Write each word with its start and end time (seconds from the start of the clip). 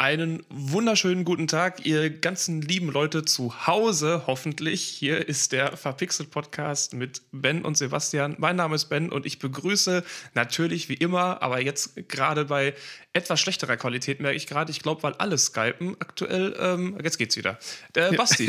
Einen 0.00 0.44
wunderschönen 0.48 1.24
guten 1.24 1.48
Tag, 1.48 1.84
ihr 1.84 2.08
ganzen 2.08 2.62
lieben 2.62 2.88
Leute 2.88 3.24
zu 3.24 3.66
Hause, 3.66 4.22
hoffentlich. 4.28 4.80
Hier 4.80 5.28
ist 5.28 5.50
der 5.50 5.76
Verpixelt 5.76 6.30
Podcast 6.30 6.94
mit 6.94 7.22
Ben 7.32 7.64
und 7.64 7.76
Sebastian. 7.76 8.36
Mein 8.38 8.54
Name 8.54 8.76
ist 8.76 8.84
Ben 8.84 9.10
und 9.10 9.26
ich 9.26 9.40
begrüße 9.40 10.04
natürlich 10.34 10.88
wie 10.88 10.94
immer, 10.94 11.42
aber 11.42 11.60
jetzt 11.60 12.08
gerade 12.08 12.44
bei 12.44 12.74
etwas 13.12 13.40
schlechterer 13.40 13.76
Qualität 13.76 14.20
merke 14.20 14.36
ich 14.36 14.46
gerade, 14.46 14.70
ich 14.70 14.80
glaube, 14.80 15.02
weil 15.02 15.14
alle 15.14 15.36
skypen 15.36 15.96
aktuell. 15.98 16.54
Ähm, 16.60 16.96
jetzt 17.02 17.18
geht's 17.18 17.36
wieder. 17.36 17.58
Der 17.94 18.12
Basti. 18.12 18.48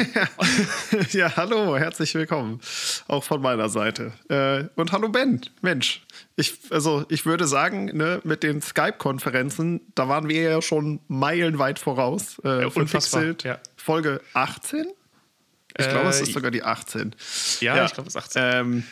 ja, 1.11 1.35
hallo, 1.35 1.75
herzlich 1.77 2.13
willkommen. 2.13 2.61
Auch 3.07 3.23
von 3.23 3.41
meiner 3.41 3.69
Seite. 3.69 4.11
Äh, 4.29 4.65
und 4.79 4.91
hallo 4.91 5.09
Ben. 5.09 5.41
Mensch, 5.61 6.03
ich, 6.35 6.59
also 6.69 7.05
ich 7.09 7.25
würde 7.25 7.47
sagen, 7.47 7.85
ne, 7.85 8.21
mit 8.23 8.43
den 8.43 8.61
Skype-Konferenzen, 8.61 9.81
da 9.95 10.07
waren 10.07 10.29
wir 10.29 10.41
ja 10.41 10.61
schon 10.61 10.99
meilenweit 11.39 11.79
voraus. 11.79 12.39
Äh, 12.43 12.61
ja, 12.63 12.69
Pixelt, 12.69 13.43
ja. 13.43 13.59
Folge 13.75 14.21
18? 14.33 14.85
Ich 15.77 15.85
äh, 15.85 15.89
glaube, 15.89 16.09
es 16.09 16.21
ist 16.21 16.33
sogar 16.33 16.51
die 16.51 16.63
18. 16.63 17.15
Ja, 17.61 17.75
ja. 17.75 17.85
ich 17.85 17.93
glaube, 17.93 18.09
es 18.09 18.15
ist 18.15 18.21
18. 18.21 18.41
Ähm, 18.43 18.83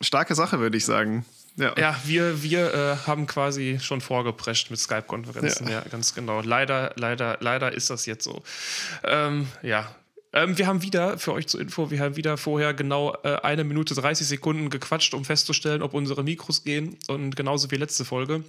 starke 0.00 0.34
Sache, 0.34 0.60
würde 0.60 0.76
ich 0.76 0.84
sagen. 0.84 1.24
Ja, 1.56 1.74
ja 1.76 1.96
wir, 2.04 2.42
wir 2.42 2.74
äh, 2.74 2.96
haben 3.06 3.26
quasi 3.26 3.78
schon 3.80 4.00
vorgeprescht 4.00 4.70
mit 4.70 4.80
Skype-Konferenzen. 4.80 5.66
Ja. 5.66 5.74
ja. 5.74 5.84
ganz 5.90 6.14
genau. 6.14 6.40
Leider, 6.40 6.92
leider, 6.96 7.38
leider 7.40 7.72
ist 7.72 7.90
das 7.90 8.06
jetzt 8.06 8.24
so. 8.24 8.42
Ähm, 9.04 9.48
ja. 9.62 9.94
Ähm, 10.32 10.58
wir 10.58 10.66
haben 10.66 10.82
wieder, 10.82 11.18
für 11.18 11.32
euch 11.32 11.46
zur 11.46 11.60
Info, 11.60 11.92
wir 11.92 12.00
haben 12.00 12.16
wieder 12.16 12.36
vorher 12.36 12.74
genau 12.74 13.16
äh, 13.22 13.36
eine 13.42 13.62
Minute 13.62 13.94
30 13.94 14.26
Sekunden 14.26 14.68
gequatscht, 14.68 15.14
um 15.14 15.24
festzustellen, 15.24 15.80
ob 15.80 15.94
unsere 15.94 16.24
Mikros 16.24 16.64
gehen. 16.64 16.96
Und 17.06 17.36
genauso 17.36 17.70
wie 17.70 17.76
letzte 17.76 18.04
Folge. 18.04 18.42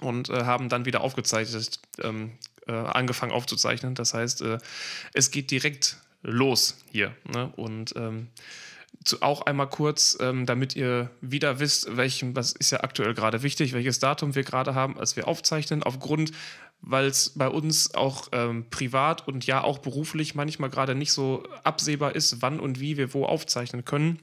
Und 0.00 0.28
äh, 0.28 0.44
haben 0.44 0.68
dann 0.68 0.84
wieder 0.84 1.00
aufgezeichnet, 1.02 1.80
ähm, 2.02 2.32
äh, 2.66 2.72
angefangen 2.72 3.32
aufzuzeichnen. 3.32 3.94
Das 3.94 4.14
heißt, 4.14 4.42
äh, 4.42 4.58
es 5.12 5.30
geht 5.30 5.50
direkt 5.50 5.98
los 6.22 6.76
hier. 6.90 7.14
Ne? 7.32 7.52
Und 7.56 7.94
ähm, 7.96 8.28
zu, 9.04 9.22
auch 9.22 9.42
einmal 9.42 9.68
kurz, 9.68 10.18
ähm, 10.20 10.46
damit 10.46 10.74
ihr 10.74 11.10
wieder 11.20 11.60
wisst, 11.60 11.96
welchem, 11.96 12.34
was 12.34 12.52
ist 12.52 12.70
ja 12.72 12.80
aktuell 12.80 13.14
gerade 13.14 13.42
wichtig, 13.42 13.72
welches 13.72 13.98
Datum 13.98 14.34
wir 14.34 14.42
gerade 14.42 14.74
haben, 14.74 14.98
als 14.98 15.16
wir 15.16 15.28
aufzeichnen, 15.28 15.82
aufgrund, 15.82 16.32
weil 16.80 17.06
es 17.06 17.30
bei 17.30 17.48
uns 17.48 17.94
auch 17.94 18.28
ähm, 18.32 18.66
privat 18.70 19.26
und 19.28 19.46
ja 19.46 19.62
auch 19.62 19.78
beruflich 19.78 20.34
manchmal 20.34 20.70
gerade 20.70 20.94
nicht 20.94 21.12
so 21.12 21.44
absehbar 21.64 22.14
ist, 22.14 22.42
wann 22.42 22.60
und 22.60 22.80
wie 22.80 22.96
wir 22.96 23.14
wo 23.14 23.24
aufzeichnen 23.24 23.84
können 23.84 24.20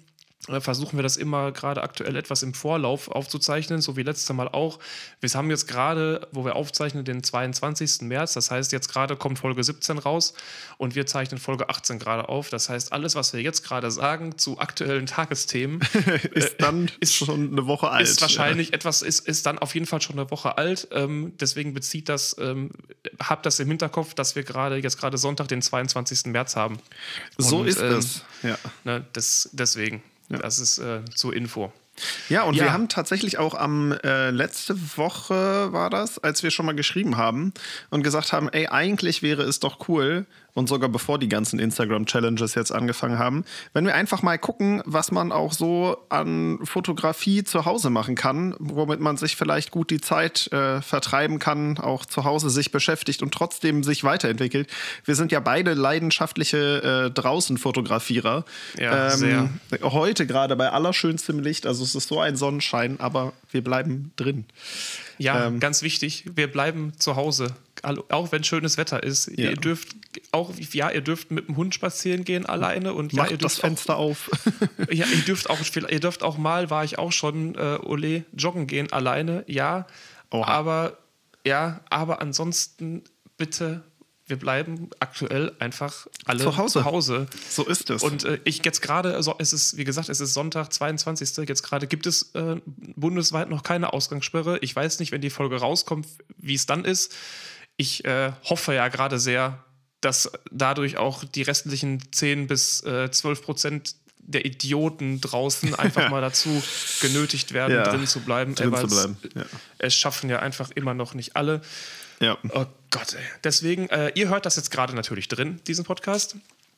versuchen 0.59 0.97
wir 0.97 1.03
das 1.03 1.15
immer 1.15 1.53
gerade 1.53 1.83
aktuell 1.83 2.17
etwas 2.17 2.43
im 2.43 2.53
Vorlauf 2.53 3.07
aufzuzeichnen, 3.07 3.79
so 3.79 3.95
wie 3.95 4.03
letztes 4.03 4.33
Mal 4.35 4.49
auch. 4.49 4.79
Wir 5.21 5.29
haben 5.33 5.49
jetzt 5.49 5.67
gerade, 5.67 6.27
wo 6.31 6.43
wir 6.43 6.57
aufzeichnen, 6.57 7.05
den 7.05 7.23
22. 7.23 8.01
März. 8.01 8.33
Das 8.33 8.51
heißt, 8.51 8.73
jetzt 8.73 8.89
gerade 8.89 9.15
kommt 9.15 9.39
Folge 9.39 9.63
17 9.63 9.99
raus 9.99 10.33
und 10.77 10.95
wir 10.95 11.05
zeichnen 11.05 11.39
Folge 11.39 11.69
18 11.69 11.97
gerade 11.97 12.27
auf. 12.27 12.49
Das 12.49 12.67
heißt, 12.67 12.91
alles, 12.91 13.15
was 13.15 13.31
wir 13.31 13.41
jetzt 13.41 13.63
gerade 13.63 13.89
sagen 13.89 14.37
zu 14.37 14.59
aktuellen 14.59 15.05
Tagesthemen, 15.05 15.79
ist 16.33 16.55
dann 16.59 16.87
äh, 16.87 16.91
ist, 16.99 17.15
schon 17.15 17.51
eine 17.51 17.65
Woche 17.65 17.89
alt. 17.89 18.07
Ist 18.07 18.21
wahrscheinlich 18.21 18.69
ja. 18.69 18.73
etwas, 18.73 19.01
ist, 19.01 19.25
ist 19.25 19.45
dann 19.45 19.59
auf 19.59 19.73
jeden 19.73 19.85
Fall 19.85 20.01
schon 20.01 20.19
eine 20.19 20.29
Woche 20.29 20.57
alt. 20.57 20.89
Ähm, 20.91 21.33
deswegen 21.39 21.73
bezieht 21.73 22.09
das, 22.09 22.35
ähm, 22.37 22.71
habt 23.21 23.45
das 23.45 23.61
im 23.61 23.69
Hinterkopf, 23.69 24.13
dass 24.13 24.35
wir 24.35 24.43
gerade 24.43 24.75
jetzt 24.75 24.97
gerade 24.97 25.17
Sonntag, 25.17 25.47
den 25.47 25.61
22. 25.61 26.25
März 26.25 26.57
haben. 26.57 26.79
So 27.37 27.59
und, 27.59 27.67
ist 27.67 27.79
ähm, 27.79 27.93
es. 27.93 28.25
Ja. 28.43 28.57
Ne, 28.83 29.05
das, 29.13 29.49
deswegen. 29.53 30.03
Ja. 30.29 30.37
Das 30.39 30.59
ist 30.59 30.77
äh, 30.79 31.01
zur 31.13 31.35
Info. 31.35 31.71
Ja, 32.27 32.43
und 32.43 32.55
ja. 32.55 32.65
wir 32.65 32.73
haben 32.73 32.89
tatsächlich 32.89 33.37
auch 33.37 33.53
am 33.53 33.91
äh, 33.91 34.31
letzte 34.31 34.75
Woche 34.97 35.71
war 35.71 35.89
das, 35.89 36.17
als 36.17 36.41
wir 36.41 36.49
schon 36.49 36.65
mal 36.65 36.75
geschrieben 36.75 37.17
haben 37.17 37.53
und 37.91 38.01
gesagt 38.01 38.33
haben, 38.33 38.49
ey, 38.49 38.67
eigentlich 38.67 39.21
wäre 39.21 39.43
es 39.43 39.59
doch 39.59 39.87
cool, 39.87 40.25
und 40.53 40.69
sogar 40.69 40.89
bevor 40.89 41.19
die 41.19 41.29
ganzen 41.29 41.59
Instagram-Challenges 41.59 42.55
jetzt 42.55 42.71
angefangen 42.71 43.17
haben, 43.17 43.43
wenn 43.73 43.85
wir 43.85 43.95
einfach 43.95 44.21
mal 44.21 44.37
gucken, 44.37 44.81
was 44.85 45.11
man 45.11 45.31
auch 45.31 45.53
so 45.53 45.97
an 46.09 46.59
Fotografie 46.63 47.43
zu 47.43 47.65
Hause 47.65 47.89
machen 47.89 48.15
kann, 48.15 48.55
womit 48.59 48.99
man 48.99 49.17
sich 49.17 49.35
vielleicht 49.35 49.71
gut 49.71 49.89
die 49.89 50.01
Zeit 50.01 50.51
äh, 50.51 50.81
vertreiben 50.81 51.39
kann, 51.39 51.77
auch 51.77 52.05
zu 52.05 52.23
Hause 52.23 52.49
sich 52.49 52.71
beschäftigt 52.71 53.23
und 53.23 53.33
trotzdem 53.33 53.83
sich 53.83 54.03
weiterentwickelt. 54.03 54.69
Wir 55.05 55.15
sind 55.15 55.31
ja 55.31 55.39
beide 55.39 55.73
leidenschaftliche 55.73 57.07
äh, 57.07 57.11
Draußen-Fotografierer. 57.11 58.45
Ja, 58.77 59.11
ähm, 59.13 59.17
sehr. 59.17 59.49
Heute 59.81 60.27
gerade 60.27 60.55
bei 60.55 60.69
allerschönstem 60.69 61.39
Licht, 61.39 61.65
also 61.65 61.83
es 61.83 61.95
ist 61.95 62.07
so 62.07 62.19
ein 62.19 62.35
Sonnenschein, 62.35 62.99
aber 62.99 63.33
wir 63.51 63.63
bleiben 63.63 64.11
drin. 64.15 64.45
Ja, 65.23 65.47
ähm, 65.47 65.59
ganz 65.59 65.81
wichtig, 65.81 66.25
wir 66.35 66.51
bleiben 66.51 66.93
zu 66.99 67.15
Hause, 67.15 67.55
auch 67.81 68.31
wenn 68.31 68.43
schönes 68.43 68.77
Wetter 68.77 69.03
ist. 69.03 69.27
Ja. 69.27 69.51
Ihr 69.51 69.55
dürft 69.55 69.95
auch, 70.31 70.51
ja, 70.57 70.91
ihr 70.91 71.01
dürft 71.01 71.31
mit 71.31 71.47
dem 71.47 71.57
Hund 71.57 71.73
spazieren 71.73 72.23
gehen 72.25 72.45
alleine 72.45 72.93
und 72.93 73.13
Macht 73.13 73.27
ja, 73.29 73.31
ihr 73.31 73.37
dürft 73.37 73.55
das 73.55 73.61
Fenster 73.61 73.97
auch, 73.97 74.11
auf. 74.11 74.29
ja, 74.91 75.05
ihr 75.05 75.21
dürft 75.25 75.49
auch, 75.49 75.59
ihr 75.89 75.99
dürft 75.99 76.23
auch 76.23 76.37
mal, 76.37 76.69
war 76.69 76.83
ich 76.83 76.99
auch 76.99 77.11
schon, 77.11 77.55
äh, 77.55 77.79
Ole, 77.83 78.25
joggen 78.33 78.67
gehen 78.67 78.91
alleine, 78.91 79.43
ja. 79.47 79.87
Oha. 80.29 80.47
Aber 80.47 80.97
ja, 81.45 81.81
aber 81.89 82.21
ansonsten 82.21 83.03
bitte 83.37 83.83
wir 84.25 84.37
bleiben 84.37 84.89
aktuell 84.99 85.51
einfach 85.59 86.07
alle 86.25 86.39
zu 86.39 86.57
Hause. 86.57 86.79
Zu 86.79 86.85
Hause. 86.85 87.27
So 87.49 87.65
ist 87.65 87.89
es. 87.89 88.03
Und 88.03 88.23
äh, 88.23 88.39
ich 88.45 88.63
jetzt 88.63 88.81
gerade, 88.81 89.15
also 89.15 89.35
es 89.37 89.51
ist, 89.51 89.75
wie 89.75 89.83
gesagt, 89.83 90.07
es 90.09 90.21
ist 90.21 90.33
Sonntag, 90.33 90.71
22. 90.71 91.47
Jetzt 91.47 91.63
gerade 91.63 91.87
gibt 91.87 92.05
es 92.05 92.33
äh, 92.33 92.55
bundesweit 92.95 93.49
noch 93.49 93.63
keine 93.63 93.91
Ausgangssperre. 93.91 94.59
Ich 94.59 94.73
weiß 94.75 94.99
nicht, 94.99 95.11
wenn 95.11 95.21
die 95.21 95.29
Folge 95.29 95.57
rauskommt, 95.57 96.07
wie 96.37 96.55
es 96.55 96.65
dann 96.65 96.85
ist. 96.85 97.13
Ich 97.75 98.05
äh, 98.05 98.31
hoffe 98.43 98.73
ja 98.73 98.87
gerade 98.87 99.19
sehr, 99.19 99.63
dass 99.99 100.31
dadurch 100.51 100.97
auch 100.97 101.25
die 101.25 101.41
restlichen 101.41 102.01
10 102.11 102.47
bis 102.47 102.81
äh, 102.83 103.11
12 103.11 103.41
Prozent 103.41 103.95
der 104.25 104.45
Idioten 104.45 105.19
draußen 105.19 105.75
einfach 105.79 106.09
mal 106.09 106.21
dazu 106.21 106.63
genötigt 107.01 107.53
werden, 107.53 107.75
ja, 107.75 107.83
drin 107.83 108.07
zu 108.07 108.21
bleiben. 108.21 108.55
Drin 108.55 108.75
zu 108.75 108.87
bleiben. 108.87 109.17
Ja. 109.35 109.43
Es 109.79 109.95
schaffen 109.95 110.29
ja 110.29 110.39
einfach 110.39 110.71
immer 110.71 110.93
noch 110.93 111.13
nicht 111.13 111.35
alle. 111.35 111.61
Ja. 112.23 112.37
Oh 112.53 112.65
Gott, 112.89 113.13
ey. 113.13 113.23
Deswegen, 113.43 113.89
äh, 113.89 114.11
ihr 114.15 114.29
hört 114.29 114.45
das 114.45 114.55
jetzt 114.55 114.71
gerade 114.71 114.95
natürlich 114.95 115.27
drin, 115.27 115.59
diesen 115.67 115.83
Podcast. 115.83 116.37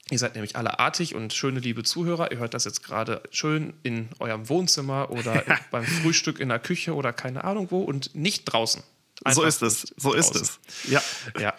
Ihr 0.09 0.19
seid 0.19 0.35
nämlich 0.35 0.55
alle 0.55 0.79
artig 0.79 1.15
und 1.15 1.33
schöne 1.33 1.59
liebe 1.59 1.83
Zuhörer. 1.83 2.31
Ihr 2.31 2.37
hört 2.37 2.53
das 2.53 2.65
jetzt 2.65 2.83
gerade 2.83 3.21
schön 3.31 3.73
in 3.83 4.09
eurem 4.19 4.49
Wohnzimmer 4.49 5.11
oder 5.11 5.43
beim 5.71 5.83
Frühstück 5.83 6.39
in 6.39 6.49
der 6.49 6.59
Küche 6.59 6.93
oder 6.95 7.13
keine 7.13 7.43
Ahnung 7.43 7.67
wo 7.69 7.81
und 7.81 8.15
nicht 8.15 8.45
draußen. 8.45 8.83
Einfach 9.23 9.41
so 9.41 9.47
ist 9.47 9.61
es. 9.61 9.81
So 9.97 10.13
draußen. 10.13 10.41
ist 10.41 10.59
es. 10.85 10.91
Ja. 10.91 11.01
ja. 11.39 11.53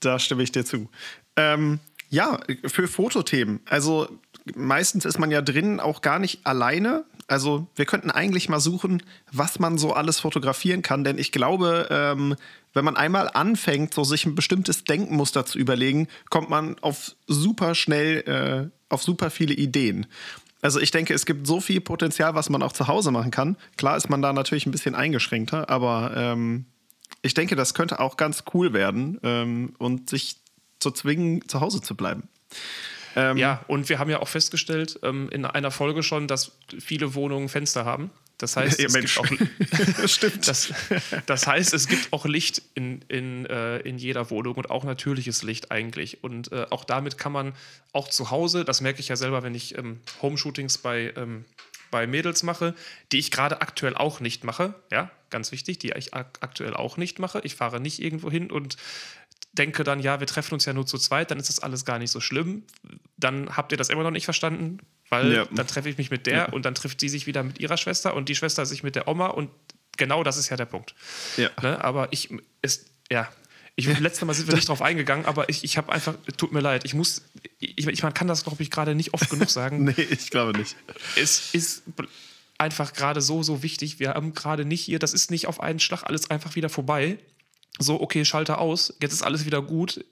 Da 0.00 0.18
stimme 0.18 0.42
ich 0.42 0.52
dir 0.52 0.64
zu. 0.64 0.90
Ähm, 1.36 1.80
ja, 2.08 2.40
für 2.66 2.86
Fotothemen. 2.86 3.60
Also 3.66 4.08
meistens 4.54 5.04
ist 5.04 5.18
man 5.18 5.30
ja 5.30 5.42
drin 5.42 5.80
auch 5.80 6.02
gar 6.02 6.18
nicht 6.18 6.46
alleine. 6.46 7.04
Also 7.28 7.66
wir 7.74 7.86
könnten 7.86 8.10
eigentlich 8.10 8.48
mal 8.48 8.60
suchen, 8.60 9.02
was 9.32 9.58
man 9.58 9.78
so 9.78 9.92
alles 9.92 10.20
fotografieren 10.20 10.82
kann, 10.82 11.02
denn 11.02 11.18
ich 11.18 11.32
glaube, 11.32 11.88
ähm, 11.90 12.36
wenn 12.72 12.84
man 12.84 12.96
einmal 12.96 13.28
anfängt, 13.32 13.94
so 13.94 14.04
sich 14.04 14.26
ein 14.26 14.36
bestimmtes 14.36 14.84
Denkmuster 14.84 15.44
zu 15.44 15.58
überlegen, 15.58 16.06
kommt 16.30 16.50
man 16.50 16.78
auf 16.80 17.16
super 17.26 17.74
schnell 17.74 18.70
äh, 18.70 18.70
auf 18.88 19.02
super 19.02 19.30
viele 19.30 19.54
Ideen. 19.54 20.06
Also 20.62 20.80
ich 20.80 20.90
denke, 20.90 21.14
es 21.14 21.26
gibt 21.26 21.46
so 21.46 21.60
viel 21.60 21.80
Potenzial, 21.80 22.34
was 22.34 22.48
man 22.48 22.62
auch 22.62 22.72
zu 22.72 22.86
Hause 22.86 23.10
machen 23.10 23.30
kann. 23.30 23.56
Klar 23.76 23.96
ist 23.96 24.08
man 24.08 24.22
da 24.22 24.32
natürlich 24.32 24.66
ein 24.66 24.72
bisschen 24.72 24.94
eingeschränkter, 24.94 25.68
aber 25.68 26.12
ähm, 26.16 26.66
ich 27.22 27.34
denke, 27.34 27.56
das 27.56 27.74
könnte 27.74 27.98
auch 28.00 28.16
ganz 28.16 28.44
cool 28.54 28.72
werden 28.72 29.18
ähm, 29.22 29.74
und 29.78 30.10
sich 30.10 30.36
zu 30.78 30.90
zwingen, 30.90 31.48
zu 31.48 31.60
Hause 31.60 31.82
zu 31.82 31.96
bleiben. 31.96 32.28
Ähm, 33.16 33.38
ja, 33.38 33.64
und 33.66 33.88
wir 33.88 33.98
haben 33.98 34.10
ja 34.10 34.20
auch 34.20 34.28
festgestellt 34.28 35.00
ähm, 35.02 35.30
in 35.30 35.46
einer 35.46 35.70
Folge 35.70 36.02
schon, 36.02 36.28
dass 36.28 36.52
viele 36.78 37.14
Wohnungen 37.14 37.48
Fenster 37.48 37.86
haben. 37.86 38.10
Das 38.36 38.56
heißt, 38.56 38.78
ja, 38.78 38.86
es 38.86 38.94
gibt 38.94 39.18
auch, 39.18 39.26
Stimmt. 40.08 40.46
Das, 40.46 40.72
das, 41.24 41.46
heißt, 41.46 41.72
es 41.72 41.88
gibt 41.88 42.12
auch 42.12 42.26
Licht 42.26 42.60
in, 42.74 43.00
in, 43.08 43.46
äh, 43.46 43.78
in 43.78 43.96
jeder 43.96 44.30
Wohnung 44.30 44.54
und 44.56 44.70
auch 44.70 44.84
natürliches 44.84 45.42
Licht 45.42 45.70
eigentlich. 45.70 46.22
Und 46.22 46.52
äh, 46.52 46.66
auch 46.68 46.84
damit 46.84 47.16
kann 47.16 47.32
man 47.32 47.54
auch 47.92 48.08
zu 48.08 48.30
Hause, 48.30 48.66
das 48.66 48.82
merke 48.82 49.00
ich 49.00 49.08
ja 49.08 49.16
selber, 49.16 49.42
wenn 49.42 49.54
ich 49.54 49.78
ähm, 49.78 50.00
Home-Shootings 50.20 50.78
bei, 50.78 51.14
ähm, 51.16 51.46
bei 51.90 52.06
Mädels 52.06 52.42
mache, 52.42 52.74
die 53.12 53.18
ich 53.18 53.30
gerade 53.30 53.62
aktuell 53.62 53.96
auch 53.96 54.20
nicht 54.20 54.44
mache, 54.44 54.74
ja, 54.90 55.10
ganz 55.30 55.52
wichtig, 55.52 55.78
die 55.78 55.92
ich 55.92 56.12
ak 56.12 56.38
aktuell 56.40 56.74
auch 56.74 56.98
nicht 56.98 57.18
mache. 57.18 57.40
Ich 57.44 57.54
fahre 57.54 57.80
nicht 57.80 58.00
irgendwo 58.02 58.30
hin 58.30 58.50
und 58.50 58.76
denke 59.58 59.84
dann, 59.84 60.00
ja, 60.00 60.20
wir 60.20 60.26
treffen 60.26 60.54
uns 60.54 60.64
ja 60.64 60.72
nur 60.72 60.86
zu 60.86 60.98
zweit, 60.98 61.30
dann 61.30 61.38
ist 61.38 61.48
das 61.48 61.58
alles 61.60 61.84
gar 61.84 61.98
nicht 61.98 62.10
so 62.10 62.20
schlimm. 62.20 62.62
Dann 63.16 63.56
habt 63.56 63.72
ihr 63.72 63.78
das 63.78 63.88
immer 63.88 64.02
noch 64.02 64.10
nicht 64.10 64.24
verstanden, 64.24 64.78
weil 65.08 65.32
ja. 65.32 65.46
dann 65.50 65.66
treffe 65.66 65.88
ich 65.88 65.98
mich 65.98 66.10
mit 66.10 66.26
der 66.26 66.36
ja. 66.36 66.44
und 66.46 66.64
dann 66.64 66.74
trifft 66.74 67.00
sie 67.00 67.08
sich 67.08 67.26
wieder 67.26 67.42
mit 67.42 67.58
ihrer 67.58 67.76
Schwester 67.76 68.14
und 68.14 68.28
die 68.28 68.34
Schwester 68.34 68.66
sich 68.66 68.82
mit 68.82 68.96
der 68.96 69.08
Oma 69.08 69.28
und 69.28 69.50
genau 69.96 70.22
das 70.22 70.36
ist 70.36 70.48
ja 70.48 70.56
der 70.56 70.66
Punkt. 70.66 70.94
Ja. 71.36 71.50
Ne? 71.62 71.82
Aber 71.82 72.08
ich, 72.12 72.30
ist, 72.62 72.90
ja, 73.10 73.28
ich, 73.76 73.86
letztes 73.98 74.24
Mal 74.24 74.32
sind 74.32 74.48
wir 74.48 74.54
nicht 74.54 74.68
drauf 74.68 74.80
eingegangen, 74.80 75.26
aber 75.26 75.48
ich, 75.50 75.62
ich 75.62 75.76
habe 75.76 75.92
einfach, 75.92 76.14
tut 76.38 76.52
mir 76.52 76.60
leid, 76.60 76.84
ich 76.84 76.94
muss, 76.94 77.22
ich, 77.58 77.86
ich 77.86 78.02
man 78.02 78.14
kann 78.14 78.26
das, 78.26 78.42
glaube 78.42 78.62
ich, 78.62 78.70
gerade 78.70 78.94
nicht 78.94 79.12
oft 79.12 79.28
genug 79.28 79.50
sagen. 79.50 79.84
nee, 79.96 80.06
ich 80.10 80.30
glaube 80.30 80.58
nicht. 80.58 80.76
Es 81.16 81.54
ist 81.54 81.82
einfach 82.56 82.94
gerade 82.94 83.20
so, 83.20 83.42
so 83.42 83.62
wichtig. 83.62 83.98
Wir 83.98 84.14
haben 84.14 84.32
gerade 84.32 84.64
nicht 84.64 84.82
hier, 84.82 84.98
das 84.98 85.12
ist 85.12 85.30
nicht 85.30 85.46
auf 85.46 85.60
einen 85.60 85.78
Schlag 85.78 86.04
alles 86.04 86.30
einfach 86.30 86.54
wieder 86.54 86.70
vorbei. 86.70 87.18
So, 87.78 88.00
okay, 88.00 88.24
Schalter 88.24 88.58
aus, 88.58 88.94
jetzt 89.00 89.12
ist 89.12 89.22
alles 89.22 89.44
wieder 89.44 89.62
gut. 89.62 90.04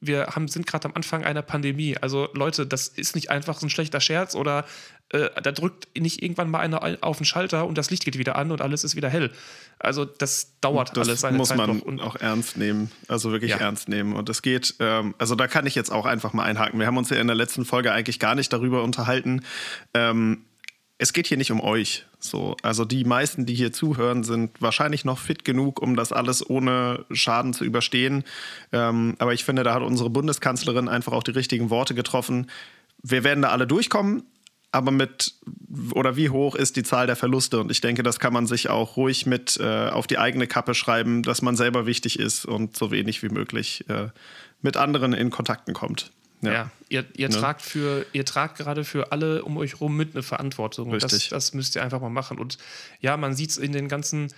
Wir 0.00 0.28
haben, 0.28 0.48
sind 0.48 0.66
gerade 0.66 0.88
am 0.88 0.94
Anfang 0.94 1.24
einer 1.24 1.42
Pandemie. 1.42 1.96
Also 2.00 2.28
Leute, 2.32 2.66
das 2.66 2.88
ist 2.88 3.14
nicht 3.14 3.30
einfach 3.30 3.58
so 3.58 3.66
ein 3.66 3.70
schlechter 3.70 4.00
Scherz 4.00 4.34
oder 4.34 4.64
äh, 5.10 5.28
da 5.42 5.52
drückt 5.52 5.88
nicht 5.98 6.22
irgendwann 6.22 6.50
mal 6.50 6.60
einer 6.60 6.98
auf 7.02 7.18
den 7.18 7.26
Schalter 7.26 7.66
und 7.66 7.76
das 7.76 7.90
Licht 7.90 8.04
geht 8.04 8.18
wieder 8.18 8.36
an 8.36 8.50
und 8.50 8.62
alles 8.62 8.82
ist 8.82 8.96
wieder 8.96 9.10
hell. 9.10 9.30
Also 9.78 10.04
das 10.04 10.58
dauert 10.60 10.96
das 10.96 11.08
alles 11.08 11.20
seine 11.20 11.36
muss 11.36 11.48
Zeit 11.48 11.58
man 11.58 11.78
noch. 11.78 11.82
Und 11.84 12.00
auch 12.00 12.16
ernst 12.16 12.56
nehmen, 12.56 12.90
also 13.08 13.30
wirklich 13.30 13.50
ja. 13.50 13.58
ernst 13.58 13.88
nehmen. 13.88 14.14
Und 14.14 14.28
es 14.30 14.40
geht, 14.40 14.74
ähm, 14.80 15.14
also 15.18 15.34
da 15.34 15.48
kann 15.48 15.66
ich 15.66 15.74
jetzt 15.74 15.92
auch 15.92 16.06
einfach 16.06 16.32
mal 16.32 16.44
einhaken. 16.44 16.80
Wir 16.80 16.86
haben 16.86 16.96
uns 16.96 17.10
ja 17.10 17.16
in 17.18 17.26
der 17.26 17.36
letzten 17.36 17.64
Folge 17.64 17.92
eigentlich 17.92 18.18
gar 18.18 18.34
nicht 18.34 18.52
darüber 18.52 18.82
unterhalten. 18.82 19.42
Ähm, 19.92 20.44
es 21.02 21.12
geht 21.12 21.26
hier 21.26 21.36
nicht 21.36 21.50
um 21.50 21.60
euch. 21.60 22.06
So, 22.20 22.56
also 22.62 22.84
die 22.84 23.02
meisten, 23.02 23.44
die 23.44 23.54
hier 23.54 23.72
zuhören, 23.72 24.22
sind 24.22 24.62
wahrscheinlich 24.62 25.04
noch 25.04 25.18
fit 25.18 25.44
genug, 25.44 25.82
um 25.82 25.96
das 25.96 26.12
alles 26.12 26.48
ohne 26.48 27.04
Schaden 27.10 27.54
zu 27.54 27.64
überstehen. 27.64 28.22
Ähm, 28.70 29.16
aber 29.18 29.34
ich 29.34 29.44
finde, 29.44 29.64
da 29.64 29.74
hat 29.74 29.82
unsere 29.82 30.10
Bundeskanzlerin 30.10 30.88
einfach 30.88 31.12
auch 31.12 31.24
die 31.24 31.32
richtigen 31.32 31.70
Worte 31.70 31.96
getroffen. 31.96 32.48
Wir 33.02 33.24
werden 33.24 33.42
da 33.42 33.48
alle 33.48 33.66
durchkommen, 33.66 34.22
aber 34.70 34.92
mit 34.92 35.34
oder 35.92 36.14
wie 36.14 36.30
hoch 36.30 36.54
ist 36.54 36.76
die 36.76 36.84
Zahl 36.84 37.08
der 37.08 37.16
Verluste? 37.16 37.58
Und 37.58 37.72
ich 37.72 37.80
denke, 37.80 38.04
das 38.04 38.20
kann 38.20 38.32
man 38.32 38.46
sich 38.46 38.70
auch 38.70 38.96
ruhig 38.96 39.26
mit 39.26 39.58
äh, 39.58 39.88
auf 39.88 40.06
die 40.06 40.18
eigene 40.18 40.46
Kappe 40.46 40.74
schreiben, 40.74 41.24
dass 41.24 41.42
man 41.42 41.56
selber 41.56 41.84
wichtig 41.84 42.20
ist 42.20 42.46
und 42.46 42.76
so 42.76 42.92
wenig 42.92 43.24
wie 43.24 43.28
möglich 43.28 43.84
äh, 43.88 44.10
mit 44.60 44.76
anderen 44.76 45.14
in 45.14 45.30
Kontakten 45.30 45.74
kommt. 45.74 46.12
Ja, 46.42 46.52
ja 46.52 46.70
ihr, 46.88 47.04
ihr 47.16 47.28
ne? 47.28 47.34
tragt 47.34 47.62
für, 47.62 48.04
ihr 48.12 48.24
tragt 48.24 48.58
gerade 48.58 48.84
für 48.84 49.12
alle 49.12 49.44
um 49.44 49.56
euch 49.56 49.80
rum 49.80 49.96
mit 49.96 50.14
eine 50.14 50.22
Verantwortung. 50.22 50.92
Richtig. 50.92 51.28
Das, 51.28 51.28
das 51.28 51.54
müsst 51.54 51.74
ihr 51.76 51.82
einfach 51.82 52.00
mal 52.00 52.10
machen. 52.10 52.38
Und 52.38 52.58
ja, 53.00 53.16
man 53.16 53.34
sieht 53.34 53.50
es 53.50 53.58
in 53.58 53.72
den 53.72 53.88
ganzen, 53.88 54.28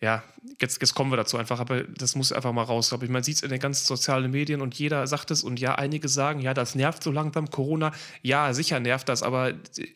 ja, 0.00 0.22
jetzt, 0.60 0.80
jetzt 0.80 0.94
kommen 0.94 1.10
wir 1.10 1.16
dazu 1.16 1.36
einfach, 1.36 1.58
aber 1.60 1.82
das 1.82 2.14
muss 2.14 2.32
einfach 2.32 2.52
mal 2.52 2.62
raus. 2.62 2.92
Aber 2.92 3.06
man 3.08 3.22
sieht 3.22 3.36
es 3.36 3.42
in 3.42 3.50
den 3.50 3.60
ganzen 3.60 3.84
sozialen 3.86 4.30
Medien 4.30 4.60
und 4.60 4.74
jeder 4.76 5.06
sagt 5.06 5.30
es 5.30 5.42
und 5.42 5.58
ja, 5.58 5.74
einige 5.74 6.08
sagen, 6.08 6.40
ja, 6.40 6.54
das 6.54 6.74
nervt 6.74 7.02
so 7.02 7.10
langsam 7.10 7.50
Corona. 7.50 7.92
Ja, 8.22 8.54
sicher 8.54 8.80
nervt 8.80 9.08
das, 9.08 9.22
aber 9.22 9.52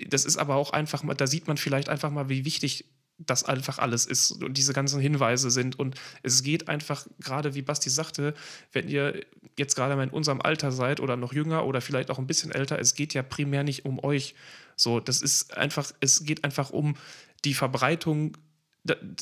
das 0.09 0.25
ist 0.25 0.37
aber 0.37 0.57
auch 0.57 0.73
einfach 0.73 1.03
mal, 1.03 1.15
da 1.15 1.27
sieht 1.27 1.47
man 1.47 1.57
vielleicht 1.57 1.89
einfach 1.89 2.11
mal, 2.11 2.29
wie 2.29 2.45
wichtig 2.45 2.85
das 3.19 3.45
einfach 3.45 3.79
alles 3.79 4.07
ist 4.07 4.43
und 4.43 4.57
diese 4.57 4.73
ganzen 4.73 5.01
Hinweise 5.01 5.51
sind. 5.51 5.79
Und 5.79 5.95
es 6.23 6.43
geht 6.43 6.69
einfach, 6.69 7.07
gerade 7.21 7.55
wie 7.55 7.63
Basti 7.63 7.91
sagte, 7.91 8.35
wenn 8.73 8.89
ihr 8.89 9.25
jetzt 9.59 9.77
gerade 9.77 9.97
mal 9.97 10.05
in 10.05 10.11
unserem 10.11 10.41
Alter 10.41 10.73
seid 10.73 11.01
oder 11.01 11.17
noch 11.17 11.33
jünger 11.33 11.65
oder 11.65 11.81
vielleicht 11.81 12.11
auch 12.11 12.19
ein 12.19 12.27
bisschen 12.27 12.53
älter, 12.53 12.79
es 12.79 12.95
geht 12.95 13.15
ja 13.15 13.23
primär 13.23 13.63
nicht 13.63 13.85
um 13.85 14.03
euch. 14.03 14.35
So, 14.77 15.01
das 15.01 15.23
ist 15.23 15.57
einfach, 15.57 15.93
es 16.01 16.25
geht 16.25 16.45
einfach 16.45 16.71
um 16.71 16.97
die 17.45 17.55
Verbreitung 17.55 18.37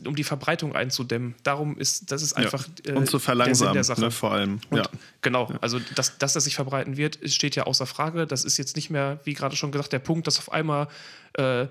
um 0.07 0.17
die 0.17 0.25
Verbreitung 0.25 0.75
einzudämmen. 0.75 1.35
Darum 1.43 1.77
ist 1.77 2.11
das 2.11 2.23
ist 2.23 2.33
einfach 2.33 2.67
ja. 2.87 2.95
und 2.95 3.03
äh, 3.03 3.07
zu 3.07 3.19
verlangsamen, 3.19 3.75
der 3.75 3.85
Sache. 3.85 4.01
Ne, 4.01 4.11
vor 4.11 4.33
allem. 4.33 4.59
Und 4.71 4.79
ja. 4.79 4.85
Genau, 5.21 5.53
also 5.61 5.79
dass, 5.97 6.17
dass 6.17 6.33
das 6.33 6.45
sich 6.45 6.55
verbreiten 6.55 6.97
wird, 6.97 7.19
steht 7.31 7.57
ja 7.57 7.65
außer 7.65 7.85
Frage. 7.85 8.27
Das 8.27 8.45
ist 8.45 8.57
jetzt 8.57 8.75
nicht 8.75 8.89
mehr, 8.89 9.21
wie 9.25 9.35
gerade 9.35 9.57
schon 9.57 9.71
gesagt, 9.71 9.93
der 9.93 9.99
Punkt, 9.99 10.27
dass 10.27 10.39
auf 10.39 10.51
einmal 10.51 10.89
äh, 11.35 11.67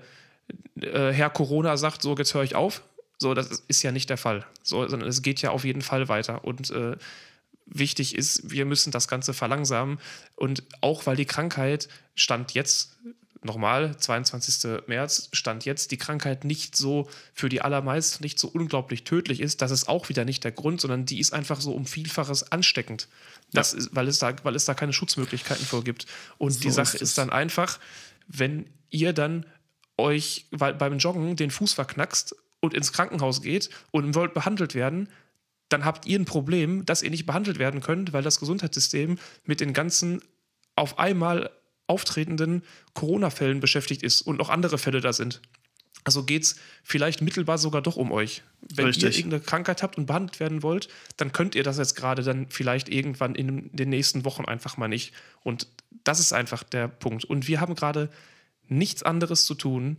äh, 0.80 1.12
Herr 1.12 1.30
Corona 1.30 1.76
sagt, 1.76 2.02
so 2.02 2.16
jetzt 2.16 2.34
höre 2.34 2.44
ich 2.44 2.54
auf. 2.54 2.82
So, 3.18 3.34
das 3.34 3.62
ist 3.68 3.82
ja 3.82 3.92
nicht 3.92 4.08
der 4.08 4.16
Fall. 4.16 4.46
So, 4.62 4.86
sondern 4.88 5.08
es 5.08 5.22
geht 5.22 5.42
ja 5.42 5.50
auf 5.50 5.64
jeden 5.64 5.82
Fall 5.82 6.08
weiter. 6.08 6.44
Und 6.44 6.70
äh, 6.70 6.96
wichtig 7.66 8.14
ist, 8.14 8.50
wir 8.50 8.64
müssen 8.64 8.90
das 8.90 9.08
Ganze 9.08 9.34
verlangsamen. 9.34 9.98
Und 10.36 10.62
auch 10.80 11.06
weil 11.06 11.16
die 11.16 11.26
Krankheit 11.26 11.88
stand 12.14 12.52
jetzt, 12.52 12.96
nochmal, 13.42 13.96
22. 13.96 14.82
März, 14.86 15.28
stand 15.32 15.64
jetzt, 15.64 15.90
die 15.90 15.96
Krankheit 15.96 16.44
nicht 16.44 16.76
so 16.76 17.08
für 17.32 17.48
die 17.48 17.62
allermeisten 17.62 18.22
nicht 18.22 18.38
so 18.38 18.48
unglaublich 18.48 19.04
tödlich 19.04 19.40
ist, 19.40 19.62
das 19.62 19.70
ist 19.70 19.88
auch 19.88 20.08
wieder 20.08 20.24
nicht 20.24 20.44
der 20.44 20.52
Grund, 20.52 20.80
sondern 20.80 21.06
die 21.06 21.20
ist 21.20 21.32
einfach 21.32 21.60
so 21.60 21.72
um 21.72 21.86
Vielfaches 21.86 22.52
ansteckend. 22.52 23.08
Das 23.52 23.72
ja. 23.72 23.78
ist, 23.78 23.90
weil, 23.94 24.08
es 24.08 24.18
da, 24.18 24.34
weil 24.42 24.56
es 24.56 24.66
da 24.66 24.74
keine 24.74 24.92
Schutzmöglichkeiten 24.92 25.64
vorgibt. 25.64 26.06
Und 26.38 26.52
so 26.52 26.60
die 26.60 26.70
Sache 26.70 26.96
ist, 26.96 27.02
ist 27.02 27.18
dann 27.18 27.30
einfach, 27.30 27.78
wenn 28.28 28.66
ihr 28.90 29.12
dann 29.12 29.46
euch 30.00 30.46
beim 30.50 30.98
Joggen 30.98 31.36
den 31.36 31.50
Fuß 31.50 31.72
verknackst 31.72 32.34
und 32.60 32.74
ins 32.74 32.92
Krankenhaus 32.92 33.42
geht 33.42 33.70
und 33.90 34.14
wollt 34.14 34.34
behandelt 34.34 34.74
werden, 34.74 35.08
dann 35.68 35.84
habt 35.84 36.06
ihr 36.06 36.18
ein 36.18 36.24
Problem, 36.24 36.84
dass 36.84 37.02
ihr 37.02 37.10
nicht 37.10 37.26
behandelt 37.26 37.58
werden 37.58 37.80
könnt, 37.80 38.12
weil 38.12 38.22
das 38.22 38.40
Gesundheitssystem 38.40 39.18
mit 39.44 39.60
den 39.60 39.72
ganzen 39.72 40.20
auf 40.76 40.98
einmal 40.98 41.50
auftretenden 41.86 42.62
Corona-Fällen 42.94 43.60
beschäftigt 43.60 44.02
ist 44.02 44.22
und 44.22 44.36
noch 44.36 44.50
andere 44.50 44.78
Fälle 44.78 45.00
da 45.00 45.12
sind. 45.12 45.40
Also 46.04 46.24
geht 46.24 46.44
es 46.44 46.56
vielleicht 46.82 47.20
mittelbar 47.20 47.58
sogar 47.58 47.82
doch 47.82 47.96
um 47.96 48.10
euch. 48.10 48.42
Wenn 48.74 48.86
Richtig. 48.86 49.04
ihr 49.04 49.18
irgendeine 49.18 49.42
Krankheit 49.42 49.82
habt 49.82 49.98
und 49.98 50.06
behandelt 50.06 50.40
werden 50.40 50.62
wollt, 50.62 50.88
dann 51.18 51.32
könnt 51.32 51.54
ihr 51.54 51.62
das 51.62 51.78
jetzt 51.78 51.94
gerade 51.94 52.22
dann 52.22 52.48
vielleicht 52.48 52.88
irgendwann 52.88 53.34
in 53.34 53.70
den 53.72 53.90
nächsten 53.90 54.24
Wochen 54.24 54.44
einfach 54.44 54.76
mal 54.76 54.88
nicht. 54.88 55.12
Und 55.42 55.66
das 56.04 56.20
ist 56.20 56.32
einfach 56.32 56.62
der 56.62 56.88
Punkt. 56.88 57.24
Und 57.24 57.48
wir 57.48 57.60
haben 57.60 57.74
gerade 57.74 58.08
nichts 58.70 59.02
anderes 59.02 59.44
zu 59.44 59.54
tun, 59.54 59.98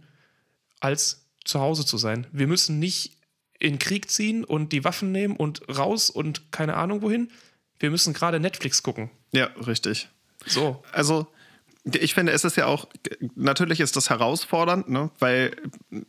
als 0.80 1.28
zu 1.44 1.60
Hause 1.60 1.86
zu 1.86 1.98
sein. 1.98 2.28
Wir 2.32 2.48
müssen 2.48 2.80
nicht 2.80 3.18
in 3.60 3.80
Krieg 3.80 4.10
ziehen 4.10 4.44
und 4.44 4.72
die 4.74 4.84
Waffen 4.84 5.12
nehmen 5.12 5.36
und 5.36 5.62
raus 5.70 6.10
und 6.10 6.52
keine 6.52 6.76
Ahnung 6.76 7.02
wohin. 7.02 7.30
Wir 7.80 7.92
müssen 7.92 8.14
gerade 8.14 8.40
Netflix 8.40 8.84
gucken. 8.84 9.12
Ja, 9.32 9.46
richtig. 9.68 10.10
So. 10.46 10.84
Also, 10.92 11.28
ich 11.84 12.14
finde, 12.14 12.32
es 12.32 12.44
ist 12.44 12.58
ja 12.58 12.66
auch, 12.66 12.88
natürlich 13.36 13.80
ist 13.80 13.96
das 13.96 14.10
herausfordernd, 14.10 14.90
ne? 14.90 15.10
weil, 15.20 15.56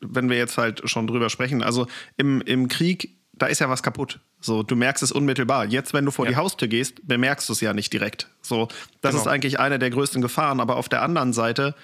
wenn 0.01 0.29
wir 0.29 0.37
jetzt 0.37 0.59
halt 0.59 0.89
schon 0.89 1.07
drüber 1.07 1.31
sprechen, 1.31 1.63
also 1.63 1.87
im, 2.17 2.41
im 2.43 2.69
Krieg, 2.69 3.17
da 3.33 3.47
ist 3.47 3.59
ja 3.59 3.69
was 3.69 3.83
kaputt. 3.83 4.21
So, 4.41 4.63
du 4.63 4.77
merkst 4.77 5.03
es 5.03 5.13
unmittelbar. 5.13 5.67
Jetzt, 5.67 5.95
wenn 5.95 6.05
du 6.05 6.11
vor 6.11 6.27
ja. 6.27 6.33
die 6.33 6.37
Haustür 6.37 6.69
gehst, 6.69 7.07
bemerkst 7.07 7.49
du 7.49 7.53
es 7.53 7.61
ja 7.61 7.73
nicht 7.73 7.93
direkt. 7.93 8.29
So, 8.43 8.69
das 9.01 9.13
genau. 9.13 9.23
ist 9.23 9.29
eigentlich 9.29 9.61
eine 9.61 9.79
der 9.79 9.91
größten 9.91 10.21
Gefahren. 10.21 10.61
Aber 10.61 10.77
auf 10.77 10.89
der 10.89 11.03
anderen 11.03 11.33
Seite, 11.33 11.75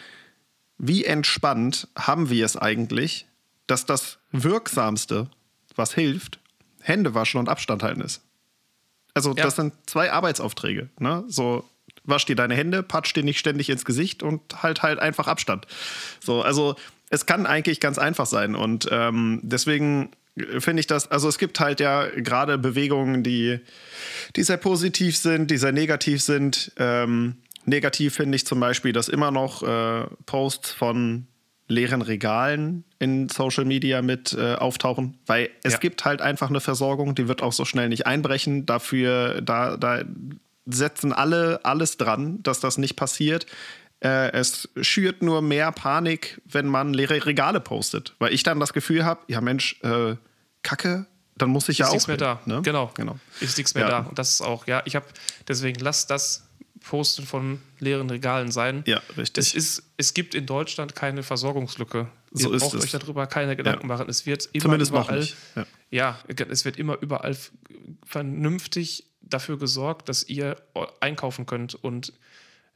wie 0.79 1.05
entspannt 1.05 1.89
haben 1.97 2.31
wir 2.31 2.45
es 2.45 2.57
eigentlich, 2.57 3.27
dass 3.67 3.85
das 3.85 4.19
Wirksamste, 4.33 5.29
was 5.77 5.93
hilft, 5.93 6.39
Hände 6.81 7.15
waschen 7.15 7.39
und 7.39 7.49
Abstand 7.49 7.83
halten 7.83 8.01
ist. 8.01 8.23
Also, 9.15 9.35
ja. 9.35 9.45
das 9.45 9.57
sind 9.57 9.75
zwei 9.87 10.13
Arbeitsaufträge. 10.13 10.89
Ne? 10.99 11.25
So, 11.29 11.69
wasch 12.05 12.25
dir 12.25 12.37
deine 12.37 12.55
Hände, 12.55 12.83
patsch 12.83 13.13
dir 13.15 13.25
nicht 13.25 13.39
ständig 13.39 13.69
ins 13.69 13.85
Gesicht 13.85 14.23
und 14.23 14.63
halt 14.63 14.83
halt 14.83 14.99
einfach 15.01 15.27
Abstand. 15.27 15.67
So, 16.21 16.43
also, 16.43 16.77
es 17.11 17.27
kann 17.27 17.47
eigentlich 17.47 17.81
ganz 17.81 17.99
einfach 17.99 18.27
sein. 18.27 18.55
Und 18.55 18.89
ähm, 18.91 19.41
deswegen 19.43 20.11
finde 20.59 20.81
ich 20.81 20.87
das, 20.87 21.11
also 21.11 21.29
es 21.29 21.39
gibt 21.39 21.59
halt 21.59 21.81
ja 21.81 22.07
gerade 22.07 22.59
Bewegungen, 22.59 23.23
die, 23.23 23.59
die 24.37 24.43
sehr 24.43 24.57
positiv 24.57 25.17
sind, 25.17 25.51
die 25.51 25.57
sehr 25.57 25.73
negativ 25.73 26.23
sind. 26.23 26.73
Ähm, 26.77 27.37
Negativ 27.69 28.15
finde 28.15 28.37
ich 28.37 28.47
zum 28.47 28.61
Beispiel, 28.61 28.93
dass 28.93 29.09
immer 29.09 29.31
noch 29.31 29.63
äh, 29.63 30.07
Posts 30.27 30.73
von 30.73 31.27
leeren 31.69 32.03
Regalen 32.03 32.85
in 32.99 33.29
Social 33.29 33.65
Media 33.65 34.01
mit 34.01 34.33
äh, 34.33 34.55
auftauchen, 34.55 35.19
weil 35.27 35.51
es 35.63 35.75
ja. 35.75 35.79
gibt 35.79 36.05
halt 36.05 36.23
einfach 36.23 36.49
eine 36.49 36.61
Versorgung, 36.61 37.15
die 37.15 37.29
wird 37.29 37.43
auch 37.43 37.53
so 37.53 37.65
schnell 37.65 37.91
nicht 37.91 38.07
einbrechen. 38.07 38.65
Dafür, 38.65 39.43
da, 39.43 39.77
da 39.77 40.03
setzen 40.65 41.13
alle 41.13 41.61
alles 41.65 41.99
dran, 41.99 42.43
dass 42.43 42.61
das 42.61 42.79
nicht 42.79 42.97
passiert. 42.97 43.47
Äh, 44.01 44.33
es 44.33 44.69
schürt 44.81 45.23
nur 45.23 45.43
mehr 45.43 45.73
Panik, 45.73 46.41
wenn 46.47 46.67
man 46.67 46.95
leere 46.95 47.27
Regale 47.27 47.61
postet, 47.61 48.15
weil 48.19 48.33
ich 48.33 48.43
dann 48.43 48.61
das 48.61 48.73
Gefühl 48.73 49.05
habe, 49.05 49.21
ja 49.29 49.41
Mensch, 49.41 49.81
äh, 49.83 50.17
Kacke, 50.63 51.07
dann 51.37 51.51
muss 51.51 51.69
ich 51.69 51.79
ist 51.79 51.79
ja 51.79 51.87
auch. 51.87 51.95
Ist 51.95 52.09
nichts 52.09 52.09
mehr 52.09 52.17
da. 52.17 52.41
Ne? 52.47 52.63
Genau. 52.63 52.91
genau. 52.95 53.19
Ist 53.41 53.59
nichts 53.59 53.75
mehr 53.75 53.85
ja. 53.85 53.91
da. 53.91 53.99
Und 54.09 54.19
das 54.19 54.33
ist 54.33 54.41
auch, 54.41 54.67
ja, 54.67 54.83
ich 54.85 54.97
habe, 54.97 55.07
deswegen 55.47 55.81
lasst 55.81 56.11
das 56.11 56.48
Posten 56.89 57.27
von 57.27 57.61
leeren 57.81 58.09
Regalen 58.09 58.51
sein. 58.51 58.83
Ja, 58.87 59.03
richtig. 59.19 59.47
Es, 59.47 59.55
ist, 59.55 59.83
es 59.99 60.15
gibt 60.15 60.35
in 60.35 60.47
Deutschland 60.47 60.97
keine 60.97 61.23
Versorgungslücke. 61.23 62.09
Ihr 62.35 62.41
so 62.41 62.51
braucht 62.51 62.75
es. 62.75 62.85
euch 62.85 62.91
darüber 62.91 63.27
keine 63.27 63.57
Gedanken 63.57 63.89
ja. 63.89 63.95
machen. 63.95 64.09
Es 64.09 64.25
wird 64.25 64.49
immer 64.53 64.63
Zumindest 64.63 64.91
überall, 64.91 65.29
ja. 65.55 65.67
ja, 65.91 66.19
es 66.49 66.65
wird 66.65 66.79
immer 66.79 66.97
überall 67.01 67.37
vernünftig 68.07 69.05
dafür 69.21 69.59
gesorgt, 69.59 70.09
dass 70.09 70.27
ihr 70.27 70.57
einkaufen 71.01 71.45
könnt 71.45 71.75
und 71.75 72.15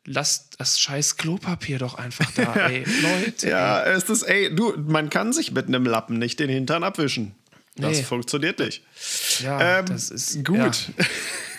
lasst 0.04 0.57
das 0.59 0.78
scheiß 0.78 1.16
Klopapier 1.16 1.78
doch 1.78 1.95
einfach 1.95 2.31
da, 2.33 2.54
ey. 2.69 2.85
Leute. 3.00 3.49
Ja, 3.49 3.83
es 3.83 4.11
ist, 4.11 4.25
ey, 4.25 4.54
du, 4.54 4.75
man 4.76 5.09
kann 5.09 5.33
sich 5.33 5.52
mit 5.52 5.69
einem 5.69 5.87
Lappen 5.87 6.19
nicht 6.19 6.38
den 6.38 6.50
Hintern 6.50 6.85
abwischen. 6.85 7.35
Das 7.76 7.97
nee. 7.97 8.02
funktioniert 8.02 8.59
nicht. 8.59 8.83
Ja, 9.42 9.78
ähm, 9.78 9.87
das 9.87 10.11
ist 10.11 10.45
gut. 10.45 10.59
Ja. 10.59 10.75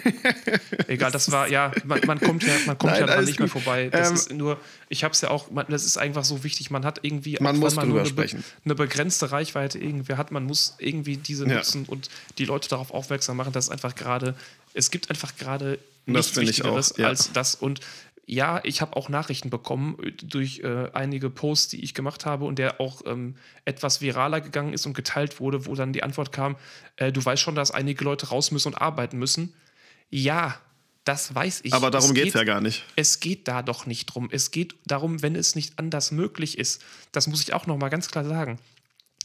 Egal, 0.88 1.12
das 1.12 1.32
war, 1.32 1.50
ja, 1.50 1.72
man, 1.86 2.02
man 2.06 2.20
kommt 2.20 2.44
ja, 2.44 2.54
man 2.66 2.78
kommt 2.78 2.94
Nein, 2.94 3.08
ja 3.08 3.22
nicht 3.22 3.32
gut. 3.32 3.40
mehr 3.40 3.48
vorbei. 3.48 3.90
Das 3.90 4.10
ähm, 4.10 4.16
ist 4.16 4.34
nur, 4.34 4.60
ich 4.90 5.04
habe 5.04 5.14
es 5.14 5.22
ja 5.22 5.30
auch, 5.30 5.52
man, 5.52 5.66
das 5.70 5.86
ist 5.86 5.98
einfach 5.98 6.24
so 6.24 6.44
wichtig, 6.44 6.72
man 6.72 6.86
hat 6.86 7.00
irgendwie, 7.04 7.38
man 7.40 7.58
muss 7.58 7.76
man 7.76 7.88
drüber 7.88 8.02
eine, 8.02 8.10
sprechen. 8.10 8.44
eine 8.66 8.76
begrenzte 8.76 9.32
Reichweite 9.32 9.80
irgendwie 9.80 10.16
hat, 10.16 10.32
man 10.32 10.44
muss 10.44 10.76
irgendwie 10.80 11.18
diese 11.18 11.48
ja. 11.48 11.56
nutzen 11.56 11.86
und 11.86 12.10
die 12.38 12.46
Leute 12.46 12.70
darauf 12.70 12.92
aufmerksam 12.92 13.38
machen, 13.38 13.54
dass 13.54 13.70
einfach 13.70 13.96
gerade, 13.96 14.36
es 14.74 14.92
gibt 14.92 15.10
einfach 15.10 15.36
gerade 15.36 15.80
nichts 16.06 16.36
Wichtigeres 16.36 16.96
ja. 16.98 17.08
als 17.08 17.32
das 17.32 17.56
und 17.56 17.80
ja, 18.26 18.62
ich 18.64 18.82
habe 18.82 18.96
auch 18.96 19.10
Nachrichten 19.10 19.50
bekommen 19.50 19.98
äh, 20.02 20.12
durch 20.12 20.60
äh, 20.60 20.90
einige 20.94 21.30
Posts, 21.30 21.70
die 21.70 21.84
ich 21.84 21.94
gemacht 21.94 22.26
habe 22.26 22.46
und 22.46 22.58
der 22.58 22.80
auch 22.80 23.02
ähm, 23.06 23.36
etwas 23.66 24.02
viraler 24.02 24.42
gegangen 24.42 24.74
ist 24.74 24.86
und 24.86 24.94
geteilt 24.94 25.40
wurde, 25.40 25.66
wo 25.66 25.76
dann 25.76 25.94
die 25.94 26.04
Antwort 26.04 26.32
kam, 26.32 26.56
äh, 26.96 27.12
du 27.12 27.24
weißt 27.24 27.42
schon, 27.42 27.56
dass 27.56 27.72
einige 27.72 28.04
Leute 28.04 28.30
raus 28.30 28.52
müssen 28.52 28.70
und 28.70 28.82
arbeiten 28.82 29.18
müssen. 29.18 29.54
Ja, 30.14 30.60
das 31.06 31.34
weiß 31.34 31.62
ich. 31.64 31.74
Aber 31.74 31.90
darum 31.90 32.14
geht 32.14 32.28
es 32.28 32.34
ja 32.36 32.44
gar 32.44 32.62
nicht. 32.62 32.84
Es 32.96 33.20
geht 33.20 33.48
da 33.48 33.64
doch 33.64 33.88
nicht 33.88 34.06
drum. 34.06 34.30
Es 34.32 34.52
geht 34.52 34.76
darum, 34.86 35.24
wenn 35.24 35.36
es 35.36 35.56
nicht 35.56 35.80
anders 35.80 36.12
möglich 36.12 36.60
ist. 36.60 36.84
Das 37.12 37.26
muss 37.26 37.42
ich 37.42 37.54
auch 37.54 37.66
noch 37.66 37.78
mal 37.78 37.90
ganz 37.90 38.10
klar 38.10 38.24
sagen. 38.24 38.60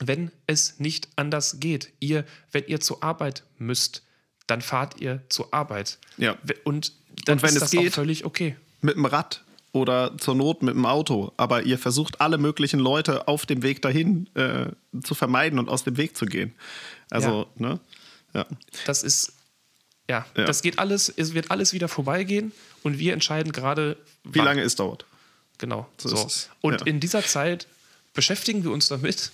Wenn 0.00 0.30
es 0.46 0.80
nicht 0.80 1.08
anders 1.14 1.60
geht, 1.60 1.92
ihr, 2.00 2.24
wenn 2.52 2.64
ihr 2.68 2.80
zur 2.80 3.02
Arbeit 3.02 3.44
müsst, 3.58 4.02
dann 4.46 4.62
fahrt 4.62 4.98
ihr 4.98 5.22
zur 5.28 5.52
Arbeit. 5.52 5.98
Ja. 6.16 6.38
Und 6.64 6.94
dann 7.26 7.34
und 7.34 7.42
wenn 7.42 7.50
ist 7.50 7.56
es 7.56 7.60
das 7.60 7.70
geht, 7.72 7.90
auch 7.90 7.96
völlig 7.96 8.24
okay. 8.24 8.56
Mit 8.80 8.96
dem 8.96 9.04
Rad 9.04 9.44
oder 9.72 10.16
zur 10.16 10.36
Not 10.36 10.62
mit 10.62 10.74
dem 10.74 10.86
Auto. 10.86 11.32
Aber 11.36 11.64
ihr 11.64 11.78
versucht 11.78 12.22
alle 12.22 12.38
möglichen 12.38 12.80
Leute 12.80 13.28
auf 13.28 13.44
dem 13.44 13.62
Weg 13.62 13.82
dahin 13.82 14.26
äh, 14.34 14.70
zu 15.02 15.14
vermeiden 15.14 15.58
und 15.58 15.68
aus 15.68 15.84
dem 15.84 15.98
Weg 15.98 16.16
zu 16.16 16.24
gehen. 16.24 16.54
Also, 17.10 17.46
ja. 17.56 17.66
ne? 17.66 17.80
Ja. 18.32 18.46
Das 18.86 19.02
ist, 19.02 19.37
ja, 20.08 20.26
ja, 20.36 20.44
das 20.44 20.62
geht 20.62 20.78
alles, 20.78 21.12
es 21.14 21.34
wird 21.34 21.50
alles 21.50 21.72
wieder 21.72 21.88
vorbeigehen 21.88 22.52
und 22.82 22.98
wir 22.98 23.12
entscheiden 23.12 23.52
gerade, 23.52 23.96
wie 24.24 24.38
lange 24.38 24.62
es 24.62 24.74
dauert. 24.74 25.04
Genau. 25.58 25.88
So. 25.98 26.08
so. 26.08 26.28
Und 26.60 26.80
ja. 26.80 26.86
in 26.86 27.00
dieser 27.00 27.24
Zeit 27.24 27.66
beschäftigen 28.14 28.64
wir 28.64 28.70
uns 28.70 28.88
damit, 28.88 29.30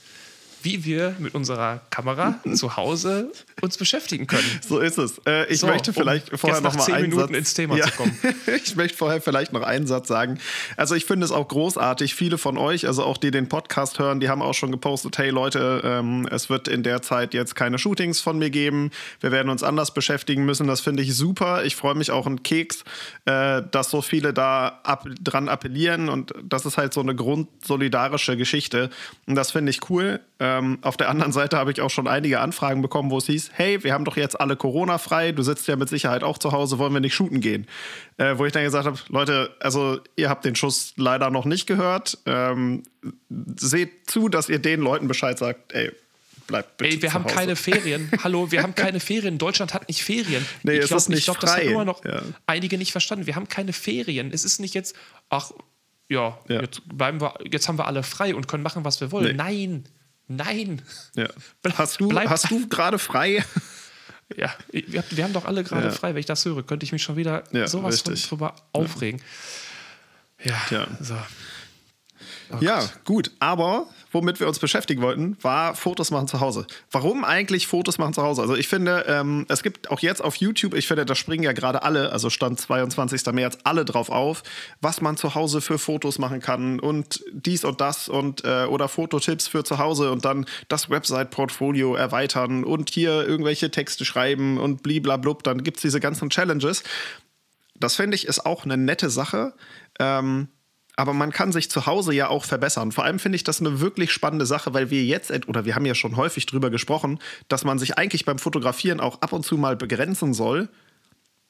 wie 0.65 0.85
wir 0.85 1.15
mit 1.19 1.35
unserer 1.35 1.83
Kamera 1.91 2.41
zu 2.55 2.77
Hause 2.77 3.31
uns 3.61 3.77
beschäftigen 3.77 4.27
können. 4.27 4.49
So 4.67 4.79
ist 4.79 4.99
es. 4.99 5.21
Äh, 5.27 5.53
ich 5.53 5.61
so, 5.61 5.67
möchte 5.67 5.93
vielleicht 5.93 6.33
um 6.33 6.39
vorher 6.39 6.61
noch 6.61 6.75
mal 6.75 6.93
einen 6.93 7.11
Minuten 7.11 7.29
Satz, 7.29 7.39
ins 7.39 7.55
Thema 7.55 7.77
ja. 7.77 7.85
zu 7.85 7.93
kommen. 7.93 8.19
ich 8.65 8.75
möchte 8.75 8.97
vorher 8.97 9.21
vielleicht 9.21 9.53
noch 9.53 9.63
einen 9.63 9.87
Satz 9.87 10.09
sagen. 10.09 10.39
Also 10.77 10.95
ich 10.95 11.05
finde 11.05 11.25
es 11.27 11.33
auch 11.33 11.47
großartig. 11.47 12.15
Viele 12.15 12.39
von 12.39 12.57
euch, 12.57 12.87
also 12.87 13.05
auch 13.05 13.19
die 13.19 13.31
den 13.31 13.49
Podcast 13.49 13.99
hören, 13.99 14.21
die 14.21 14.29
haben 14.29 14.43
auch 14.43 14.55
schon 14.55 14.73
gepostet: 14.73 15.19
Hey 15.19 15.31
Leute, 15.31 15.83
ähm, 15.85 16.27
es 16.31 16.49
wird 16.49 16.67
in 16.69 16.83
der 16.83 17.03
Zeit 17.03 17.35
jetzt 17.35 17.55
keine 17.55 17.79
Shootings 17.79 18.21
von 18.21 18.39
mir 18.39 18.51
geben. 18.51 18.91
Wir 19.21 19.33
werden 19.33 19.51
uns 19.51 19.63
anders 19.63 19.93
beschäftigen 19.93 20.45
müssen. 20.45 20.67
Das 20.67 20.81
finde 20.81 21.03
ich 21.03 21.15
super. 21.15 21.65
Ich 21.65 21.77
freue 21.77 21.95
mich 21.95 22.11
auch 22.11 22.27
einen 22.27 22.43
Keks, 22.43 22.85
äh, 23.27 23.63
dass 23.71 23.91
so 23.91 24.01
viele 24.03 24.33
da 24.33 24.81
ab, 24.83 25.07
dran 25.23 25.49
appellieren 25.49 26.09
und 26.09 26.33
das 26.43 26.65
ist 26.65 26.79
halt 26.79 26.95
so 26.95 27.01
eine 27.01 27.15
grundsolidarische 27.15 28.37
Geschichte. 28.37 28.91
Und 29.27 29.35
das 29.35 29.51
finde 29.51 29.71
ich 29.71 29.91
cool. 29.91 30.21
Ähm, 30.59 30.79
auf 30.83 30.97
der 30.97 31.09
anderen 31.09 31.33
Seite 31.33 31.57
habe 31.57 31.73
ich 31.73 31.81
auch 31.81 31.91
schon 31.91 32.09
einige 32.09 32.41
Anfragen 32.41 32.83
bekommen, 32.83 33.11
wo 33.11 33.19
es 33.19 33.27
hieß, 33.27 33.51
hey, 33.53 33.83
wir 33.85 33.93
haben 33.93 34.05
doch 34.05 34.17
jetzt 34.17 34.41
alle 34.41 34.57
Corona 34.57 34.99
frei, 34.99 35.33
du 35.33 35.43
sitzt 35.43 35.69
ja 35.69 35.77
mit 35.77 35.89
Sicherheit 35.89 36.23
auch 36.23 36.39
zu 36.39 36.53
Hause, 36.53 36.79
wollen 36.79 36.93
wir 36.93 37.01
nicht 37.01 37.15
shooten 37.15 37.41
gehen? 37.41 37.67
Äh, 38.17 38.39
wo 38.39 38.47
ich 38.47 38.53
dann 38.53 38.65
gesagt 38.65 38.87
habe, 38.87 38.99
Leute, 39.09 39.55
also 39.61 40.01
ihr 40.17 40.29
habt 40.29 40.45
den 40.45 40.57
Schuss 40.57 40.95
leider 40.97 41.31
noch 41.31 41.45
nicht 41.45 41.67
gehört. 41.67 42.19
Ähm, 42.27 42.83
seht 43.57 44.11
zu, 44.11 44.29
dass 44.29 44.49
ihr 44.49 44.59
den 44.59 44.81
Leuten 44.81 45.09
Bescheid 45.09 45.39
sagt, 45.39 45.73
ey, 45.73 45.93
bleibt 46.47 46.77
bitte 46.77 46.97
Ey, 46.97 47.03
wir 47.03 47.15
haben 47.15 47.25
Hause. 47.25 47.35
keine 47.35 47.57
Ferien. 47.57 48.11
Hallo, 48.25 48.51
wir 48.51 48.63
haben 48.63 48.75
keine 48.75 49.01
Ferien. 49.01 49.39
Deutschland 49.39 49.75
hat 49.75 49.89
nicht 49.89 50.03
Ferien. 50.03 50.47
Nee, 50.63 50.79
ich 50.79 50.91
ich 50.91 51.25
glaub. 51.25 51.41
Das 51.41 51.57
haben 51.57 51.69
immer 51.69 51.85
noch 51.85 52.05
ja. 52.05 52.23
einige 52.47 52.79
nicht 52.79 52.93
verstanden. 52.93 53.27
Wir 53.27 53.37
haben 53.37 53.49
keine 53.49 53.73
Ferien. 53.73 54.31
Es 54.33 54.45
ist 54.45 54.61
nicht 54.61 54.75
jetzt, 54.75 54.95
ach, 55.31 55.53
ja, 56.09 56.39
Ja. 56.49 56.61
Jetzt, 56.61 56.83
bleiben 56.87 57.21
wir, 57.21 57.35
jetzt 57.51 57.69
haben 57.69 57.79
wir 57.79 57.87
alle 57.87 58.03
frei 58.03 58.35
und 58.35 58.47
können 58.47 58.63
machen, 58.63 58.85
was 58.85 59.01
wir 59.01 59.11
wollen. 59.11 59.29
Nee. 59.29 59.33
Nein, 59.33 59.85
nein. 60.29 60.83
Ja. 61.15 61.29
Hast 61.75 62.01
du, 62.01 62.13
hast 62.13 62.51
du 62.51 62.69
gerade 62.69 62.99
frei? 62.99 63.45
Ja, 64.39 64.53
wir, 64.73 65.05
wir 65.11 65.23
haben 65.25 65.35
doch 65.35 65.45
alle 65.45 65.63
gerade 65.63 65.89
Ja. 65.89 65.93
frei. 65.93 66.15
Wenn 66.15 66.21
ich 66.21 66.25
das 66.27 66.43
höre, 66.47 66.63
könnte 66.63 66.85
ich 66.85 66.93
mich 66.93 67.03
schon 67.03 67.17
wieder 67.17 67.45
Ja, 67.53 67.69
sowas 67.69 68.01
von 68.01 68.15
drüber 68.15 68.57
aufregen. 68.73 69.21
Ja, 70.43 70.55
Ja. 70.71 70.89
so. 70.99 71.15
Oh 72.51 72.57
Ja, 72.61 72.89
gut. 73.05 73.31
Aber 73.39 73.87
womit 74.15 74.41
wir 74.41 74.49
uns 74.49 74.59
beschäftigen 74.59 75.03
wollten, 75.03 75.37
war 75.43 75.75
Fotos 75.75 76.11
machen 76.11 76.29
zu 76.29 76.41
Hause. 76.41 76.67
Warum 76.91 77.25
eigentlich 77.25 77.67
Fotos 77.67 77.99
machen 77.99 78.15
zu 78.15 78.23
Hause? 78.23 78.43
Also 78.43 78.55
ich 78.55 78.69
finde, 78.69 79.05
ähm, 79.09 79.45
es 79.49 79.63
gibt 79.63 79.91
auch 79.91 80.01
jetzt 80.01 80.23
auf 80.23 80.37
YouTube, 80.37 80.75
ich 80.75 80.87
finde, 80.87 81.05
da 81.05 81.15
springen 81.15 81.43
ja 81.43 81.53
gerade 81.53 81.83
alle, 81.83 82.13
also 82.13 82.31
Stand 82.31 82.61
22. 82.61 83.27
März, 83.33 83.59
alle 83.65 83.85
drauf 83.85 84.09
auf, 84.09 84.43
was 84.81 85.01
man 85.01 85.17
zu 85.17 85.35
Hause 85.35 85.61
für 85.61 85.79
Fotos 85.79 86.19
machen 86.19 86.41
kann 86.41 86.81
und 86.81 87.23
dies 87.33 87.65
und 87.65 87.81
das 87.81 88.09
und 88.09 88.45
äh, 88.45 88.65
oder 88.65 88.89
Fototipps 88.89 89.49
für 89.49 89.65
zu 89.65 89.79
Hause 89.79 90.13
und 90.13 90.25
dann 90.25 90.47
das 90.69 90.89
Website-Portfolio 90.89 91.95
erweitern 91.95 92.65
und 92.65 92.91
hier 92.91 93.27
irgendwelche 93.27 93.71
Texte 93.71 94.05
schreiben 94.05 94.59
und 94.59 94.83
bliblablub. 94.83 95.43
Dann 95.43 95.65
gibt 95.65 95.79
es 95.79 95.83
diese 95.83 96.01
ganzen 96.01 96.31
Challenges. 96.31 96.85
Das 97.75 97.97
finde 97.97 98.15
ich 98.15 98.27
ist 98.27 98.47
auch 98.47 98.65
eine 98.65 98.77
nette 98.77 99.11
Sache. 99.11 99.55
Ähm, 99.99 100.49
aber 100.97 101.13
man 101.13 101.33
kann 101.33 101.53
sich 101.53 101.71
zu 101.71 101.87
Hause 101.87 102.15
ja 102.15 102.29
auch 102.29 102.45
verbessern. 102.45 102.93
Vor 102.93 103.05
allem 103.05 103.19
finde 103.19 103.37
ich 103.37 103.45
das 103.45 103.61
eine 103.61 103.81
wirklich 103.81 104.13
spannende 104.13 104.47
Sache, 104.47 104.75
weil 104.75 104.91
wir 104.91 105.05
jetzt, 105.05 105.33
oder 105.49 105.65
wir 105.65 105.75
haben 105.75 105.87
ja 105.87 105.95
schon 105.95 106.17
häufig 106.17 106.47
drüber 106.47 106.71
gesprochen, 106.71 107.19
dass 107.49 107.65
man 107.65 107.79
sich 107.79 107.99
eigentlich 107.99 108.25
beim 108.25 108.39
Fotografieren 108.39 109.01
auch 109.01 109.21
ab 109.21 109.33
und 109.33 109.45
zu 109.45 109.57
mal 109.57 109.77
begrenzen 109.77 110.35
soll. 110.35 110.69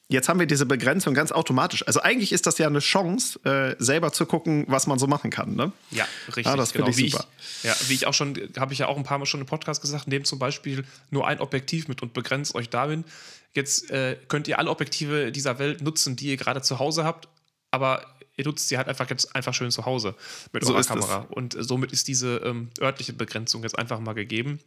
Jetzt 0.09 0.29
haben 0.29 0.39
wir 0.39 0.47
diese 0.47 0.67
Begrenzung 0.67 1.15
ganz 1.15 1.33
automatisch. 1.33 1.87
Also 1.87 2.01
eigentlich 2.01 2.33
ist 2.33 2.47
das 2.47 2.59
ja 2.59 2.67
eine 2.67 2.81
Chance, 2.81 3.41
äh, 3.45 3.75
selber 3.83 4.13
zu 4.13 4.27
gucken, 4.27 4.65
was 4.69 4.87
man 4.87 4.99
so 4.99 5.07
machen 5.07 5.31
kann. 5.31 5.55
Ne? 5.55 5.73
Ja, 5.91 6.07
richtig. 6.29 6.47
Ja, 6.47 6.57
das 6.57 6.73
finde 6.73 6.91
ich 6.91 6.97
wie 6.99 7.09
super. 7.09 7.27
Ich, 7.39 7.65
ja, 7.65 7.75
wie 7.89 7.95
ich 7.95 8.07
auch 8.07 8.13
schon, 8.13 8.39
habe 8.59 8.75
ich 8.75 8.81
ja 8.81 8.87
auch 8.87 8.99
ein 8.99 9.03
paar 9.03 9.19
Mal 9.19 9.27
schon 9.27 9.41
im 9.41 9.47
Podcast 9.47 9.81
gesagt, 9.81 10.07
nehmt 10.07 10.27
zum 10.27 10.39
Beispiel 10.39 10.85
nur 11.11 11.27
ein 11.27 11.41
Objektiv 11.41 11.89
mit 11.89 12.03
und 12.03 12.13
begrenzt 12.13 12.55
euch 12.55 12.69
darin. 12.69 13.05
Jetzt 13.53 13.91
äh, 13.91 14.17
könnt 14.29 14.47
ihr 14.47 14.59
alle 14.59 14.71
Objektive 14.71 15.33
dieser 15.33 15.59
Welt 15.59 15.81
nutzen, 15.81 16.17
die 16.17 16.27
ihr 16.27 16.37
gerade 16.37 16.61
zu 16.61 16.79
Hause 16.79 17.05
habt, 17.05 17.29
aber 17.71 18.14
ihr 18.37 18.45
nutzt 18.45 18.69
sie 18.69 18.77
halt 18.77 18.89
einfach 18.89 19.09
jetzt 19.11 19.35
einfach 19.35 19.55
schön 19.55 19.71
zu 19.71 19.85
Hause 19.85 20.15
mit 20.53 20.65
So 20.65 20.75
eurer. 20.75 20.85
Kamera. 20.85 21.19
Und 21.31 21.57
somit 21.59 21.93
ist 21.93 22.09
diese 22.09 22.37
ähm, 22.39 22.71
örtliche 22.81 23.13
Begrenzung 23.13 23.63
jetzt 23.63 23.79
einfach 23.79 24.01
mal 24.01 24.15
gegeben. 24.15 24.61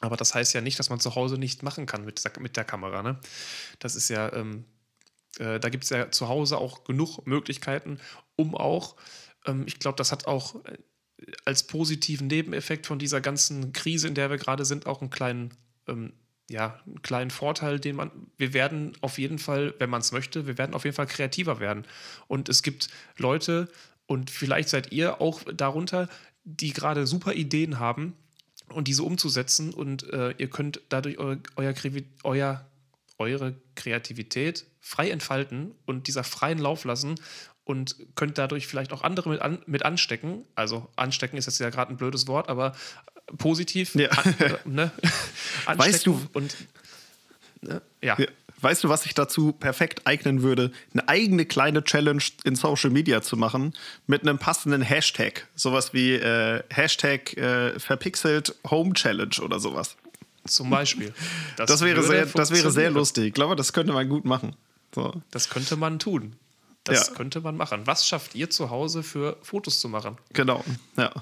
Aber 0.00 0.16
das 0.16 0.34
heißt 0.34 0.54
ja 0.54 0.60
nicht, 0.60 0.78
dass 0.78 0.90
man 0.90 1.00
zu 1.00 1.14
Hause 1.14 1.38
nicht 1.38 1.62
machen 1.62 1.86
kann 1.86 2.04
mit, 2.04 2.18
dieser, 2.18 2.38
mit 2.40 2.56
der 2.56 2.64
Kamera. 2.64 3.02
Ne? 3.02 3.18
Das 3.80 3.96
ist 3.96 4.08
ja, 4.08 4.32
ähm, 4.32 4.64
äh, 5.38 5.58
da 5.58 5.68
gibt 5.68 5.84
es 5.84 5.90
ja 5.90 6.10
zu 6.10 6.28
Hause 6.28 6.58
auch 6.58 6.84
genug 6.84 7.26
Möglichkeiten, 7.26 7.98
um 8.36 8.54
auch, 8.54 8.96
ähm, 9.46 9.64
ich 9.66 9.78
glaube, 9.78 9.96
das 9.96 10.12
hat 10.12 10.26
auch 10.26 10.64
äh, 10.64 10.78
als 11.44 11.66
positiven 11.66 12.28
Nebeneffekt 12.28 12.86
von 12.86 12.98
dieser 12.98 13.20
ganzen 13.20 13.72
Krise, 13.72 14.06
in 14.06 14.14
der 14.14 14.30
wir 14.30 14.38
gerade 14.38 14.64
sind, 14.64 14.86
auch 14.86 15.00
einen 15.00 15.10
kleinen, 15.10 15.54
ähm, 15.88 16.12
ja, 16.50 16.80
einen 16.86 17.02
kleinen 17.02 17.30
Vorteil, 17.30 17.78
den 17.78 17.96
man, 17.96 18.10
wir 18.36 18.52
werden 18.52 18.92
auf 19.00 19.18
jeden 19.18 19.38
Fall, 19.38 19.74
wenn 19.78 19.90
man 19.90 20.00
es 20.00 20.12
möchte, 20.12 20.46
wir 20.46 20.58
werden 20.58 20.74
auf 20.74 20.84
jeden 20.84 20.96
Fall 20.96 21.06
kreativer 21.06 21.60
werden. 21.60 21.84
Und 22.26 22.48
es 22.48 22.62
gibt 22.62 22.88
Leute, 23.16 23.68
und 24.06 24.30
vielleicht 24.30 24.70
seid 24.70 24.90
ihr 24.90 25.20
auch 25.20 25.42
darunter, 25.54 26.08
die 26.44 26.72
gerade 26.72 27.06
super 27.06 27.34
Ideen 27.34 27.78
haben 27.78 28.14
und 28.70 28.88
diese 28.88 29.02
umzusetzen 29.02 29.74
und 29.74 30.10
äh, 30.10 30.34
ihr 30.38 30.48
könnt 30.48 30.80
dadurch 30.88 31.18
euer, 31.18 31.38
euer, 32.24 32.66
eure 33.18 33.54
Kreativität 33.74 34.66
frei 34.80 35.10
entfalten 35.10 35.74
und 35.84 36.06
dieser 36.06 36.24
freien 36.24 36.58
Lauf 36.58 36.84
lassen 36.84 37.16
und 37.68 37.96
könnt 38.14 38.38
dadurch 38.38 38.66
vielleicht 38.66 38.92
auch 38.94 39.02
andere 39.02 39.28
mit, 39.28 39.42
an, 39.42 39.58
mit 39.66 39.84
anstecken. 39.84 40.44
Also 40.54 40.88
anstecken 40.96 41.36
ist 41.36 41.44
jetzt 41.46 41.58
ja 41.60 41.68
gerade 41.68 41.92
ein 41.92 41.98
blödes 41.98 42.26
Wort, 42.26 42.48
aber 42.48 42.74
positiv 43.36 43.94
Ja. 43.94 44.08
an, 44.10 44.34
äh, 44.38 44.54
ne? 44.64 44.90
Weißt 45.66 46.06
du- 46.06 46.20
und 46.32 46.56
ne? 47.60 47.82
ja. 48.02 48.16
Ja. 48.18 48.26
Weißt 48.60 48.82
du, 48.82 48.88
was 48.88 49.02
sich 49.04 49.14
dazu 49.14 49.52
perfekt 49.52 50.06
eignen 50.06 50.42
würde? 50.42 50.72
Eine 50.92 51.08
eigene 51.08 51.44
kleine 51.44 51.84
Challenge 51.84 52.22
in 52.42 52.56
Social 52.56 52.90
Media 52.90 53.22
zu 53.22 53.36
machen 53.36 53.72
mit 54.08 54.22
einem 54.22 54.38
passenden 54.38 54.82
Hashtag. 54.82 55.46
Sowas 55.54 55.92
wie 55.92 56.14
äh, 56.14 56.62
Hashtag 56.70 57.36
äh, 57.36 57.78
verpixelt 57.78 58.56
Home 58.68 58.94
Challenge 58.94 59.36
oder 59.42 59.60
sowas. 59.60 59.96
zum 60.46 60.70
Beispiel. 60.70 61.12
Das 61.56 61.80
wäre, 61.82 61.98
würde 61.98 62.08
sehr, 62.08 62.26
das 62.26 62.50
wäre 62.50 62.70
sehr 62.72 62.90
lustig. 62.90 63.26
Ich 63.26 63.34
glaube, 63.34 63.54
das 63.56 63.72
könnte 63.74 63.92
man 63.92 64.08
gut 64.08 64.24
machen. 64.24 64.56
So. 64.94 65.22
Das 65.30 65.50
könnte 65.50 65.76
man 65.76 65.98
tun. 65.98 66.34
Das 66.88 67.08
Ja. 67.08 67.14
könnte 67.14 67.40
man 67.40 67.56
machen. 67.56 67.86
Was 67.86 68.06
schafft 68.06 68.34
ihr 68.34 68.50
zu 68.50 68.70
Hause 68.70 69.02
für 69.02 69.36
Fotos 69.42 69.80
zu 69.80 69.88
machen? 69.88 70.16
Genau, 70.32 70.64
ja. 70.96 71.12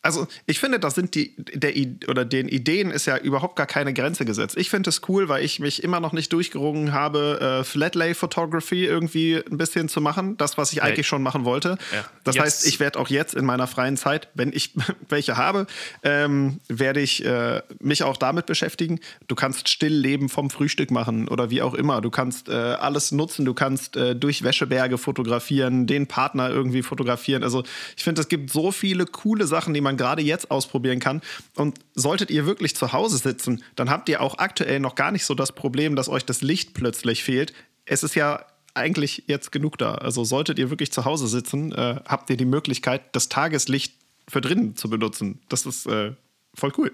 Also 0.00 0.28
ich 0.46 0.60
finde, 0.60 0.78
da 0.78 0.90
sind 0.90 1.14
die 1.16 1.34
der 1.36 1.72
oder 2.08 2.24
den 2.24 2.48
Ideen 2.48 2.90
ist 2.92 3.06
ja 3.06 3.16
überhaupt 3.18 3.56
gar 3.56 3.66
keine 3.66 3.92
Grenze 3.92 4.24
gesetzt. 4.24 4.56
Ich 4.56 4.70
finde 4.70 4.90
es 4.90 5.02
cool, 5.08 5.28
weil 5.28 5.44
ich 5.44 5.58
mich 5.58 5.82
immer 5.82 5.98
noch 5.98 6.12
nicht 6.12 6.32
durchgerungen 6.32 6.92
habe, 6.92 7.40
äh, 7.60 7.64
Flatlay 7.64 8.14
Photography 8.14 8.84
irgendwie 8.86 9.36
ein 9.50 9.58
bisschen 9.58 9.88
zu 9.88 10.00
machen, 10.00 10.36
das 10.36 10.56
was 10.56 10.72
ich 10.72 10.82
eigentlich 10.82 11.06
schon 11.08 11.22
machen 11.22 11.44
wollte. 11.44 11.78
Ja. 11.92 12.04
Das 12.22 12.36
Jetzt- 12.36 12.44
heißt, 12.44 12.66
ich 12.68 12.78
werde 12.78 12.98
auch 13.00 13.08
jetzt 13.08 13.34
in 13.34 13.44
meiner 13.44 13.66
freien 13.66 13.96
Zeit, 13.96 14.28
wenn 14.34 14.52
ich 14.52 14.72
welche 15.08 15.36
habe, 15.36 15.66
ähm, 16.04 16.60
werde 16.68 17.00
ich 17.00 17.24
äh, 17.24 17.62
mich 17.80 18.04
auch 18.04 18.16
damit 18.16 18.46
beschäftigen. 18.46 19.00
Du 19.26 19.34
kannst 19.34 19.68
still 19.68 19.92
leben 19.94 20.28
vom 20.28 20.48
Frühstück 20.48 20.92
machen 20.92 21.26
oder 21.26 21.50
wie 21.50 21.60
auch 21.60 21.74
immer. 21.74 22.00
Du 22.00 22.10
kannst 22.10 22.48
äh, 22.48 22.52
alles 22.52 23.10
nutzen. 23.10 23.44
Du 23.44 23.52
kannst 23.52 23.96
äh, 23.96 24.14
durch 24.14 24.44
Wäscheberge 24.44 24.96
fotografieren, 24.96 25.86
den 25.88 26.06
Partner 26.06 26.50
irgendwie 26.50 26.82
fotografieren. 26.82 27.42
Also 27.42 27.64
ich 27.96 28.04
finde, 28.04 28.20
es 28.20 28.28
gibt 28.28 28.50
so 28.50 28.70
viele 28.70 29.04
coole 29.04 29.46
Sachen, 29.46 29.74
die 29.74 29.80
man 29.80 29.87
gerade 29.96 30.22
jetzt 30.22 30.50
ausprobieren 30.50 31.00
kann. 31.00 31.22
Und 31.54 31.78
solltet 31.94 32.30
ihr 32.30 32.46
wirklich 32.46 32.76
zu 32.76 32.92
Hause 32.92 33.18
sitzen, 33.18 33.62
dann 33.76 33.90
habt 33.90 34.08
ihr 34.08 34.20
auch 34.20 34.38
aktuell 34.38 34.80
noch 34.80 34.94
gar 34.94 35.12
nicht 35.12 35.24
so 35.24 35.34
das 35.34 35.52
Problem, 35.52 35.96
dass 35.96 36.08
euch 36.08 36.24
das 36.24 36.42
Licht 36.42 36.74
plötzlich 36.74 37.24
fehlt. 37.24 37.52
Es 37.84 38.02
ist 38.02 38.14
ja 38.14 38.44
eigentlich 38.74 39.24
jetzt 39.26 39.52
genug 39.52 39.78
da. 39.78 39.94
Also 39.94 40.24
solltet 40.24 40.58
ihr 40.58 40.70
wirklich 40.70 40.92
zu 40.92 41.04
Hause 41.04 41.26
sitzen, 41.26 41.72
äh, 41.72 42.00
habt 42.06 42.30
ihr 42.30 42.36
die 42.36 42.44
Möglichkeit, 42.44 43.02
das 43.12 43.28
Tageslicht 43.28 43.94
für 44.28 44.40
drinnen 44.40 44.76
zu 44.76 44.90
benutzen. 44.90 45.40
Das 45.48 45.66
ist 45.66 45.86
äh, 45.86 46.12
voll 46.54 46.72
cool. 46.78 46.92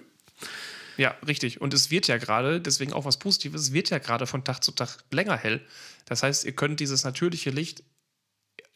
Ja, 0.97 1.15
richtig. 1.27 1.61
Und 1.61 1.75
es 1.75 1.91
wird 1.91 2.07
ja 2.07 2.19
gerade, 2.19 2.61
deswegen 2.61 2.93
auch 2.93 3.05
was 3.05 3.19
Positives, 3.19 3.61
es 3.61 3.73
wird 3.73 3.91
ja 3.91 3.99
gerade 3.99 4.27
von 4.27 4.45
Tag 4.45 4.63
zu 4.63 4.73
Tag 4.73 4.99
länger 5.11 5.37
hell. 5.37 5.61
Das 6.07 6.23
heißt, 6.23 6.45
ihr 6.45 6.53
könnt 6.53 6.81
dieses 6.81 7.05
natürliche 7.05 7.51
Licht 7.51 7.83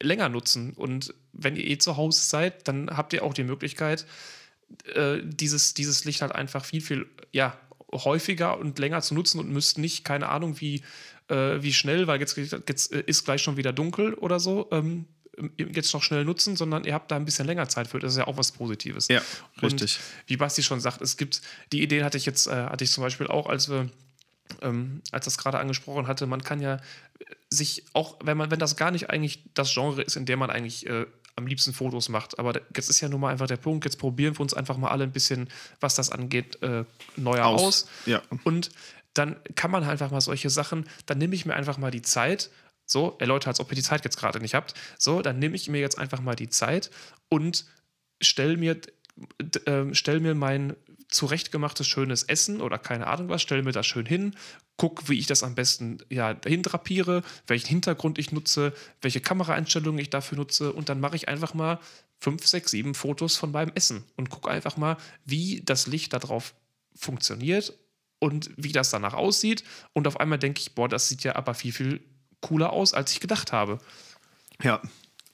länger 0.02 0.28
nutzen. 0.28 0.73
Und 0.75 1.14
wenn 1.33 1.57
ihr 1.57 1.67
eh 1.67 1.78
zu 1.78 1.97
Hause 1.97 2.21
seid, 2.23 2.69
dann 2.69 2.97
habt 2.97 3.12
ihr 3.12 3.23
auch 3.23 3.35
die 3.35 3.45
Möglichkeit, 3.45 4.07
äh, 4.95 5.19
dieses, 5.23 5.75
dieses 5.75 6.05
Licht 6.05 6.23
halt 6.23 6.33
einfach 6.33 6.64
viel, 6.64 6.81
viel 6.81 7.07
ja, 7.33 7.59
häufiger 7.93 8.59
und 8.59 8.78
länger 8.78 9.00
zu 9.00 9.14
nutzen 9.14 9.38
und 9.38 9.50
müsst 9.50 9.78
nicht, 9.78 10.05
keine 10.05 10.28
Ahnung, 10.28 10.61
wie, 10.61 10.83
äh, 11.28 11.62
wie 11.62 11.73
schnell, 11.73 12.07
weil 12.07 12.21
jetzt, 12.21 12.37
jetzt 12.37 12.93
ist 12.93 13.25
gleich 13.25 13.43
schon 13.43 13.57
wieder 13.57 13.73
dunkel 13.73 14.14
oder 14.14 14.40
so, 14.40 14.69
ähm, 14.73 15.07
jetzt 15.57 15.93
noch 15.95 16.02
schnell 16.02 16.25
nutzen, 16.25 16.57
sondern 16.57 16.85
ihr 16.85 16.95
habt 16.95 17.11
da 17.11 17.17
ein 17.17 17.25
bisschen 17.25 17.47
länger 17.47 17.69
Zeit 17.69 17.88
für. 17.88 17.99
Das 17.99 18.12
ist 18.12 18.19
ja 18.19 18.26
auch 18.26 18.37
was 18.37 18.52
Positives. 18.52 19.09
Ja, 19.09 19.23
richtig. 19.62 19.97
Und 19.97 20.28
wie 20.28 20.37
Basti 20.37 20.62
schon 20.62 20.81
sagt, 20.81 21.00
es 21.00 21.17
gibt, 21.17 21.43
die 21.73 21.83
Idee 21.83 22.02
hatte 22.02 22.19
ich 22.19 22.26
jetzt, 22.26 22.47
äh, 22.47 22.50
hatte 22.50 22.85
ich 22.85 22.90
zum 22.90 23.02
Beispiel 23.02 23.28
auch, 23.28 23.49
als 23.49 23.69
wir 23.69 23.88
ähm, 24.62 25.02
als 25.12 25.25
das 25.25 25.38
gerade 25.38 25.59
angesprochen 25.59 26.07
hatte, 26.07 26.26
man 26.26 26.43
kann 26.43 26.61
ja 26.61 26.78
sich 27.50 27.85
auch, 27.93 28.17
wenn 28.23 28.37
man, 28.37 28.50
wenn 28.50 28.59
das 28.59 28.76
gar 28.76 28.90
nicht 28.90 29.11
eigentlich 29.11 29.45
das 29.55 29.73
Genre 29.73 30.02
ist, 30.02 30.17
in 30.17 30.26
dem 30.26 30.38
man 30.38 30.50
eigentlich 30.50 30.87
äh, 30.87 31.07
am 31.37 31.47
liebsten 31.47 31.73
Fotos 31.73 32.09
macht, 32.09 32.38
aber 32.38 32.61
jetzt 32.75 32.90
ist 32.90 33.00
ja 33.00 33.09
nun 33.09 33.21
mal 33.21 33.31
einfach 33.31 33.47
der 33.47 33.57
Punkt, 33.57 33.85
jetzt 33.85 33.99
probieren 33.99 34.37
wir 34.37 34.40
uns 34.40 34.55
einfach 34.55 34.76
mal 34.76 34.88
alle 34.88 35.05
ein 35.05 35.12
bisschen, 35.12 35.49
was 35.81 35.95
das 35.95 36.11
angeht, 36.11 36.62
äh, 36.62 36.85
neuer 37.17 37.47
aus. 37.47 37.62
aus. 37.62 37.88
Ja. 38.07 38.23
Und 38.45 38.71
dann 39.14 39.37
kann 39.55 39.71
man 39.71 39.87
halt 39.87 39.93
einfach 39.93 40.11
mal 40.11 40.21
solche 40.21 40.50
Sachen, 40.50 40.88
dann 41.07 41.19
nehme 41.19 41.35
ich 41.35 41.47
mir 41.47 41.55
einfach 41.55 41.78
mal 41.78 41.90
die 41.90 42.02
Zeit 42.02 42.50
so, 42.90 43.17
ey 43.21 43.26
Leute, 43.26 43.49
als 43.49 43.61
ob 43.61 43.71
ihr 43.71 43.76
die 43.76 43.83
Zeit 43.83 44.05
jetzt 44.05 44.17
gerade 44.17 44.40
nicht 44.40 44.55
habt. 44.55 44.75
So, 44.99 45.21
dann 45.21 45.38
nehme 45.38 45.57
ich 45.57 45.69
mir 45.69 45.81
jetzt 45.81 45.99
einfach 45.99 46.21
mal 46.21 46.35
die 46.35 46.49
Zeit 46.49 46.90
und 47.28 47.67
stell 48.21 48.57
mir, 48.57 48.81
äh, 49.67 49.95
stell 49.95 50.21
mir 50.21 50.35
mein 50.35 50.77
zurechtgemachtes 51.09 51.87
schönes 51.87 52.23
Essen 52.23 52.61
oder 52.61 52.79
keine 52.79 53.07
Ahnung 53.07 53.29
was, 53.29 53.43
stell 53.43 53.63
mir 53.63 53.73
das 53.73 53.87
schön 53.87 54.07
hin, 54.07 54.35
guck, 54.77 55.09
wie 55.09 55.19
ich 55.19 55.27
das 55.27 55.43
am 55.43 55.55
besten 55.55 55.99
ja, 56.11 56.37
hindrapiere, 56.45 57.23
welchen 57.47 57.69
Hintergrund 57.69 58.19
ich 58.19 58.31
nutze, 58.31 58.75
welche 59.01 59.21
Kameraeinstellungen 59.21 59.99
ich 59.99 60.11
dafür 60.11 60.39
nutze 60.39 60.73
und 60.73 60.89
dann 60.89 61.01
mache 61.01 61.17
ich 61.17 61.29
einfach 61.29 61.55
mal 61.55 61.81
fünf, 62.21 62.47
sechs, 62.47 62.73
sieben 62.73 62.95
Fotos 62.95 63.37
von 63.37 63.53
meinem 63.53 63.73
Essen 63.75 64.05
und 64.17 64.29
gucke 64.29 64.51
einfach 64.51 64.77
mal, 64.77 64.97
wie 65.25 65.63
das 65.65 65.87
Licht 65.87 66.13
darauf 66.13 66.55
funktioniert 66.95 67.79
und 68.19 68.51
wie 68.57 68.73
das 68.73 68.91
danach 68.91 69.15
aussieht 69.15 69.65
und 69.95 70.07
auf 70.07 70.21
einmal 70.21 70.39
denke 70.39 70.61
ich, 70.61 70.75
boah, 70.75 70.89
das 70.89 71.09
sieht 71.09 71.25
ja 71.25 71.37
aber 71.37 71.55
viel, 71.55 71.73
viel 71.73 72.01
cooler 72.41 72.73
aus, 72.73 72.93
als 72.93 73.13
ich 73.13 73.21
gedacht 73.21 73.53
habe. 73.53 73.79
Ja. 74.63 74.83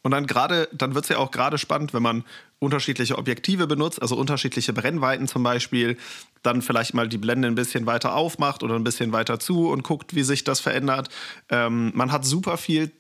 Und 0.05 0.11
dann 0.11 0.27
gerade, 0.27 0.69
dann 0.71 0.95
wird 0.95 1.07
es 1.07 1.09
ja 1.09 1.17
auch 1.17 1.31
gerade 1.31 1.57
spannend, 1.57 1.95
wenn 1.95 2.03
man 2.03 2.25
unterschiedliche 2.59 3.17
Objektive 3.17 3.67
benutzt, 3.67 4.01
also 4.03 4.17
unterschiedliche 4.17 4.75
Brennweiten 4.75 5.27
zum 5.27 5.43
Beispiel, 5.43 5.97
dann 6.43 6.61
vielleicht 6.61 6.93
mal 6.93 7.09
die 7.09 7.17
Blende 7.17 7.49
ein 7.49 7.55
bisschen 7.55 7.87
weiter 7.87 8.15
aufmacht 8.15 8.63
oder 8.63 8.75
ein 8.75 8.85
bisschen 8.85 9.13
weiter 9.13 9.41
zu 9.41 9.71
und 9.71 9.83
guckt, 9.83 10.15
wie 10.15 10.23
sich 10.23 10.45
das 10.45 10.61
verändert. 10.61 11.09
Ähm, 11.49 11.91
man 11.95 12.13
hat 12.13 12.27
super 12.27 12.59
viel 12.59 12.93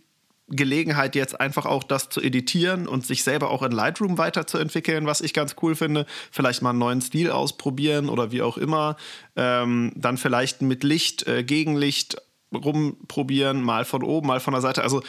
Gelegenheit, 0.49 1.15
jetzt 1.15 1.39
einfach 1.39 1.67
auch 1.67 1.85
das 1.85 2.09
zu 2.09 2.23
editieren 2.23 2.89
und 2.89 3.07
sich 3.07 3.23
selber 3.23 3.51
auch 3.51 3.63
in 3.63 3.73
Lightroom 3.73 4.17
weiterzuentwickeln, 4.17 5.07
was 5.07 5.21
ich 5.21 5.35
ganz 5.35 5.57
cool 5.61 5.75
finde. 5.75 6.07
Vielleicht 6.31 6.63
mal 6.63 6.71
einen 6.71 6.79
neuen 6.79 7.03
Stil 7.03 7.31
ausprobieren 7.31 8.09
oder 8.09 8.33
wie 8.33 8.41
auch 8.41 8.57
immer. 8.57 8.97
Ähm, 9.37 9.93
dann 9.95 10.17
vielleicht 10.17 10.63
mit 10.63 10.85
Licht, 10.85 11.27
äh, 11.27 11.45
Gegenlicht 11.45 12.17
rumprobieren, 12.55 13.63
mal 13.63 13.85
von 13.85 14.03
oben, 14.03 14.29
mal 14.29 14.41
von 14.41 14.53
der 14.53 14.61
Seite. 14.63 14.83
Also 14.83 15.03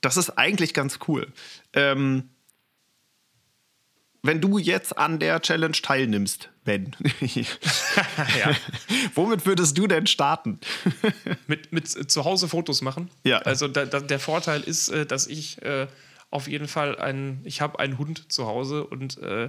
das 0.00 0.16
ist 0.16 0.30
eigentlich 0.30 0.74
ganz 0.74 0.98
cool. 1.08 1.32
Ähm, 1.72 2.30
wenn 4.26 4.40
du 4.40 4.58
jetzt 4.58 4.98
an 4.98 5.18
der 5.20 5.40
Challenge 5.40 5.76
teilnimmst, 5.80 6.50
Ben, 6.64 6.96
ja. 7.20 8.56
womit 9.14 9.46
würdest 9.46 9.78
du 9.78 9.86
denn 9.86 10.06
starten? 10.06 10.58
mit, 11.46 11.72
mit 11.72 12.10
zu 12.10 12.24
Hause 12.24 12.48
Fotos 12.48 12.82
machen. 12.82 13.10
Ja. 13.24 13.38
Also 13.38 13.68
da, 13.68 13.84
da, 13.84 14.00
der 14.00 14.18
Vorteil 14.18 14.62
ist, 14.62 14.88
äh, 14.88 15.06
dass 15.06 15.28
ich 15.28 15.62
äh, 15.62 15.86
auf 16.30 16.48
jeden 16.48 16.66
Fall 16.66 16.98
einen, 16.98 17.40
ich 17.44 17.60
habe 17.60 17.78
einen 17.78 17.98
Hund 17.98 18.32
zu 18.32 18.46
Hause 18.46 18.84
und 18.84 19.16
äh, 19.18 19.48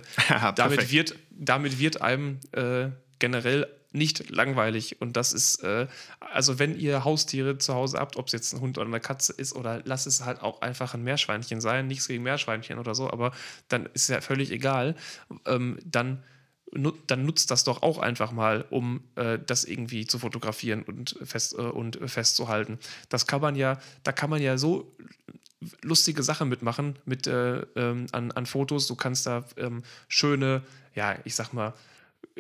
damit, 0.56 0.92
wird, 0.92 1.16
damit 1.32 1.80
wird 1.80 2.02
einem 2.02 2.40
äh, 2.52 2.90
generell 3.18 3.68
nicht 3.98 4.30
langweilig. 4.30 5.02
Und 5.02 5.18
das 5.18 5.34
ist, 5.34 5.64
äh, 5.64 5.88
also 6.20 6.60
wenn 6.60 6.78
ihr 6.78 7.04
Haustiere 7.04 7.58
zu 7.58 7.74
Hause 7.74 7.98
habt, 8.00 8.16
ob 8.18 8.28
es 8.28 8.34
jetzt 8.34 8.54
ein 8.54 8.62
Hund 8.62 8.78
oder 8.78 8.88
eine 8.88 9.00
Katze 9.00 9.34
ist, 9.34 9.56
oder 9.56 9.82
lasst 9.86 10.08
es 10.08 10.24
halt 10.24 10.42
auch 10.42 10.62
einfach 10.62 10.94
ein 10.94 11.04
Meerschweinchen 11.04 11.62
sein, 11.62 11.88
nichts 11.88 12.08
gegen 12.08 12.24
Meerschweinchen 12.24 12.80
oder 12.80 12.96
so, 12.96 13.10
aber 13.12 13.32
dann 13.68 13.88
ist 13.94 14.10
ja 14.10 14.22
völlig 14.22 14.52
egal. 14.52 14.96
Ähm, 15.46 15.80
dann 15.86 16.24
dann 17.08 17.26
nutzt 17.26 17.50
das 17.50 17.64
doch 17.64 17.82
auch 17.82 17.98
einfach 17.98 18.34
mal, 18.34 18.66
um 18.70 19.02
äh, 19.16 19.40
das 19.40 19.64
irgendwie 19.64 20.06
zu 20.06 20.20
fotografieren 20.20 20.84
und, 20.84 21.18
fest, 21.24 21.54
äh, 21.54 21.62
und 21.62 21.98
festzuhalten. 22.10 22.78
Das 23.08 23.26
kann 23.26 23.40
man 23.40 23.56
ja, 23.56 23.80
da 24.04 24.12
kann 24.12 24.30
man 24.30 24.42
ja 24.42 24.58
so 24.58 24.94
lustige 25.82 26.24
Sachen 26.24 26.50
mitmachen 26.50 27.00
mit 27.06 27.26
äh, 27.26 27.60
ähm, 27.76 28.08
an, 28.12 28.32
an 28.32 28.46
Fotos. 28.46 28.88
Du 28.88 28.96
kannst 28.96 29.26
da 29.26 29.46
ähm, 29.56 29.84
schöne, 30.08 30.62
ja, 30.94 31.16
ich 31.24 31.36
sag 31.36 31.54
mal, 31.54 31.74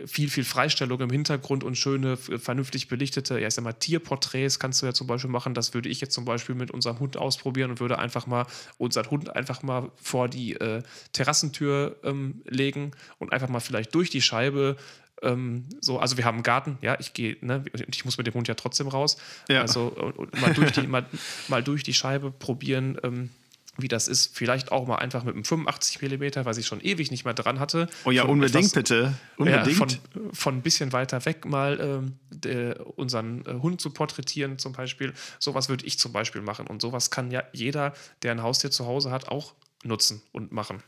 viel, 0.06 0.30
viel 0.30 0.44
Freistellung 0.44 1.00
im 1.02 1.10
Hintergrund 1.10 1.64
und 1.64 1.76
schöne, 1.76 2.18
vernünftig 2.18 2.88
belichtete, 2.88 3.40
ja, 3.40 3.48
ich 3.48 3.54
sag 3.54 3.64
mal, 3.64 3.74
Tierporträts 3.74 4.60
kannst 4.60 4.82
du 4.82 4.86
ja 4.86 4.94
zum 4.94 5.08
Beispiel 5.08 5.30
machen. 5.30 5.54
Das 5.54 5.74
würde 5.74 5.90
ich 5.90 6.02
jetzt 6.02 6.14
zum 6.14 6.26
Beispiel 6.26 6.56
mit 6.56 6.72
unserem 6.72 7.00
Hund 7.00 7.18
ausprobieren 7.18 7.72
und 7.72 7.80
würde 7.80 7.98
einfach 7.98 8.28
mal 8.28 8.46
unseren 8.78 9.10
Hund 9.10 9.36
einfach 9.36 9.64
mal 9.64 9.92
vor 9.96 10.30
die 10.30 10.54
äh, 10.54 10.84
Terrassentür 11.14 11.98
ähm, 12.04 12.42
legen 12.46 12.92
und 13.18 13.34
einfach 13.34 13.50
mal 13.50 13.60
vielleicht 13.60 13.96
durch 13.96 14.10
die 14.10 14.22
Scheibe 14.22 14.78
ähm, 15.24 15.66
so, 15.82 15.98
also 15.98 16.18
wir 16.18 16.26
haben 16.26 16.36
einen 16.36 16.44
Garten, 16.44 16.78
ja, 16.82 16.96
ich 17.00 17.14
gehe, 17.14 17.38
ne, 17.42 17.64
ich 17.88 18.06
muss 18.06 18.20
mit 18.20 18.28
dem 18.28 18.36
Hund 18.36 18.48
ja 18.48 18.54
trotzdem 18.54 18.88
raus. 18.88 19.18
Ja. 19.50 19.62
Also 19.62 19.88
und, 19.88 20.16
und 20.16 20.42
mal, 20.42 20.54
durch 20.54 20.72
die, 20.74 20.86
mal, 20.86 21.06
mal 21.48 21.64
durch 21.64 21.82
die 21.82 21.96
Scheibe 21.96 22.30
probieren, 22.30 23.00
ähm, 23.02 23.30
wie 23.78 23.88
das 23.88 24.08
ist. 24.08 24.36
Vielleicht 24.36 24.72
auch 24.72 24.88
mal 24.88 24.98
einfach 24.98 25.24
mit 25.24 25.36
einem 25.36 25.46
85 25.46 26.02
mm, 26.02 26.46
was 26.46 26.58
ich 26.58 26.66
schon 26.66 26.82
ewig 26.82 27.12
nicht 27.12 27.26
mehr 27.26 27.34
dran 27.34 27.60
hatte. 27.60 27.88
Oh 28.06 28.12
ja, 28.12 28.24
unbedingt 28.24 28.56
etwas, 28.56 28.74
bitte. 28.74 29.14
Unbedingt. 29.38 29.68
Ja, 29.68 29.74
von, 29.74 29.90
von 30.34 30.56
ein 30.56 30.62
bisschen 30.62 30.94
weiter 30.94 31.24
weg 31.26 31.46
mal 31.46 31.80
ähm, 31.80 32.20
der, 32.30 32.98
unseren 32.98 33.46
äh, 33.46 33.54
Hund 33.62 33.82
zu 33.82 33.92
porträtieren, 33.92 34.58
zum 34.58 34.74
Beispiel. 34.74 35.14
Sowas 35.40 35.70
würde 35.70 35.86
ich 35.86 36.00
zum 36.00 36.12
Beispiel 36.12 36.42
machen. 36.42 36.68
Und 36.68 36.82
sowas 36.82 37.12
kann 37.12 37.32
ja 37.32 37.44
jeder, 37.54 37.94
der 38.24 38.32
ein 38.32 38.44
Haustier 38.44 38.72
zu 38.72 38.86
Hause 38.86 39.12
hat, 39.12 39.28
auch 39.30 39.54
nutzen 39.84 40.22
und 40.32 40.52
machen. 40.52 40.84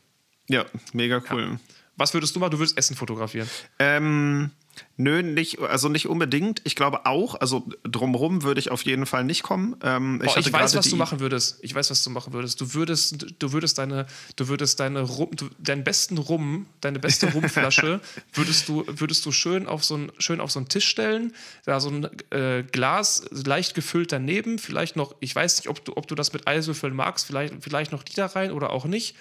Ja, 0.47 0.65
mega 0.93 1.21
cool. 1.31 1.41
Ja. 1.41 1.59
Was 1.95 2.13
würdest 2.13 2.35
du 2.35 2.39
machen? 2.39 2.51
Du 2.51 2.59
würdest 2.59 2.77
Essen 2.77 2.95
fotografieren. 2.95 3.49
Ähm, 3.77 4.51
Nö, 4.97 5.21
nicht, 5.23 5.59
also 5.59 5.87
nicht 5.87 6.07
unbedingt. 6.07 6.61
Ich 6.65 6.75
glaube 6.75 7.05
auch, 7.05 7.35
also 7.35 7.67
drumherum 7.83 8.43
würde 8.43 8.59
ich 8.59 8.69
auf 8.69 8.83
jeden 8.83 9.05
Fall 9.05 9.23
nicht 9.23 9.43
kommen. 9.43 9.77
Ähm, 9.81 10.21
ich, 10.23 10.35
oh, 10.35 10.39
ich 10.39 10.51
weiß, 10.51 10.75
was 10.75 10.89
du 10.89 10.95
machen 10.95 11.19
würdest. 11.19 11.59
Ich 11.61 11.73
weiß, 11.73 11.89
was 11.89 12.03
du 12.03 12.09
machen 12.09 12.33
würdest. 12.33 12.59
Du 12.59 12.73
würdest, 12.73 13.25
du 13.39 13.51
würdest 13.53 13.77
deine, 13.77 14.07
du 14.35 14.47
würdest 14.47 14.79
deine 14.79 15.01
Rum, 15.01 15.29
du, 15.35 15.49
deinen 15.59 15.83
besten 15.83 16.17
Rum, 16.17 16.65
deine 16.81 16.99
beste 16.99 17.31
Rumflasche, 17.31 18.01
würdest 18.33 18.67
du, 18.67 18.83
würdest 18.87 19.25
du 19.25 19.31
schön 19.31 19.67
auf 19.67 19.85
so 19.85 19.95
einen, 19.95 20.11
schön 20.17 20.41
auf 20.41 20.51
so 20.51 20.59
einen 20.59 20.67
Tisch 20.67 20.87
stellen, 20.87 21.33
da 21.65 21.79
so 21.79 21.89
ein 21.89 22.09
äh, 22.31 22.63
Glas 22.63 23.23
leicht 23.31 23.75
gefüllt 23.75 24.11
daneben, 24.11 24.59
vielleicht 24.59 24.95
noch, 24.95 25.15
ich 25.21 25.33
weiß 25.33 25.59
nicht, 25.59 25.69
ob 25.69 25.83
du, 25.85 25.95
ob 25.95 26.07
du 26.07 26.15
das 26.15 26.33
mit 26.33 26.47
Eiswürfeln 26.47 26.93
magst, 26.93 27.25
vielleicht, 27.25 27.53
vielleicht 27.61 27.91
noch 27.91 28.03
die 28.03 28.15
da 28.15 28.25
rein 28.25 28.51
oder 28.51 28.71
auch 28.71 28.85
nicht 28.85 29.15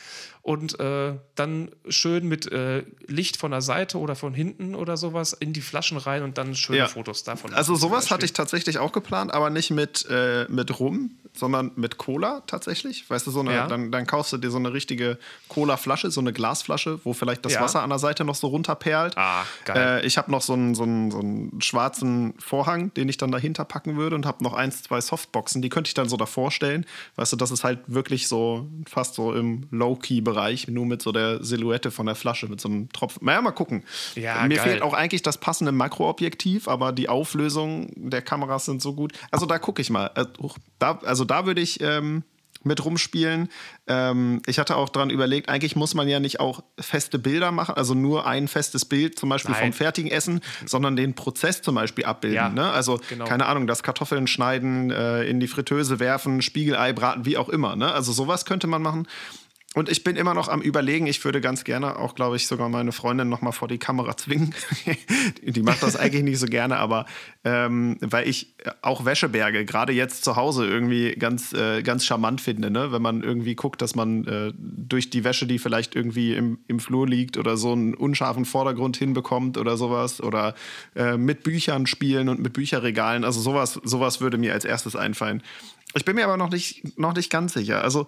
und 0.49 0.81
äh, 0.81 1.13
dann 1.35 1.71
schön 1.91 2.27
mit 2.27 2.51
äh, 2.51 2.83
Licht 3.07 3.37
von 3.37 3.51
der 3.51 3.61
Seite 3.61 3.99
oder 3.99 4.17
von 4.17 4.33
hinten 4.33 4.75
oder 4.75 4.97
sowas 4.97 5.35
in 5.35 5.53
die 5.53 5.61
Flaschen 5.61 5.99
rein 5.99 6.23
und 6.23 6.39
dann 6.39 6.55
schöne 6.55 6.79
ja. 6.79 6.89
Fotos 6.89 7.23
davon. 7.23 7.53
Also 7.53 7.75
sowas 7.75 8.11
hatte 8.11 8.25
ich 8.25 8.33
tatsächlich 8.33 8.79
auch 8.79 8.93
geplant, 8.93 9.35
aber 9.35 9.51
nicht 9.51 9.71
mit, 9.71 10.07
äh, 10.09 10.47
mit 10.49 10.81
Rum, 10.81 11.11
sondern 11.35 11.73
mit 11.77 11.99
Cola 11.99 12.43
tatsächlich. 12.47 13.09
Weißt 13.11 13.27
du, 13.27 13.31
so 13.31 13.41
eine, 13.41 13.53
ja. 13.53 13.67
dann, 13.67 13.93
dann 13.93 14.07
kaufst 14.07 14.33
du 14.33 14.39
dir 14.39 14.51
so 14.51 14.57
eine 14.57 14.73
richtige 14.73 15.19
Cola-Flasche, 15.49 16.11
so 16.11 16.23
eine 16.23 16.33
Glasflasche, 16.33 16.99
wo 17.05 17.13
vielleicht 17.13 17.45
das 17.45 17.53
ja. 17.53 17.61
Wasser 17.61 17.83
an 17.83 17.91
der 17.91 17.99
Seite 17.99 18.25
noch 18.25 18.35
so 18.35 18.47
runterperlt. 18.47 19.19
Ah, 19.19 19.45
geil. 19.67 20.01
Äh, 20.03 20.07
ich 20.07 20.17
habe 20.17 20.31
noch 20.31 20.41
so 20.41 20.55
einen, 20.55 20.75
so, 20.75 20.85
einen, 20.85 21.11
so 21.11 21.19
einen 21.19 21.61
schwarzen 21.61 22.33
Vorhang, 22.39 22.95
den 22.95 23.11
ich 23.11 23.19
dann 23.19 23.31
dahinter 23.31 23.67
packen 23.67 23.99
würde 23.99 24.17
und 24.17 24.25
habe 24.25 24.43
noch 24.43 24.55
eins, 24.55 24.83
zwei 24.83 25.03
Softboxen, 25.03 25.61
die 25.61 25.69
könnte 25.69 25.89
ich 25.89 25.95
dann 25.95 26.09
so 26.09 26.17
davor 26.17 26.51
stellen. 26.51 26.87
Weißt 27.17 27.35
du, 27.35 27.37
das 27.37 27.51
ist 27.51 27.65
halt 27.65 27.81
wirklich 27.87 28.29
so 28.29 28.67
fast 28.87 29.15
so 29.15 29.35
im 29.35 29.69
Low-Key-Bereich 29.71 30.38
Bereich, 30.39 30.69
nur 30.69 30.87
mit 30.87 31.03
so 31.03 31.11
der 31.13 31.43
Silhouette 31.43 31.91
von 31.91 32.07
der 32.07 32.15
Flasche, 32.15 32.47
mit 32.47 32.61
so 32.61 32.69
einem 32.69 32.89
Tropfen. 32.93 33.25
Naja, 33.25 33.43
mal 33.43 33.51
gucken. 33.51 33.83
Ja, 34.15 34.43
Mir 34.47 34.57
geil. 34.57 34.69
fehlt 34.69 34.83
auch 34.83 34.95
eigentlich 34.95 35.23
das 35.23 35.39
passende 35.39 35.73
Makroobjektiv, 35.73 36.69
aber 36.69 36.93
die 36.93 37.09
Auflösung 37.09 37.91
der 37.97 38.23
Kameras 38.23 38.67
sind 38.67 38.81
so 38.81 38.95
gut. 38.95 39.13
Also 39.31 39.47
da 39.47 39.59
gucke 39.59 39.83
ich 39.83 39.91
mal. 39.91 40.11
Äh, 40.15 40.27
also 41.05 41.25
da 41.25 41.45
würde 41.47 41.61
ich 41.61 41.81
ähm, 41.81 42.23
mit 42.65 42.85
rumspielen. 42.85 43.49
Ähm, 43.87 44.43
ich 44.47 44.59
hatte 44.59 44.77
auch 44.77 44.89
daran 44.89 45.11
überlegt, 45.11 45.49
eigentlich 45.49 45.77
muss 45.77 45.95
man 45.95 46.09
ja 46.09 46.21
nicht 46.21 46.41
auch 46.41 46.63
feste 46.79 47.19
Bilder 47.19 47.53
machen, 47.53 47.75
also 47.77 47.95
nur 47.95 48.27
ein 48.27 48.49
festes 48.49 48.85
Bild 48.85 49.19
zum 49.19 49.29
Beispiel 49.29 49.53
Nein. 49.53 49.65
vom 49.65 49.73
fertigen 49.73 50.11
Essen, 50.11 50.41
sondern 50.67 50.97
den 50.97 51.15
Prozess 51.15 51.63
zum 51.63 51.75
Beispiel 51.75 52.05
abbilden. 52.05 52.37
Ja, 52.37 52.49
ne? 52.49 52.71
Also 52.71 53.01
genau. 53.09 53.25
keine 53.25 53.47
Ahnung, 53.47 53.67
das 53.67 53.83
Kartoffeln 53.83 54.27
schneiden, 54.27 54.91
äh, 54.91 55.25
in 55.25 55.41
die 55.41 55.49
Fritteuse 55.49 56.01
werfen, 56.01 56.43
Spiegelei 56.43 56.93
braten, 56.93 57.25
wie 57.25 57.37
auch 57.37 57.49
immer. 57.49 57.77
Ne? 57.77 57.93
Also 57.93 58.13
sowas 58.13 58.45
könnte 58.45 58.67
man 58.67 58.83
machen. 58.83 59.07
Und 59.79 59.89
ich 59.89 60.03
bin 60.03 60.17
immer 60.17 60.35
noch 60.35 60.49
am 60.49 60.61
Überlegen, 60.61 61.07
ich 61.07 61.25
würde 61.25 61.41
ganz 61.41 61.63
gerne 61.63 62.01
auch, 62.01 62.17
glaube 62.17 62.35
ich, 62.35 62.49
sogar 62.49 62.69
meine 62.69 62.91
Freundin 62.91 63.29
noch 63.29 63.43
mal 63.43 63.53
vor 63.53 63.69
die 63.69 63.79
Kamera 63.79 64.17
zwingen. 64.17 64.53
die 65.43 65.63
macht 65.63 65.85
das 65.85 65.95
eigentlich 65.95 66.25
nicht 66.25 66.41
so 66.41 66.47
gerne, 66.47 66.79
aber 66.79 67.07
ähm, 67.45 67.97
weil 68.01 68.27
ich 68.27 68.57
auch 68.83 69.05
Wäscheberge 69.05 69.65
gerade 69.65 69.93
jetzt 69.93 70.25
zu 70.25 70.35
Hause 70.35 70.67
irgendwie 70.67 71.13
ganz, 71.13 71.53
äh, 71.53 71.85
ganz 71.85 72.05
charmant 72.05 72.41
finde, 72.41 72.73
ne? 72.73 72.91
wenn 72.91 73.03
man 73.03 73.23
irgendwie 73.23 73.55
guckt, 73.55 73.81
dass 73.81 73.95
man 73.95 74.27
äh, 74.27 74.53
durch 74.57 75.11
die 75.11 75.23
Wäsche, 75.23 75.47
die 75.47 75.61
vielleicht 75.61 75.95
irgendwie 75.95 76.35
im, 76.35 76.59
im 76.67 76.81
Flur 76.81 77.07
liegt 77.07 77.37
oder 77.37 77.57
so 77.57 77.71
einen 77.71 77.95
unscharfen 77.95 78.47
Vordergrund 78.47 78.97
hinbekommt 78.97 79.59
oder 79.59 79.77
sowas 79.77 80.21
oder 80.21 80.57
äh, 80.97 81.17
mit 81.17 81.45
Büchern 81.45 81.87
spielen 81.87 82.29
und 82.29 82.41
mit 82.41 82.53
Bücherregalen, 82.53 83.23
also 83.23 83.41
sowas, 83.41 83.81
sowas 83.85 84.21
würde 84.21 84.39
mir 84.39 84.55
als 84.55 84.65
erstes 84.65 84.97
einfallen. 84.97 85.41
Ich 85.95 86.05
bin 86.05 86.17
mir 86.17 86.25
aber 86.25 86.37
noch 86.37 86.51
nicht, 86.51 86.99
noch 86.99 87.15
nicht 87.15 87.31
ganz 87.31 87.55
sicher. 87.55 87.83
Also 87.83 88.07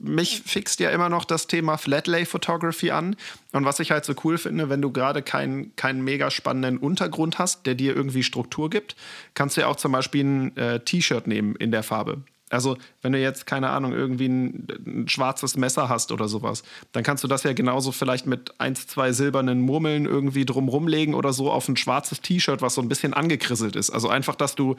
mich 0.00 0.42
fixt 0.44 0.78
ja 0.78 0.90
immer 0.90 1.08
noch 1.08 1.24
das 1.24 1.48
Thema 1.48 1.76
Flatlay 1.76 2.24
Photography 2.24 2.92
an. 2.92 3.16
Und 3.52 3.64
was 3.64 3.80
ich 3.80 3.90
halt 3.90 4.04
so 4.04 4.14
cool 4.24 4.38
finde, 4.38 4.68
wenn 4.68 4.80
du 4.80 4.92
gerade 4.92 5.22
keinen, 5.22 5.74
keinen 5.74 6.02
mega 6.02 6.30
spannenden 6.30 6.78
Untergrund 6.78 7.38
hast, 7.38 7.66
der 7.66 7.74
dir 7.74 7.96
irgendwie 7.96 8.22
Struktur 8.22 8.70
gibt, 8.70 8.94
kannst 9.34 9.56
du 9.56 9.62
ja 9.62 9.66
auch 9.66 9.76
zum 9.76 9.92
Beispiel 9.92 10.24
ein 10.24 10.56
äh, 10.56 10.80
T-Shirt 10.80 11.26
nehmen 11.26 11.56
in 11.56 11.72
der 11.72 11.82
Farbe. 11.82 12.22
Also, 12.48 12.76
wenn 13.00 13.12
du 13.12 13.20
jetzt, 13.20 13.46
keine 13.46 13.70
Ahnung, 13.70 13.92
irgendwie 13.92 14.26
ein, 14.28 14.66
ein, 14.84 15.08
schwarzes 15.08 15.56
Messer 15.56 15.88
hast 15.88 16.10
oder 16.10 16.26
sowas, 16.26 16.64
dann 16.90 17.04
kannst 17.04 17.22
du 17.22 17.28
das 17.28 17.44
ja 17.44 17.52
genauso 17.52 17.92
vielleicht 17.92 18.26
mit 18.26 18.60
eins, 18.60 18.88
zwei 18.88 19.12
silbernen 19.12 19.60
Murmeln 19.60 20.04
irgendwie 20.04 20.44
drumrum 20.44 20.88
legen 20.88 21.14
oder 21.14 21.32
so 21.32 21.50
auf 21.50 21.68
ein 21.68 21.76
schwarzes 21.76 22.20
T-Shirt, 22.20 22.60
was 22.60 22.74
so 22.74 22.82
ein 22.82 22.88
bisschen 22.88 23.14
angekrisselt 23.14 23.76
ist. 23.76 23.90
Also 23.90 24.08
einfach, 24.08 24.34
dass 24.34 24.56
du 24.56 24.76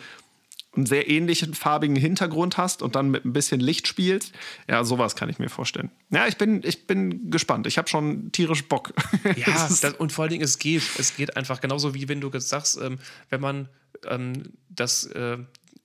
einen 0.73 0.85
sehr 0.85 1.09
ähnlichen 1.09 1.53
farbigen 1.53 1.95
Hintergrund 1.95 2.57
hast 2.57 2.81
und 2.81 2.95
dann 2.95 3.11
mit 3.11 3.25
ein 3.25 3.33
bisschen 3.33 3.59
Licht 3.59 3.87
spielst. 3.87 4.33
Ja, 4.69 4.83
sowas 4.83 5.15
kann 5.15 5.29
ich 5.29 5.37
mir 5.37 5.49
vorstellen. 5.49 5.91
Ja, 6.11 6.27
ich 6.27 6.37
bin, 6.37 6.61
ich 6.63 6.87
bin 6.87 7.29
gespannt. 7.29 7.67
Ich 7.67 7.77
habe 7.77 7.89
schon 7.89 8.31
tierisch 8.31 8.67
Bock. 8.67 8.93
Ja, 9.35 9.53
das, 9.53 9.83
und 9.83 10.11
vor 10.11 10.23
allen 10.23 10.31
Dingen, 10.31 10.43
es 10.43 10.59
geht. 10.59 10.83
Es 10.97 11.15
geht 11.15 11.37
einfach 11.37 11.61
genauso 11.61 11.93
wie 11.93 12.09
wenn 12.09 12.21
du 12.21 12.31
sagst, 12.39 12.79
ähm, 12.81 12.99
wenn 13.29 13.41
man 13.41 13.69
ähm, 14.07 14.53
das. 14.69 15.05
Äh, 15.05 15.37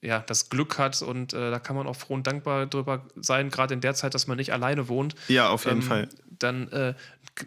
ja, 0.03 0.21
das 0.21 0.51
Glück 0.51 0.79
hat 0.79 1.03
und 1.03 1.33
äh, 1.33 1.51
da 1.51 1.59
kann 1.59 1.75
man 1.75 1.87
auch 1.87 1.97
froh 1.97 2.15
und 2.15 2.27
dankbar 2.27 2.67
drüber 2.67 3.07
sein, 3.17 3.51
gerade 3.51 3.75
in 3.75 3.81
der 3.81 3.95
Zeit, 3.95 4.15
dass 4.15 4.27
man 4.27 4.37
nicht 4.37 4.53
alleine 4.53 4.89
wohnt. 4.89 5.17
Ja, 5.27 5.49
auf 5.49 5.65
jeden 5.65 5.79
ähm, 5.79 5.83
Fall. 5.83 6.09
Dann 6.39 6.69
äh, 6.69 6.95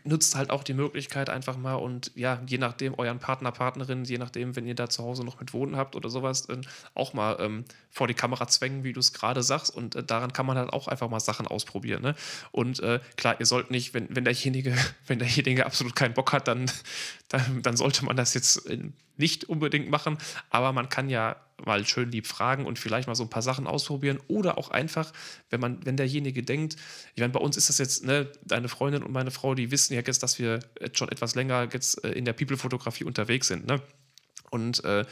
nutzt 0.04 0.36
halt 0.36 0.50
auch 0.50 0.64
die 0.64 0.74
Möglichkeit 0.74 1.30
einfach 1.30 1.58
mal 1.58 1.76
und 1.76 2.12
ja, 2.16 2.42
je 2.46 2.58
nachdem, 2.58 2.94
euren 2.98 3.20
Partner, 3.20 3.52
Partnerin, 3.52 4.04
je 4.04 4.18
nachdem, 4.18 4.56
wenn 4.56 4.66
ihr 4.66 4.76
da 4.76 4.90
zu 4.90 5.04
Hause 5.04 5.24
noch 5.24 5.40
mit 5.40 5.54
wohnen 5.54 5.76
habt 5.76 5.96
oder 5.96 6.10
sowas, 6.10 6.44
dann 6.44 6.66
auch 6.94 7.14
mal 7.14 7.38
ähm, 7.40 7.66
vor 7.90 8.08
die 8.08 8.14
Kamera 8.14 8.48
zwängen, 8.48 8.84
wie 8.84 8.94
du 8.94 9.00
es 9.00 9.14
gerade 9.14 9.42
sagst. 9.44 9.76
Und 9.76 9.96
äh, 9.96 10.04
daran 10.04 10.34
kann 10.34 10.46
man 10.46 10.58
halt 10.58 10.72
auch 10.72 10.88
einfach 10.88 11.10
mal 11.10 11.20
Sachen 11.20 11.48
ausprobieren. 11.48 12.02
Ne? 12.02 12.16
Und 12.52 12.80
äh, 12.82 13.00
klar, 13.18 13.40
ihr 13.40 13.46
sollt 13.46 13.72
nicht, 13.72 13.94
wenn, 13.94 14.16
wenn 14.16 14.26
derjenige, 14.26 14.76
wenn 15.08 15.20
derjenige 15.20 15.66
absolut 15.66 15.96
keinen 15.96 16.14
Bock 16.14 16.34
hat, 16.34 16.48
dann, 16.48 16.70
dann, 17.30 17.62
dann 17.62 17.78
sollte 17.78 18.06
man 18.06 18.16
das 18.16 18.34
jetzt 18.34 18.70
äh, 18.70 18.80
nicht 19.20 19.46
unbedingt 19.46 19.90
machen. 19.90 20.18
Aber 20.50 20.74
man 20.74 20.90
kann 20.90 21.10
ja 21.10 21.36
mal 21.66 21.86
schön 21.86 22.12
lieb 22.12 22.26
fragen 22.26 22.66
und 22.66 22.80
vielleicht 22.80 23.08
mal 23.08 23.16
so 23.16 23.24
ein 23.24 23.30
paar 23.30 23.42
Sachen 23.42 23.68
ausprobieren. 23.68 24.20
Oder 24.28 24.58
auch 24.58 24.72
einfach, 24.72 25.12
wenn 25.50 25.60
man, 25.60 25.86
wenn 25.86 25.98
derjenige 25.98 26.42
denkt, 26.42 26.78
ich 27.16 27.22
meine, 27.22 27.34
bei 27.34 27.40
uns 27.40 27.58
ist 27.58 27.70
das 27.70 27.78
jetzt, 27.78 28.06
ne, 28.06 28.32
deine 28.44 28.70
Freundin 28.70 29.04
und 29.04 29.12
meine 29.12 29.32
Frau, 29.32 29.56
die 29.56 29.72
wissen 29.72 29.94
ja 29.94 30.02
jetzt, 30.06 30.24
dass 30.24 30.40
wir 30.40 30.60
jetzt 30.80 30.98
schon 30.98 31.10
etwas 31.10 31.36
länger 31.36 31.70
jetzt 31.72 32.04
äh, 32.04 32.12
in 32.12 32.26
der 32.26 32.34
People-Fotografie 32.34 33.04
unterwegs 33.04 33.48
sind, 33.48 33.68
ne? 33.68 33.82
Und, 34.50 34.84
äh, 34.84 35.06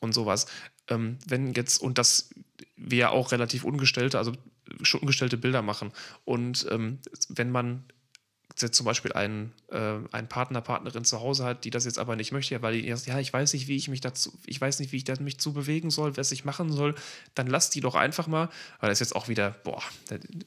und 0.00 0.12
sowas. 0.12 0.46
Ähm, 0.88 1.18
wenn 1.26 1.54
jetzt, 1.54 1.80
und 1.80 1.96
das 1.96 2.30
wir 2.76 3.12
auch 3.12 3.32
relativ 3.32 3.64
ungestellte, 3.64 4.18
also 4.18 4.32
schon 4.82 5.00
ungestellte 5.00 5.36
Bilder 5.38 5.62
machen. 5.62 5.92
Und 6.24 6.66
ähm, 6.70 6.98
wenn 7.28 7.50
man 7.50 7.84
zum 8.56 8.86
Beispiel 8.86 9.12
einen, 9.12 9.52
äh, 9.70 9.96
einen 10.12 10.28
Partner, 10.28 10.60
Partnerin 10.60 11.04
zu 11.04 11.20
Hause 11.20 11.44
hat, 11.44 11.64
die 11.64 11.70
das 11.70 11.84
jetzt 11.84 11.98
aber 11.98 12.14
nicht 12.14 12.30
möchte, 12.30 12.60
weil 12.62 12.74
die 12.74 12.86
erst, 12.86 13.06
ja, 13.06 13.18
ich 13.18 13.32
weiß 13.32 13.52
nicht, 13.52 13.66
wie 13.66 13.76
ich 13.76 13.88
mich 13.88 14.00
dazu, 14.00 14.32
ich 14.46 14.60
weiß 14.60 14.78
nicht, 14.78 14.92
wie 14.92 14.96
ich 14.96 15.20
mich 15.20 15.38
zu 15.38 15.52
bewegen 15.52 15.90
soll, 15.90 16.16
was 16.16 16.30
ich 16.30 16.44
machen 16.44 16.70
soll, 16.70 16.94
dann 17.34 17.48
lass 17.48 17.70
die 17.70 17.80
doch 17.80 17.96
einfach 17.96 18.28
mal, 18.28 18.48
weil 18.80 18.90
das 18.90 19.00
ist 19.00 19.08
jetzt 19.08 19.16
auch 19.16 19.28
wieder, 19.28 19.50
boah, 19.64 19.82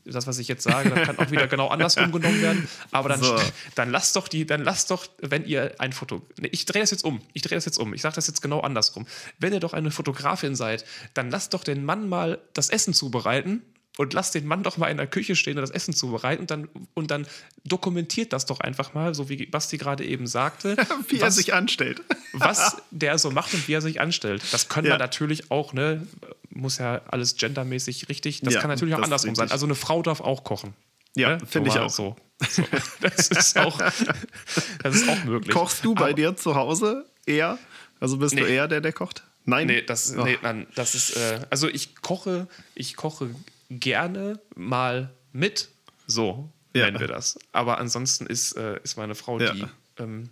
das, 0.06 0.26
was 0.26 0.40
ich 0.40 0.48
jetzt 0.48 0.64
sage, 0.64 0.90
das 0.90 1.06
kann 1.06 1.20
auch 1.20 1.32
wieder 1.32 1.48
genau 1.48 1.68
andersrum 1.68 2.12
genommen 2.14 2.42
werden, 2.42 2.70
aber 2.92 3.10
dann, 3.10 3.22
so. 3.22 3.36
dann 3.76 3.92
lass 3.92 4.14
doch 4.14 4.30
die, 4.30 4.46
dann 4.46 4.64
lass 4.64 4.86
doch, 4.86 5.08
wenn 5.20 5.46
ihr 5.46 5.76
ein 5.80 5.92
Foto, 5.92 6.26
ich 6.42 6.66
drehe 6.66 6.82
das 6.82 6.92
jetzt 6.92 7.04
um, 7.04 7.22
ich 7.34 7.42
drehe 7.42 7.58
das 7.58 7.66
jetzt 7.66 7.78
um, 7.78 7.94
ich 7.94 8.02
sage 8.02 8.16
das 8.16 8.28
jetzt 8.28 8.42
genau 8.42 8.62
andersrum, 8.62 9.06
wenn 9.38 9.52
ihr 9.52 9.60
doch 9.60 9.74
eine 9.74 9.92
Fotografin 9.92 10.56
seid, 10.56 10.86
dann 11.14 11.30
lasst 11.30 11.54
doch 11.54 11.64
den 11.66 11.84
Mann 11.84 12.08
mal 12.08 12.40
das 12.54 12.70
Essen 12.70 12.94
zubereiten 12.94 13.62
und 13.98 14.14
lass 14.14 14.32
den 14.32 14.46
Mann 14.46 14.64
doch 14.64 14.78
mal 14.78 14.88
in 14.88 14.98
der 14.98 15.08
Küche 15.08 15.36
stehen 15.36 15.58
und 15.58 15.62
das 15.62 15.72
Essen 15.72 15.94
zubereiten 15.94 16.42
und 16.42 16.52
dann, 16.52 16.70
und 16.94 17.12
dann 17.12 17.28
dokumentiert 17.66 18.32
das 18.32 18.46
doch 18.46 18.60
einfach 18.60 18.94
mal, 18.94 19.14
so 19.14 19.30
wie 19.30 19.46
Basti 19.46 19.78
gerade 19.78 20.06
eben 20.06 20.28
sagte. 20.28 20.76
wie 21.10 21.20
was, 21.20 21.22
er 21.22 21.32
sich 21.32 21.54
anstellt. 21.54 22.02
was 22.34 22.78
der 22.92 23.18
so 23.18 23.32
macht 23.32 23.54
und 23.54 23.68
wie 23.68 23.74
er 23.74 23.82
sich 23.82 24.00
anstellt. 24.00 24.44
Das 24.52 24.70
können 24.70 24.88
ja. 24.88 24.94
wir 24.94 25.00
natürlich 25.00 25.52
auch, 25.52 25.74
ne, 25.74 26.06
muss 26.50 26.78
ja 26.78 27.02
alles 27.08 27.36
gendermäßig 27.36 28.10
richtig, 28.10 28.42
das 28.42 28.54
ja, 28.54 28.62
kann 28.62 28.70
natürlich 28.70 28.96
auch 28.96 29.02
andersrum 29.02 29.36
sein. 29.36 29.52
Also 29.52 29.66
eine 29.66 29.76
Frau 29.76 30.02
darf 30.02 30.22
auch 30.22 30.44
kochen. 30.44 30.74
Ja, 31.16 31.38
ne? 31.38 31.46
finde 31.46 31.70
ich 31.70 31.80
auch. 31.80 31.90
So. 31.90 32.16
so. 32.48 32.64
Das, 33.02 33.28
ist 33.30 33.58
auch, 33.58 33.80
das 33.80 34.96
ist 34.96 35.10
auch 35.10 35.24
möglich. 35.24 35.54
Kochst 35.54 35.84
du 35.84 35.96
bei 35.96 36.06
Aber, 36.06 36.14
dir 36.14 36.36
zu 36.36 36.56
Hause 36.56 37.06
eher? 37.26 37.58
Also 38.00 38.18
bist 38.18 38.36
nee. 38.36 38.42
du 38.42 38.48
eher 38.48 38.68
der, 38.68 38.82
der 38.82 38.94
kocht? 38.94 39.24
Nein. 39.46 39.68
Nee, 39.68 39.82
das, 39.82 40.14
oh. 40.16 40.24
nee, 40.24 40.38
nein, 40.44 40.68
das 40.76 40.94
ist, 40.94 41.16
äh, 41.16 41.40
also 41.50 41.70
ich 41.70 41.96
koche, 42.02 42.48
ich 42.76 42.96
koche 42.96 43.30
gerne 43.70 44.40
mal 44.56 45.14
mit. 45.32 45.70
So 46.06 46.50
ja. 46.74 46.86
nennen 46.86 47.00
wir 47.00 47.08
das. 47.08 47.38
Aber 47.52 47.78
ansonsten 47.80 48.26
ist, 48.26 48.54
äh, 48.54 48.80
ist 48.84 48.98
meine 48.98 49.16
Frau 49.16 49.40
ja. 49.40 49.52
die, 49.54 49.66
ähm, 49.98 50.30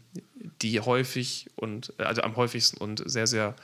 die 0.61 0.79
häufig 0.79 1.49
und 1.55 1.93
äh, 1.97 2.03
also 2.03 2.21
am 2.21 2.35
häufigsten 2.35 2.77
und 2.77 3.03
sehr, 3.05 3.27
sehr 3.27 3.55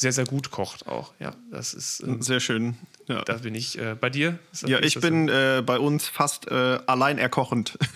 sehr, 0.00 0.12
sehr 0.12 0.24
gut 0.24 0.50
kocht 0.50 0.88
auch. 0.88 1.12
Ja, 1.20 1.32
das 1.50 1.74
ist 1.74 2.02
ähm, 2.02 2.22
sehr 2.22 2.40
schön. 2.40 2.78
Ja. 3.06 3.20
Da 3.22 3.34
bin 3.34 3.54
ich 3.54 3.78
äh, 3.78 3.94
bei 4.00 4.08
dir. 4.08 4.38
Ja, 4.64 4.78
ich 4.78 4.98
bin 4.98 5.28
äh, 5.28 5.62
bei 5.64 5.78
uns 5.78 6.08
fast 6.08 6.48
äh, 6.48 6.78
allein 6.86 7.18
erkochend. 7.18 7.78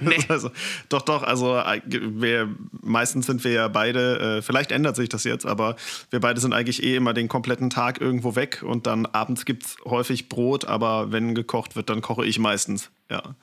Nee. 0.00 0.18
also, 0.28 0.50
doch, 0.88 1.02
doch. 1.02 1.22
Also 1.22 1.56
äh, 1.56 1.80
wir, 1.84 2.48
meistens 2.80 3.26
sind 3.26 3.44
wir 3.44 3.52
ja 3.52 3.68
beide. 3.68 4.38
Äh, 4.38 4.42
vielleicht 4.42 4.72
ändert 4.72 4.96
sich 4.96 5.08
das 5.08 5.22
jetzt, 5.22 5.46
aber 5.46 5.76
wir 6.10 6.18
beide 6.18 6.40
sind 6.40 6.52
eigentlich 6.52 6.82
eh 6.82 6.96
immer 6.96 7.14
den 7.14 7.28
kompletten 7.28 7.70
Tag 7.70 8.00
irgendwo 8.00 8.34
weg 8.34 8.64
und 8.66 8.86
dann 8.88 9.06
abends 9.06 9.44
gibt 9.44 9.64
es 9.64 9.76
häufig 9.84 10.28
Brot, 10.28 10.64
aber 10.64 11.12
wenn 11.12 11.34
gekocht 11.34 11.76
wird, 11.76 11.90
dann 11.90 12.00
koche 12.00 12.26
ich 12.26 12.38
meistens. 12.38 12.90
Ja 13.08 13.36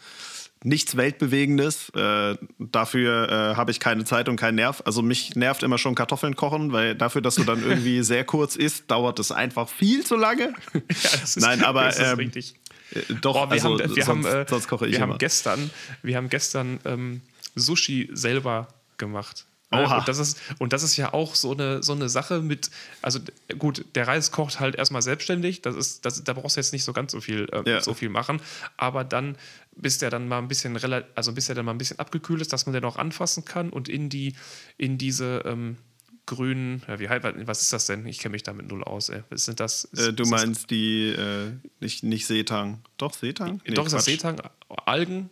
nichts 0.63 0.97
Weltbewegendes. 0.97 1.89
Äh, 1.95 2.35
dafür 2.59 3.29
äh, 3.29 3.55
habe 3.55 3.71
ich 3.71 3.79
keine 3.79 4.03
Zeit 4.03 4.29
und 4.29 4.35
keinen 4.35 4.55
Nerv. 4.55 4.81
Also 4.85 5.01
mich 5.01 5.35
nervt 5.35 5.63
immer 5.63 5.77
schon 5.77 5.95
Kartoffeln 5.95 6.35
kochen, 6.35 6.71
weil 6.71 6.95
dafür, 6.95 7.21
dass 7.21 7.35
du 7.35 7.43
dann 7.43 7.63
irgendwie 7.63 8.03
sehr 8.03 8.23
kurz 8.23 8.55
isst, 8.55 8.91
dauert 8.91 9.19
es 9.19 9.31
einfach 9.31 9.69
viel 9.69 10.05
zu 10.05 10.15
lange. 10.15 10.53
Ja, 10.73 11.23
ist, 11.23 11.39
Nein, 11.39 11.63
aber 11.63 11.85
das 11.85 11.99
ist 11.99 12.11
ähm, 12.11 12.17
richtig. 12.17 12.55
Äh, 12.91 13.13
doch, 13.21 13.33
Boah, 13.33 13.47
wir 13.47 13.53
also, 13.53 13.69
haben, 13.69 13.95
wir 13.95 14.03
sonst, 14.03 14.27
haben, 14.27 14.41
äh, 14.41 14.45
sonst 14.47 14.67
koche 14.67 14.87
ich 14.87 14.93
wir 14.93 14.99
immer. 14.99 15.13
Haben 15.13 15.17
gestern, 15.17 15.69
wir 16.01 16.17
haben 16.17 16.29
gestern 16.29 16.79
ähm, 16.85 17.21
Sushi 17.55 18.09
selber 18.11 18.67
gemacht. 18.97 19.45
Ne? 19.71 19.83
Oha. 19.83 19.99
Und 19.99 20.07
das 20.07 20.17
ist, 20.17 20.39
und 20.57 20.73
das 20.73 20.83
ist 20.83 20.97
ja 20.97 21.13
auch 21.13 21.35
so 21.35 21.51
eine, 21.51 21.83
so 21.83 21.93
eine 21.93 22.09
Sache 22.09 22.41
mit, 22.41 22.71
also 23.01 23.19
gut, 23.57 23.85
der 23.95 24.07
Reis 24.07 24.31
kocht 24.31 24.59
halt 24.59 24.75
erstmal 24.75 25.01
selbstständig, 25.01 25.61
das 25.61 25.75
ist, 25.75 26.05
das, 26.05 26.23
da 26.23 26.33
brauchst 26.33 26.57
du 26.57 26.61
jetzt 26.61 26.73
nicht 26.73 26.83
so 26.83 26.93
ganz 26.93 27.11
so 27.11 27.21
viel, 27.21 27.47
äh, 27.51 27.69
ja. 27.69 27.81
so 27.81 27.93
viel 27.93 28.09
machen, 28.09 28.41
aber 28.77 29.03
dann, 29.03 29.37
bis 29.75 29.99
der 29.99 30.09
dann 30.09 30.27
mal 30.27 30.39
ein 30.39 30.47
bisschen, 30.47 30.77
also 31.15 31.33
bis 31.33 31.45
der 31.45 31.55
dann 31.55 31.65
mal 31.65 31.71
ein 31.71 31.77
bisschen 31.77 31.99
abgekühlt 31.99 32.41
ist, 32.41 32.51
dass 32.51 32.65
man 32.65 32.73
den 32.73 32.83
auch 32.83 32.97
anfassen 32.97 33.45
kann 33.45 33.69
und 33.69 33.89
in 33.89 34.09
die, 34.09 34.35
in 34.77 34.97
diese 34.97 35.43
ähm, 35.45 35.77
grünen, 36.25 36.83
ja, 36.87 36.99
wie 36.99 37.09
was 37.47 37.61
ist 37.61 37.73
das 37.73 37.85
denn? 37.87 38.05
Ich 38.05 38.19
kenne 38.19 38.33
mich 38.33 38.43
damit 38.43 38.67
null 38.67 38.83
aus, 38.83 39.09
ey. 39.09 39.23
Was 39.29 39.45
sind 39.45 39.59
das? 39.59 39.85
Ist, 39.85 39.99
äh, 39.99 40.13
du 40.13 40.25
meinst 40.25 40.61
das? 40.61 40.67
die, 40.67 41.09
äh, 41.09 41.51
nicht, 41.79 42.03
nicht 42.03 42.27
Seetang. 42.27 42.81
Doch, 42.97 43.13
Seetang? 43.13 43.61
Nee, 43.67 43.73
Doch, 43.73 43.85
ist 43.85 43.93
das 43.93 44.05
Seetang? 44.05 44.39
Algen? 44.85 45.29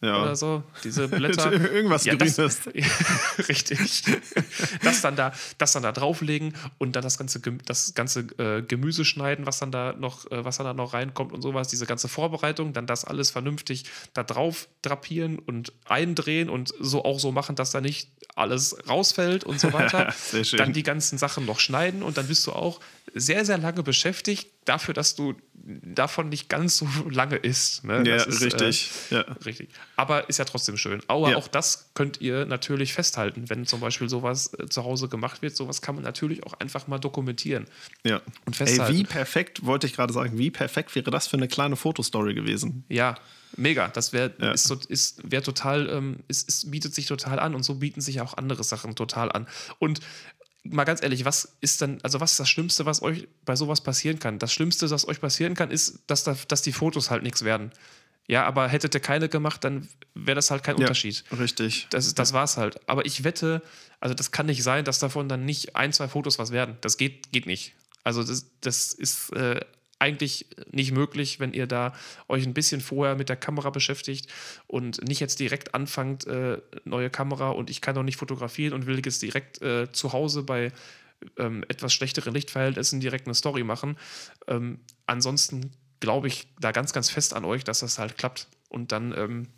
Ja. 0.00 0.22
oder 0.22 0.36
so, 0.36 0.62
diese 0.84 1.08
Blätter. 1.16 1.52
Irgendwas 1.52 2.04
ja, 2.04 2.14
Grünes. 2.14 2.36
Das, 2.46 3.48
richtig. 3.48 4.02
das, 4.82 5.00
dann 5.00 5.16
da, 5.16 5.32
das 5.58 5.72
dann 5.72 5.82
da 5.82 5.92
drauflegen 5.92 6.54
und 6.78 6.96
dann 6.96 7.02
das 7.02 7.18
ganze, 7.18 7.40
das 7.40 7.94
ganze 7.94 8.20
äh, 8.38 8.62
Gemüse 8.62 9.04
schneiden, 9.04 9.46
was 9.46 9.58
dann 9.58 9.70
da 9.70 9.94
noch, 9.94 10.30
äh, 10.30 10.44
was 10.44 10.58
dann 10.58 10.66
da 10.66 10.74
noch 10.74 10.94
reinkommt 10.94 11.32
und 11.32 11.42
sowas, 11.42 11.68
diese 11.68 11.86
ganze 11.86 12.08
Vorbereitung, 12.08 12.72
dann 12.72 12.86
das 12.86 13.04
alles 13.04 13.30
vernünftig 13.30 13.84
da 14.12 14.22
drauf 14.22 14.68
drapieren 14.82 15.38
und 15.38 15.72
eindrehen 15.84 16.48
und 16.48 16.72
so 16.78 17.04
auch 17.04 17.18
so 17.18 17.32
machen, 17.32 17.56
dass 17.56 17.70
da 17.70 17.80
nicht 17.80 18.10
alles 18.34 18.76
rausfällt 18.88 19.44
und 19.44 19.60
so 19.60 19.72
weiter. 19.72 20.12
Sehr 20.16 20.44
schön. 20.44 20.58
Dann 20.58 20.72
die 20.72 20.82
ganzen 20.82 21.18
Sachen 21.18 21.46
noch 21.46 21.60
schneiden 21.60 22.02
und 22.02 22.18
dann 22.18 22.26
bist 22.28 22.46
du 22.46 22.52
auch 22.52 22.80
sehr, 23.16 23.44
sehr 23.44 23.56
lange 23.56 23.82
beschäftigt 23.82 24.50
dafür, 24.66 24.92
dass 24.92 25.14
du 25.14 25.34
davon 25.54 26.28
nicht 26.28 26.48
ganz 26.48 26.76
so 26.76 26.86
lange 27.10 27.36
isst. 27.36 27.84
Ne? 27.84 28.04
Ja, 28.06 28.16
ist, 28.16 28.42
richtig. 28.42 28.90
Äh, 29.10 29.14
ja. 29.14 29.20
richtig. 29.44 29.70
Aber 29.96 30.28
ist 30.28 30.38
ja 30.38 30.44
trotzdem 30.44 30.76
schön. 30.76 31.02
Aber 31.08 31.30
ja. 31.30 31.36
auch 31.36 31.48
das 31.48 31.90
könnt 31.94 32.20
ihr 32.20 32.44
natürlich 32.44 32.92
festhalten, 32.92 33.48
wenn 33.48 33.66
zum 33.66 33.80
Beispiel 33.80 34.08
sowas 34.08 34.52
äh, 34.58 34.68
zu 34.68 34.84
Hause 34.84 35.08
gemacht 35.08 35.40
wird. 35.42 35.56
Sowas 35.56 35.80
kann 35.80 35.94
man 35.94 36.04
natürlich 36.04 36.44
auch 36.44 36.54
einfach 36.54 36.86
mal 36.88 36.98
dokumentieren. 36.98 37.66
Ja. 38.04 38.20
Und 38.44 38.54
festhalten. 38.54 38.92
Ey, 38.92 39.00
wie 39.00 39.04
perfekt, 39.04 39.64
wollte 39.64 39.86
ich 39.86 39.94
gerade 39.94 40.12
sagen, 40.12 40.36
wie 40.36 40.50
perfekt 40.50 40.94
wäre 40.94 41.10
das 41.10 41.26
für 41.26 41.36
eine 41.36 41.48
kleine 41.48 41.76
Fotostory 41.76 42.34
gewesen? 42.34 42.84
Ja, 42.88 43.16
mega. 43.56 43.88
Das 43.88 44.12
wäre 44.12 44.34
ja. 44.38 44.52
ist, 44.52 44.70
ist, 44.88 45.20
wär 45.24 45.42
total, 45.42 45.88
ähm, 45.88 46.18
ist, 46.28 46.48
ist, 46.48 46.70
bietet 46.70 46.94
sich 46.94 47.06
total 47.06 47.38
an 47.38 47.54
und 47.54 47.62
so 47.62 47.76
bieten 47.76 48.00
sich 48.00 48.20
auch 48.20 48.36
andere 48.36 48.62
Sachen 48.62 48.94
total 48.94 49.32
an. 49.32 49.46
Und 49.78 50.00
mal 50.70 50.84
ganz 50.84 51.02
ehrlich, 51.02 51.24
was 51.24 51.56
ist 51.60 51.82
dann, 51.82 51.98
also 52.02 52.20
was 52.20 52.32
ist 52.32 52.40
das 52.40 52.48
Schlimmste, 52.48 52.86
was 52.86 53.02
euch 53.02 53.28
bei 53.44 53.56
sowas 53.56 53.82
passieren 53.82 54.18
kann? 54.18 54.38
Das 54.38 54.52
Schlimmste, 54.52 54.90
was 54.90 55.06
euch 55.08 55.20
passieren 55.20 55.54
kann, 55.54 55.70
ist, 55.70 56.00
dass, 56.06 56.24
da, 56.24 56.36
dass 56.48 56.62
die 56.62 56.72
Fotos 56.72 57.10
halt 57.10 57.22
nichts 57.22 57.44
werden. 57.44 57.72
Ja, 58.28 58.44
aber 58.44 58.68
hättet 58.68 58.94
ihr 58.94 59.00
keine 59.00 59.28
gemacht, 59.28 59.62
dann 59.62 59.88
wäre 60.14 60.34
das 60.34 60.50
halt 60.50 60.64
kein 60.64 60.76
ja, 60.76 60.80
Unterschied. 60.80 61.24
Richtig. 61.38 61.86
Das, 61.90 62.12
das 62.14 62.32
war's 62.32 62.56
halt. 62.56 62.80
Aber 62.88 63.06
ich 63.06 63.22
wette, 63.22 63.62
also 64.00 64.14
das 64.14 64.32
kann 64.32 64.46
nicht 64.46 64.62
sein, 64.62 64.84
dass 64.84 64.98
davon 64.98 65.28
dann 65.28 65.44
nicht 65.44 65.76
ein, 65.76 65.92
zwei 65.92 66.08
Fotos 66.08 66.38
was 66.38 66.50
werden. 66.50 66.76
Das 66.80 66.96
geht, 66.96 67.32
geht 67.32 67.46
nicht. 67.46 67.74
Also 68.02 68.24
das, 68.24 68.46
das 68.60 68.92
ist 68.92 69.32
äh, 69.32 69.60
eigentlich 69.98 70.46
nicht 70.70 70.92
möglich, 70.92 71.40
wenn 71.40 71.52
ihr 71.52 71.66
da 71.66 71.94
euch 72.28 72.46
ein 72.46 72.54
bisschen 72.54 72.80
vorher 72.80 73.16
mit 73.16 73.28
der 73.28 73.36
Kamera 73.36 73.70
beschäftigt 73.70 74.30
und 74.66 75.02
nicht 75.06 75.20
jetzt 75.20 75.40
direkt 75.40 75.74
anfangt, 75.74 76.26
äh, 76.26 76.58
neue 76.84 77.10
Kamera 77.10 77.50
und 77.50 77.70
ich 77.70 77.80
kann 77.80 77.94
noch 77.94 78.02
nicht 78.02 78.16
fotografieren 78.16 78.74
und 78.74 78.86
will 78.86 79.00
jetzt 79.04 79.22
direkt 79.22 79.62
äh, 79.62 79.90
zu 79.92 80.12
Hause 80.12 80.42
bei 80.42 80.72
ähm, 81.38 81.64
etwas 81.68 81.92
schlechteren 81.92 82.34
Lichtverhältnissen 82.34 83.00
direkt 83.00 83.26
eine 83.26 83.34
Story 83.34 83.64
machen. 83.64 83.96
Ähm, 84.46 84.80
ansonsten 85.06 85.72
glaube 86.00 86.28
ich 86.28 86.48
da 86.60 86.72
ganz, 86.72 86.92
ganz 86.92 87.08
fest 87.08 87.34
an 87.34 87.44
euch, 87.44 87.64
dass 87.64 87.80
das 87.80 87.98
halt 87.98 88.18
klappt 88.18 88.48
und 88.68 88.92
dann 88.92 89.14
ähm, 89.16 89.48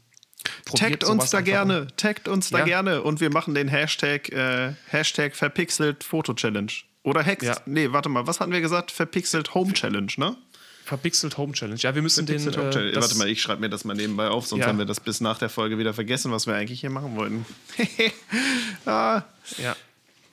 Taggt 0.77 1.03
uns 1.03 1.31
da 1.31 1.41
gerne, 1.41 1.89
taggt 1.97 2.29
uns 2.29 2.51
da 2.51 2.59
ja. 2.59 2.65
gerne 2.65 3.03
und 3.03 3.21
wir 3.21 3.31
machen 3.31 3.55
den 3.55 3.67
Hashtag, 3.67 4.31
äh, 4.31 4.75
Hashtag 4.87 5.35
verpixelt 5.35 6.05
Foto 6.05 6.33
Challenge. 6.33 6.71
Oder 7.03 7.23
Hex. 7.23 7.45
Ja. 7.45 7.57
Nee, 7.67 7.93
warte 7.93 8.09
mal, 8.09 8.27
was 8.27 8.41
hatten 8.41 8.53
wir 8.53 8.61
gesagt? 8.61 8.91
Verpixelt 8.91 9.55
Home 9.55 9.73
Challenge, 9.73 10.13
ne? 10.17 10.37
Verpixelt 10.85 11.37
Home 11.37 11.53
Challenge. 11.53 11.79
Ja, 11.81 11.95
wir 11.95 12.03
müssen 12.03 12.27
Verpixelt 12.27 12.57
den. 12.57 12.95
Äh, 12.95 12.97
warte 12.97 13.17
mal, 13.17 13.29
ich 13.29 13.43
schreibe 13.43 13.61
mir 13.61 13.69
das 13.69 13.85
mal 13.85 13.95
nebenbei 13.95 14.29
auf, 14.29 14.47
sonst 14.47 14.63
ja. 14.63 14.69
haben 14.69 14.79
wir 14.79 14.87
das 14.87 15.01
bis 15.01 15.21
nach 15.21 15.39
der 15.39 15.49
Folge 15.51 15.79
wieder 15.79 15.95
vergessen, 15.95 16.33
was 16.33 16.47
wir 16.47 16.55
eigentlich 16.55 16.81
hier 16.81 16.91
machen 16.91 17.15
wollten. 17.17 17.47
ah. 18.87 19.23
Ja, 19.59 19.77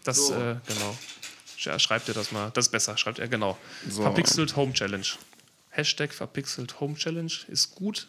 das, 0.04 0.28
so. 0.28 0.34
äh, 0.34 0.56
genau. 0.66 0.98
Ja, 1.60 1.80
schreibt 1.80 2.08
ihr 2.08 2.14
das 2.14 2.32
mal. 2.32 2.52
Das 2.54 2.68
ist 2.68 2.72
besser, 2.72 2.96
schreibt 2.98 3.20
er, 3.20 3.28
genau. 3.28 3.58
So. 3.90 4.04
Verpixelt 4.04 4.56
Home 4.56 4.74
Challenge. 4.74 5.06
Hashtag 5.70 6.14
Verpixelt 6.14 6.80
Home 6.80 6.96
Challenge 6.96 7.34
ist 7.48 7.76
gut. 7.76 8.08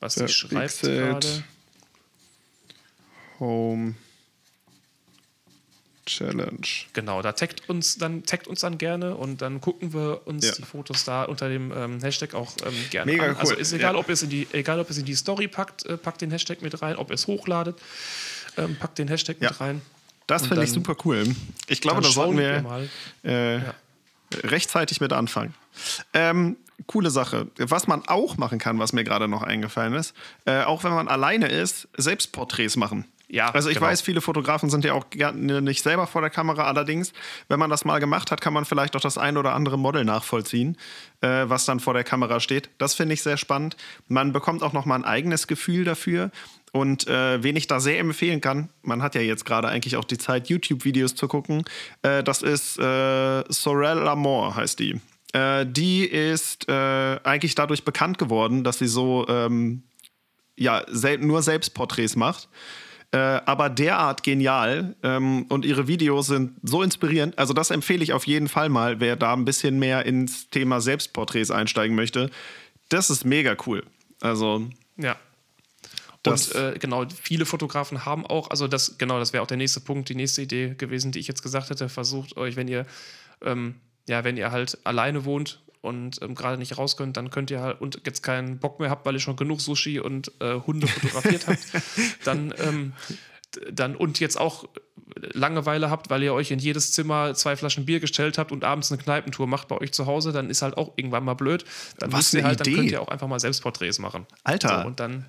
Was 0.00 0.14
sie 0.14 0.28
schreibt 0.28 0.80
gerade. 0.82 1.44
Home 3.40 3.96
Challenge. 6.06 6.66
Genau, 6.92 7.22
da 7.22 7.32
taggt 7.32 7.68
uns 7.68 7.96
dann, 7.96 8.24
taggt 8.24 8.48
uns 8.48 8.60
dann 8.60 8.78
gerne 8.78 9.14
und 9.14 9.40
dann 9.40 9.60
gucken 9.60 9.92
wir 9.92 10.22
uns 10.26 10.46
ja. 10.46 10.52
die 10.52 10.62
Fotos 10.62 11.04
da 11.04 11.24
unter 11.24 11.48
dem 11.48 11.72
ähm, 11.72 12.00
Hashtag 12.00 12.34
auch 12.34 12.52
ähm, 12.66 12.74
gerne 12.90 13.12
Mega 13.12 13.24
an. 13.24 13.30
Cool. 13.32 13.40
Also 13.40 13.54
ist 13.54 13.72
egal, 13.72 13.94
ja. 13.94 14.00
ob 14.00 14.08
ihr 14.08 14.14
es 14.14 14.22
in 14.22 14.30
die, 14.30 14.48
egal 14.52 14.80
ob 14.80 14.90
es 14.90 14.98
in 14.98 15.04
die 15.04 15.14
Story 15.14 15.46
packt, 15.46 15.86
äh, 15.86 15.96
packt 15.96 16.20
den 16.20 16.30
Hashtag 16.30 16.60
mit 16.60 16.82
rein, 16.82 16.96
ob 16.96 17.10
ihr 17.10 17.14
es 17.14 17.26
hochladet, 17.26 17.78
ähm, 18.56 18.76
packt 18.76 18.98
den 18.98 19.08
Hashtag 19.08 19.36
ja. 19.40 19.50
mit 19.50 19.60
rein. 19.60 19.82
Das 20.26 20.46
finde 20.46 20.64
ich 20.64 20.72
super 20.72 20.96
cool. 21.04 21.34
Ich 21.68 21.80
glaube, 21.80 22.00
da 22.00 22.08
sollten 22.08 22.38
wir, 22.38 22.88
wir 23.22 23.30
äh, 23.30 23.60
rechtzeitig 24.46 25.00
mit 25.00 25.12
anfangen. 25.12 25.54
Ähm, 26.14 26.56
coole 26.86 27.10
Sache. 27.10 27.48
Was 27.58 27.86
man 27.86 28.06
auch 28.06 28.36
machen 28.36 28.58
kann, 28.58 28.78
was 28.78 28.92
mir 28.92 29.04
gerade 29.04 29.28
noch 29.28 29.42
eingefallen 29.42 29.94
ist, 29.94 30.14
äh, 30.46 30.62
auch 30.62 30.84
wenn 30.84 30.92
man 30.92 31.08
alleine 31.08 31.48
ist, 31.48 31.88
Selbstporträts 31.96 32.76
machen. 32.76 33.04
Ja, 33.32 33.48
also 33.48 33.70
ich 33.70 33.76
genau. 33.76 33.86
weiß, 33.86 34.02
viele 34.02 34.20
Fotografen 34.20 34.68
sind 34.68 34.84
ja 34.84 34.92
auch 34.92 35.06
nicht 35.32 35.82
selber 35.82 36.06
vor 36.06 36.20
der 36.20 36.28
Kamera. 36.28 36.64
Allerdings, 36.64 37.14
wenn 37.48 37.58
man 37.58 37.70
das 37.70 37.86
mal 37.86 37.98
gemacht 37.98 38.30
hat, 38.30 38.42
kann 38.42 38.52
man 38.52 38.66
vielleicht 38.66 38.94
auch 38.94 39.00
das 39.00 39.16
ein 39.16 39.38
oder 39.38 39.54
andere 39.54 39.78
Model 39.78 40.04
nachvollziehen, 40.04 40.76
äh, 41.22 41.44
was 41.46 41.64
dann 41.64 41.80
vor 41.80 41.94
der 41.94 42.04
Kamera 42.04 42.40
steht. 42.40 42.68
Das 42.76 42.92
finde 42.94 43.14
ich 43.14 43.22
sehr 43.22 43.38
spannend. 43.38 43.78
Man 44.06 44.32
bekommt 44.32 44.62
auch 44.62 44.74
noch 44.74 44.84
mal 44.84 44.96
ein 44.96 45.06
eigenes 45.06 45.46
Gefühl 45.46 45.84
dafür. 45.84 46.30
Und 46.72 47.06
äh, 47.08 47.42
wen 47.42 47.56
ich 47.56 47.66
da 47.66 47.80
sehr 47.80 47.98
empfehlen 48.00 48.42
kann, 48.42 48.68
man 48.82 49.02
hat 49.02 49.14
ja 49.14 49.22
jetzt 49.22 49.46
gerade 49.46 49.68
eigentlich 49.68 49.96
auch 49.96 50.04
die 50.04 50.18
Zeit, 50.18 50.50
YouTube-Videos 50.50 51.14
zu 51.14 51.26
gucken, 51.26 51.64
äh, 52.02 52.22
das 52.22 52.42
ist 52.42 52.78
äh, 52.78 53.44
Sorel 53.48 53.98
Lamour, 53.98 54.56
heißt 54.56 54.78
die. 54.78 55.00
Äh, 55.32 55.64
die 55.64 56.04
ist 56.04 56.68
äh, 56.68 57.18
eigentlich 57.24 57.54
dadurch 57.54 57.82
bekannt 57.84 58.18
geworden, 58.18 58.62
dass 58.62 58.78
sie 58.78 58.88
so 58.88 59.26
ähm, 59.28 59.84
ja, 60.54 60.82
sel 60.88 61.16
nur 61.16 61.40
Selbstporträts 61.40 62.14
macht 62.14 62.50
äh, 63.12 63.18
aber 63.18 63.68
derart 63.68 64.22
genial 64.22 64.96
ähm, 65.02 65.44
und 65.50 65.66
ihre 65.66 65.86
Videos 65.86 66.28
sind 66.28 66.52
so 66.62 66.82
inspirierend. 66.82 67.38
Also 67.38 67.52
das 67.52 67.70
empfehle 67.70 68.02
ich 68.02 68.14
auf 68.14 68.26
jeden 68.26 68.48
Fall 68.48 68.70
mal, 68.70 69.00
wer 69.00 69.16
da 69.16 69.34
ein 69.34 69.44
bisschen 69.44 69.78
mehr 69.78 70.06
ins 70.06 70.48
Thema 70.48 70.80
Selbstporträts 70.80 71.50
einsteigen 71.50 71.94
möchte. 71.94 72.30
Das 72.88 73.10
ist 73.10 73.24
mega 73.24 73.54
cool. 73.66 73.84
Also 74.20 74.66
ja. 74.96 75.16
Und 76.26 76.54
äh, 76.54 76.78
genau, 76.78 77.04
viele 77.20 77.44
Fotografen 77.44 78.06
haben 78.06 78.24
auch, 78.24 78.48
also 78.50 78.68
das, 78.68 78.96
genau, 78.96 79.18
das 79.18 79.32
wäre 79.32 79.42
auch 79.42 79.48
der 79.48 79.56
nächste 79.56 79.80
Punkt, 79.80 80.08
die 80.08 80.14
nächste 80.14 80.42
Idee 80.42 80.74
gewesen, 80.78 81.12
die 81.12 81.18
ich 81.18 81.26
jetzt 81.26 81.42
gesagt 81.42 81.68
hätte. 81.68 81.88
Versucht 81.88 82.36
euch, 82.36 82.56
wenn 82.56 82.68
ihr, 82.68 82.86
ähm, 83.44 83.74
ja, 84.08 84.22
wenn 84.24 84.36
ihr 84.36 84.52
halt 84.52 84.78
alleine 84.84 85.24
wohnt 85.24 85.60
und 85.82 86.22
ähm, 86.22 86.34
gerade 86.34 86.56
nicht 86.56 86.78
raus 86.78 86.96
könnt, 86.96 87.16
dann 87.16 87.30
könnt 87.30 87.50
ihr 87.50 87.60
halt 87.60 87.80
und 87.80 88.00
jetzt 88.06 88.22
keinen 88.22 88.58
Bock 88.58 88.80
mehr 88.80 88.88
habt, 88.88 89.04
weil 89.04 89.14
ihr 89.14 89.20
schon 89.20 89.36
genug 89.36 89.60
Sushi 89.60 90.00
und 90.00 90.32
äh, 90.40 90.54
Hunde 90.54 90.86
fotografiert 90.86 91.46
habt, 91.46 91.58
dann, 92.24 92.54
ähm, 92.58 92.92
dann 93.70 93.96
und 93.96 94.20
jetzt 94.20 94.40
auch 94.40 94.68
Langeweile 95.16 95.90
habt, 95.90 96.08
weil 96.08 96.22
ihr 96.22 96.32
euch 96.32 96.50
in 96.50 96.58
jedes 96.58 96.92
Zimmer 96.92 97.34
zwei 97.34 97.56
Flaschen 97.56 97.84
Bier 97.84 98.00
gestellt 98.00 98.38
habt 98.38 98.52
und 98.52 98.64
abends 98.64 98.90
eine 98.90 99.02
Kneipentour 99.02 99.46
macht 99.46 99.68
bei 99.68 99.76
euch 99.76 99.92
zu 99.92 100.06
Hause, 100.06 100.32
dann 100.32 100.48
ist 100.48 100.62
halt 100.62 100.76
auch 100.76 100.92
irgendwann 100.96 101.24
mal 101.24 101.34
blöd. 101.34 101.64
Dann 101.98 102.12
Was 102.12 102.32
ihr 102.32 102.44
halt, 102.44 102.60
Idee. 102.60 102.70
dann 102.70 102.80
könnt 102.80 102.92
ihr 102.92 103.02
auch 103.02 103.08
einfach 103.08 103.28
mal 103.28 103.40
Selbstporträts 103.40 103.98
machen. 103.98 104.26
Alter. 104.44 104.82
So, 104.82 104.86
und 104.86 105.00
dann 105.00 105.26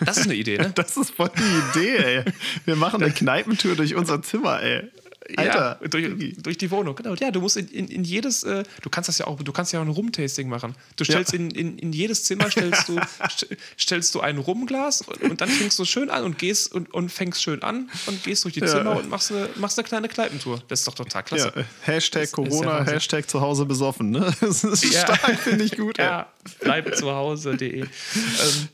das 0.00 0.18
ist 0.18 0.24
eine 0.24 0.34
Idee, 0.34 0.58
ne? 0.58 0.72
Das 0.74 0.96
ist 0.96 1.10
voll 1.10 1.30
die 1.36 1.78
Idee, 1.80 1.96
ey. 1.96 2.24
Wir 2.64 2.76
machen 2.76 3.02
eine 3.02 3.12
Kneipentour 3.14 3.76
durch 3.76 3.94
unser 3.94 4.22
Zimmer, 4.22 4.62
ey. 4.62 4.90
Alter, 5.36 5.78
ja, 5.80 5.88
durch, 5.88 6.36
durch, 6.38 6.58
die 6.58 6.70
Wohnung, 6.70 6.94
genau. 6.94 7.14
Ja, 7.14 7.30
du 7.30 7.40
musst 7.40 7.56
in, 7.56 7.68
in, 7.68 7.88
in, 7.88 8.04
jedes, 8.04 8.44
äh, 8.44 8.62
du 8.82 8.90
kannst 8.90 9.08
das 9.08 9.18
ja 9.18 9.26
auch, 9.26 9.42
du 9.42 9.52
kannst 9.52 9.72
ja 9.72 9.80
auch 9.80 9.84
ein 9.84 9.90
Rumtasting 9.90 10.48
machen. 10.48 10.74
Du 10.96 11.04
stellst 11.04 11.32
ja. 11.32 11.38
in, 11.38 11.50
in, 11.50 11.78
in 11.78 11.92
jedes 11.92 12.24
Zimmer 12.24 12.50
stellst 12.50 12.88
du, 12.88 13.00
stellst 13.80 14.14
du 14.14 14.20
ein 14.20 14.38
Rumglas 14.38 15.02
und, 15.02 15.22
und, 15.22 15.40
dann 15.40 15.48
fängst 15.48 15.78
du 15.78 15.84
schön 15.84 16.10
an 16.10 16.24
und 16.24 16.38
gehst 16.38 16.72
und, 16.72 16.92
und 16.92 17.10
fängst 17.10 17.42
schön 17.42 17.62
an 17.62 17.90
und 18.06 18.22
gehst 18.22 18.44
durch 18.44 18.54
die 18.54 18.60
ja. 18.60 18.66
Zimmer 18.66 18.96
und 18.96 19.10
machst 19.10 19.32
eine, 19.32 19.48
machst 19.56 19.78
eine 19.78 19.88
kleine 19.88 20.08
Kneipentour. 20.08 20.62
Das 20.68 20.80
ist 20.80 20.88
doch 20.88 20.94
total 20.94 21.22
klasse. 21.24 21.52
Hashtag 21.82 22.22
das, 22.22 22.32
Corona, 22.32 22.80
das 22.80 22.94
Hashtag 22.94 23.28
zu 23.28 23.40
Hause 23.40 23.66
besoffen, 23.66 24.10
ne? 24.10 24.32
Das 24.40 24.62
ist 24.62 24.84
stark, 24.94 25.40
finde 25.40 25.64
ich 25.64 25.76
gut. 25.76 25.98
ja, 25.98 26.28
bleib 26.60 26.94
zu 26.94 27.10
Hause.de. 27.10 27.80
ähm, 27.80 27.88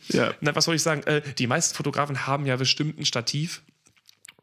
ja. 0.08 0.34
was 0.40 0.64
soll 0.64 0.74
ich 0.74 0.82
sagen? 0.82 1.02
Äh, 1.04 1.22
die 1.38 1.46
meisten 1.46 1.74
Fotografen 1.74 2.26
haben 2.26 2.46
ja 2.46 2.56
bestimmt 2.56 2.98
ein 2.98 3.06
Stativ 3.06 3.62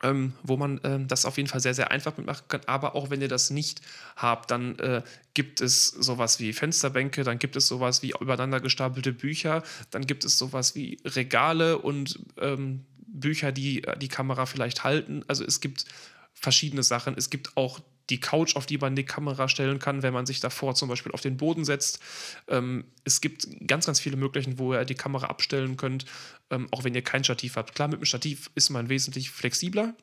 ähm, 0.03 0.33
wo 0.43 0.57
man 0.57 0.79
ähm, 0.83 1.07
das 1.07 1.25
auf 1.25 1.37
jeden 1.37 1.49
Fall 1.49 1.59
sehr, 1.59 1.73
sehr 1.73 1.91
einfach 1.91 2.17
mitmachen 2.17 2.47
kann. 2.47 2.61
Aber 2.67 2.95
auch 2.95 3.09
wenn 3.09 3.21
ihr 3.21 3.27
das 3.27 3.49
nicht 3.49 3.81
habt, 4.15 4.51
dann 4.51 4.77
äh, 4.79 5.01
gibt 5.33 5.61
es 5.61 5.87
sowas 5.87 6.39
wie 6.39 6.53
Fensterbänke, 6.53 7.23
dann 7.23 7.39
gibt 7.39 7.55
es 7.55 7.67
sowas 7.67 8.01
wie 8.01 8.13
übereinander 8.19 8.59
gestapelte 8.59 9.13
Bücher, 9.13 9.63
dann 9.91 10.05
gibt 10.05 10.25
es 10.25 10.37
sowas 10.37 10.75
wie 10.75 10.99
Regale 11.05 11.77
und 11.77 12.19
ähm, 12.39 12.85
Bücher, 13.07 13.51
die 13.51 13.83
die 14.01 14.07
Kamera 14.07 14.45
vielleicht 14.45 14.83
halten. 14.83 15.23
Also 15.27 15.43
es 15.43 15.61
gibt 15.61 15.85
verschiedene 16.33 16.83
Sachen. 16.83 17.15
Es 17.17 17.29
gibt 17.29 17.57
auch 17.57 17.79
die 18.09 18.19
Couch, 18.19 18.55
auf 18.55 18.65
die 18.65 18.77
man 18.77 18.95
die 18.95 19.05
Kamera 19.05 19.47
stellen 19.47 19.79
kann, 19.79 20.03
wenn 20.03 20.13
man 20.13 20.25
sich 20.25 20.39
davor 20.39 20.75
zum 20.75 20.89
Beispiel 20.89 21.11
auf 21.11 21.21
den 21.21 21.37
Boden 21.37 21.65
setzt. 21.65 21.99
Ähm, 22.47 22.85
es 23.03 23.21
gibt 23.21 23.47
ganz, 23.67 23.85
ganz 23.85 23.99
viele 23.99 24.17
Möglichkeiten, 24.17 24.59
wo 24.59 24.73
ihr 24.73 24.85
die 24.85 24.95
Kamera 24.95 25.27
abstellen 25.27 25.77
könnt, 25.77 26.05
ähm, 26.49 26.67
auch 26.71 26.83
wenn 26.83 26.95
ihr 26.95 27.03
kein 27.03 27.23
Stativ 27.23 27.55
habt. 27.55 27.75
Klar, 27.75 27.87
mit 27.87 27.99
dem 27.99 28.05
Stativ 28.05 28.49
ist 28.55 28.69
man 28.69 28.89
wesentlich 28.89 29.31
flexibler. 29.31 29.95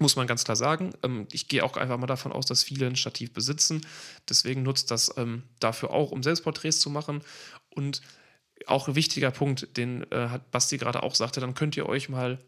Muss 0.00 0.16
man 0.16 0.26
ganz 0.26 0.44
klar 0.44 0.56
sagen. 0.56 0.90
Ähm, 1.02 1.28
ich 1.32 1.48
gehe 1.48 1.64
auch 1.64 1.76
einfach 1.76 1.98
mal 1.98 2.06
davon 2.06 2.32
aus, 2.32 2.46
dass 2.46 2.64
viele 2.64 2.86
ein 2.86 2.96
Stativ 2.96 3.32
besitzen. 3.32 3.86
Deswegen 4.28 4.62
nutzt 4.62 4.90
das 4.90 5.14
ähm, 5.16 5.44
dafür 5.60 5.90
auch, 5.90 6.10
um 6.10 6.22
Selbstporträts 6.22 6.80
zu 6.80 6.90
machen. 6.90 7.22
Und 7.70 8.02
auch 8.66 8.88
ein 8.88 8.94
wichtiger 8.94 9.30
Punkt, 9.30 9.76
den 9.76 10.10
äh, 10.10 10.28
hat 10.28 10.50
Basti 10.50 10.78
gerade 10.78 11.02
auch 11.02 11.14
sagte, 11.14 11.40
dann 11.40 11.54
könnt 11.54 11.76
ihr 11.76 11.86
euch 11.86 12.08
mal 12.08 12.38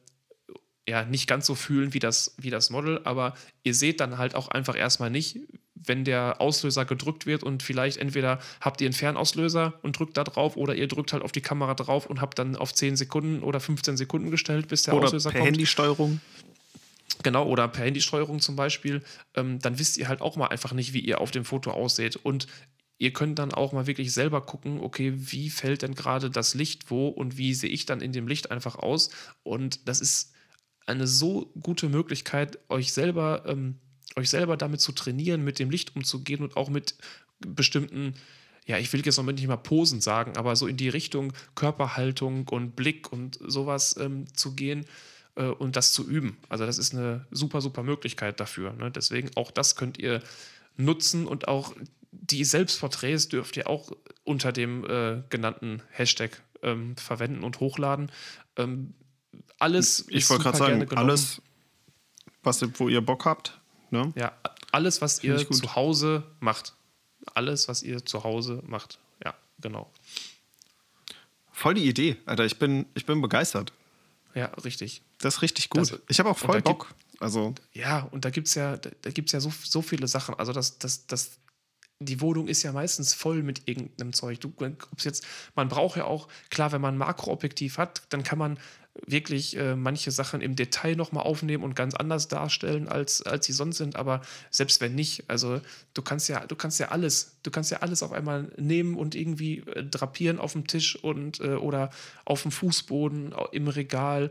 ja, 0.88 1.04
nicht 1.04 1.26
ganz 1.26 1.46
so 1.46 1.54
fühlen 1.54 1.94
wie 1.94 1.98
das, 1.98 2.34
wie 2.38 2.50
das 2.50 2.70
Model, 2.70 3.00
aber 3.04 3.34
ihr 3.64 3.74
seht 3.74 4.00
dann 4.00 4.18
halt 4.18 4.34
auch 4.34 4.48
einfach 4.48 4.76
erstmal 4.76 5.10
nicht, 5.10 5.38
wenn 5.74 6.04
der 6.04 6.40
Auslöser 6.40 6.84
gedrückt 6.84 7.26
wird 7.26 7.42
und 7.42 7.62
vielleicht 7.62 7.98
entweder 7.98 8.40
habt 8.60 8.80
ihr 8.80 8.86
einen 8.86 8.94
Fernauslöser 8.94 9.74
und 9.82 9.98
drückt 9.98 10.16
da 10.16 10.24
drauf 10.24 10.56
oder 10.56 10.74
ihr 10.74 10.88
drückt 10.88 11.12
halt 11.12 11.22
auf 11.22 11.32
die 11.32 11.40
Kamera 11.40 11.74
drauf 11.74 12.06
und 12.06 12.20
habt 12.20 12.38
dann 12.38 12.56
auf 12.56 12.72
10 12.72 12.96
Sekunden 12.96 13.42
oder 13.42 13.60
15 13.60 13.96
Sekunden 13.96 14.30
gestellt, 14.30 14.68
bis 14.68 14.84
der 14.84 14.94
oder 14.94 15.06
Auslöser 15.06 15.30
per 15.30 15.40
kommt. 15.40 15.52
Handysteuerung. 15.52 16.20
Genau, 17.22 17.46
oder 17.46 17.68
per 17.68 17.84
Handysteuerung 17.84 18.40
zum 18.40 18.56
Beispiel, 18.56 19.02
ähm, 19.34 19.58
dann 19.60 19.78
wisst 19.78 19.96
ihr 19.96 20.08
halt 20.08 20.20
auch 20.20 20.36
mal 20.36 20.48
einfach 20.48 20.72
nicht, 20.72 20.92
wie 20.92 21.00
ihr 21.00 21.20
auf 21.20 21.30
dem 21.30 21.44
Foto 21.44 21.70
ausseht. 21.70 22.16
Und 22.16 22.46
ihr 22.98 23.12
könnt 23.12 23.38
dann 23.38 23.52
auch 23.52 23.72
mal 23.72 23.86
wirklich 23.86 24.12
selber 24.12 24.42
gucken, 24.42 24.80
okay, 24.80 25.12
wie 25.14 25.50
fällt 25.50 25.82
denn 25.82 25.94
gerade 25.94 26.30
das 26.30 26.54
Licht 26.54 26.90
wo 26.90 27.08
und 27.08 27.36
wie 27.36 27.54
sehe 27.54 27.70
ich 27.70 27.86
dann 27.86 28.00
in 28.00 28.12
dem 28.12 28.28
Licht 28.28 28.50
einfach 28.50 28.76
aus. 28.76 29.10
Und 29.42 29.88
das 29.88 30.00
ist 30.00 30.32
eine 30.86 31.06
so 31.06 31.50
gute 31.60 31.88
Möglichkeit, 31.88 32.58
euch 32.68 32.92
selber, 32.92 33.44
ähm, 33.46 33.76
euch 34.16 34.30
selber 34.30 34.56
damit 34.56 34.80
zu 34.80 34.92
trainieren, 34.92 35.44
mit 35.44 35.58
dem 35.58 35.70
Licht 35.70 35.94
umzugehen 35.96 36.42
und 36.42 36.56
auch 36.56 36.68
mit 36.68 36.94
bestimmten, 37.40 38.14
ja, 38.66 38.78
ich 38.78 38.92
will 38.92 39.04
jetzt 39.04 39.16
noch 39.16 39.24
nicht 39.24 39.46
mal 39.46 39.56
Posen 39.56 40.00
sagen, 40.00 40.36
aber 40.36 40.56
so 40.56 40.66
in 40.66 40.76
die 40.76 40.88
Richtung 40.88 41.32
Körperhaltung 41.54 42.48
und 42.48 42.76
Blick 42.76 43.12
und 43.12 43.38
sowas 43.44 43.96
ähm, 43.98 44.24
zu 44.34 44.54
gehen 44.54 44.86
äh, 45.34 45.46
und 45.46 45.76
das 45.76 45.92
zu 45.92 46.08
üben. 46.08 46.36
Also 46.48 46.66
das 46.66 46.78
ist 46.78 46.94
eine 46.94 47.26
super, 47.30 47.60
super 47.60 47.82
Möglichkeit 47.82 48.40
dafür. 48.40 48.72
Ne? 48.72 48.90
Deswegen 48.90 49.30
auch 49.34 49.50
das 49.50 49.76
könnt 49.76 49.98
ihr 49.98 50.22
nutzen 50.76 51.26
und 51.26 51.48
auch 51.48 51.74
die 52.12 52.44
Selbstporträts 52.44 53.28
dürft 53.28 53.56
ihr 53.56 53.68
auch 53.68 53.92
unter 54.24 54.52
dem 54.52 54.84
äh, 54.84 55.22
genannten 55.28 55.82
Hashtag 55.90 56.42
ähm, 56.62 56.96
verwenden 56.96 57.44
und 57.44 57.60
hochladen. 57.60 58.10
Ähm, 58.56 58.94
alles 59.58 60.04
ich 60.08 60.28
wollte 60.28 60.44
gerade 60.44 60.58
sagen, 60.58 60.88
alles, 60.96 61.40
was, 62.42 62.62
wo 62.78 62.88
ihr 62.88 63.00
Bock 63.00 63.24
habt. 63.24 63.58
Ne? 63.90 64.12
Ja, 64.16 64.32
alles, 64.72 65.00
was 65.00 65.20
Find 65.20 65.40
ihr 65.40 65.50
zu 65.50 65.74
Hause 65.74 66.24
macht. 66.40 66.74
Alles, 67.34 67.68
was 67.68 67.82
ihr 67.82 68.04
zu 68.04 68.24
Hause 68.24 68.62
macht. 68.66 68.98
Ja, 69.24 69.34
genau. 69.60 69.90
Voll 71.52 71.74
die 71.74 71.88
Idee, 71.88 72.16
Alter. 72.26 72.44
Ich 72.44 72.58
bin, 72.58 72.86
ich 72.94 73.06
bin 73.06 73.20
begeistert. 73.20 73.72
Ja, 74.34 74.46
richtig. 74.64 75.02
Das 75.18 75.36
ist 75.36 75.42
richtig 75.42 75.70
gut. 75.70 75.80
Das, 75.80 75.98
ich 76.08 76.18
habe 76.18 76.28
auch 76.28 76.36
voll 76.36 76.60
Bock. 76.60 76.88
Gibt, 76.88 77.22
also. 77.22 77.54
Ja, 77.72 78.00
und 78.10 78.26
da 78.26 78.30
gibt 78.30 78.48
es 78.48 78.54
ja, 78.54 78.76
da, 78.76 78.90
da 79.00 79.10
gibt's 79.10 79.32
ja 79.32 79.40
so, 79.40 79.50
so 79.64 79.80
viele 79.80 80.06
Sachen. 80.06 80.34
Also 80.34 80.52
das, 80.52 80.78
das, 80.78 81.06
das, 81.06 81.38
die 81.98 82.20
Wohnung 82.20 82.48
ist 82.48 82.62
ja 82.62 82.72
meistens 82.72 83.14
voll 83.14 83.42
mit 83.42 83.68
irgendeinem 83.68 84.12
Zeug. 84.12 84.40
Du, 84.40 84.52
jetzt, 84.98 85.26
man 85.54 85.68
braucht 85.68 85.96
ja 85.96 86.04
auch, 86.04 86.28
klar, 86.50 86.72
wenn 86.72 86.80
man 86.80 86.94
ein 86.94 86.98
Makroobjektiv 86.98 87.78
hat, 87.78 88.02
dann 88.10 88.22
kann 88.22 88.38
man 88.38 88.58
wirklich 89.06 89.56
äh, 89.56 89.76
manche 89.76 90.10
Sachen 90.10 90.40
im 90.40 90.56
Detail 90.56 90.96
nochmal 90.96 91.24
aufnehmen 91.24 91.64
und 91.64 91.76
ganz 91.76 91.94
anders 91.94 92.28
darstellen, 92.28 92.88
als, 92.88 93.22
als 93.22 93.46
sie 93.46 93.52
sonst 93.52 93.76
sind. 93.76 93.96
Aber 93.96 94.22
selbst 94.50 94.80
wenn 94.80 94.94
nicht, 94.94 95.28
also 95.28 95.60
du 95.94 96.02
kannst 96.02 96.28
ja, 96.28 96.46
du 96.46 96.56
kannst 96.56 96.80
ja 96.80 96.88
alles, 96.88 97.36
du 97.42 97.50
kannst 97.50 97.70
ja 97.70 97.78
alles 97.78 98.02
auf 98.02 98.12
einmal 98.12 98.50
nehmen 98.56 98.94
und 98.96 99.14
irgendwie 99.14 99.58
äh, 99.58 99.84
drapieren 99.84 100.38
auf 100.38 100.52
dem 100.52 100.66
Tisch 100.66 100.96
und 100.96 101.40
äh, 101.40 101.54
oder 101.54 101.90
auf 102.24 102.42
dem 102.42 102.50
Fußboden, 102.50 103.34
im 103.52 103.68
Regal 103.68 104.30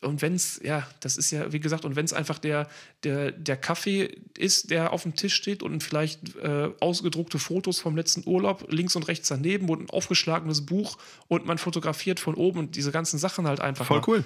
und 0.00 0.22
wenn 0.22 0.34
es, 0.34 0.60
ja, 0.62 0.86
das 1.00 1.16
ist 1.16 1.30
ja, 1.30 1.52
wie 1.52 1.60
gesagt, 1.60 1.84
und 1.84 1.96
wenn 1.96 2.04
es 2.04 2.12
einfach 2.12 2.38
der, 2.38 2.68
der, 3.04 3.32
der 3.32 3.56
Kaffee 3.56 4.22
ist, 4.36 4.70
der 4.70 4.92
auf 4.92 5.02
dem 5.02 5.14
Tisch 5.14 5.34
steht 5.34 5.62
und 5.62 5.82
vielleicht 5.82 6.36
äh, 6.36 6.70
ausgedruckte 6.80 7.38
Fotos 7.38 7.80
vom 7.80 7.96
letzten 7.96 8.28
Urlaub 8.28 8.66
links 8.70 8.96
und 8.96 9.08
rechts 9.08 9.28
daneben 9.28 9.68
und 9.68 9.82
ein 9.82 9.90
aufgeschlagenes 9.90 10.66
Buch 10.66 10.98
und 11.28 11.46
man 11.46 11.58
fotografiert 11.58 12.20
von 12.20 12.34
oben 12.34 12.58
und 12.60 12.76
diese 12.76 12.92
ganzen 12.92 13.18
Sachen 13.18 13.46
halt 13.46 13.60
einfach. 13.60 13.86
Voll 13.86 13.98
mal. 13.98 14.08
cool. 14.08 14.24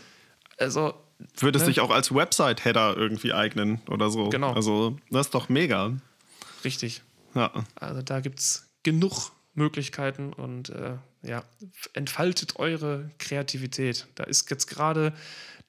Also. 0.59 0.95
Würde 1.37 1.59
es 1.59 1.63
ne? 1.63 1.67
sich 1.67 1.81
auch 1.81 1.91
als 1.91 2.13
Website-Header 2.13 2.97
irgendwie 2.97 3.33
eignen 3.33 3.81
oder 3.89 4.11
so. 4.11 4.29
Genau. 4.29 4.53
Also, 4.53 4.97
das 5.11 5.27
ist 5.27 5.35
doch 5.35 5.49
mega. 5.49 5.93
Richtig. 6.65 7.03
Ja. 7.35 7.53
Also, 7.77 8.03
da 8.03 8.21
gibt 8.21 8.41
es 8.41 8.67
genug 8.83 9.31
Möglichkeiten 9.55 10.33
und 10.33 10.71
äh, 10.71 10.97
ja, 11.23 11.45
entfaltet 11.93 12.57
eure 12.57 13.11
Kreativität. 13.19 14.07
Da 14.15 14.25
ist 14.25 14.51
jetzt 14.51 14.67
gerade 14.67 15.13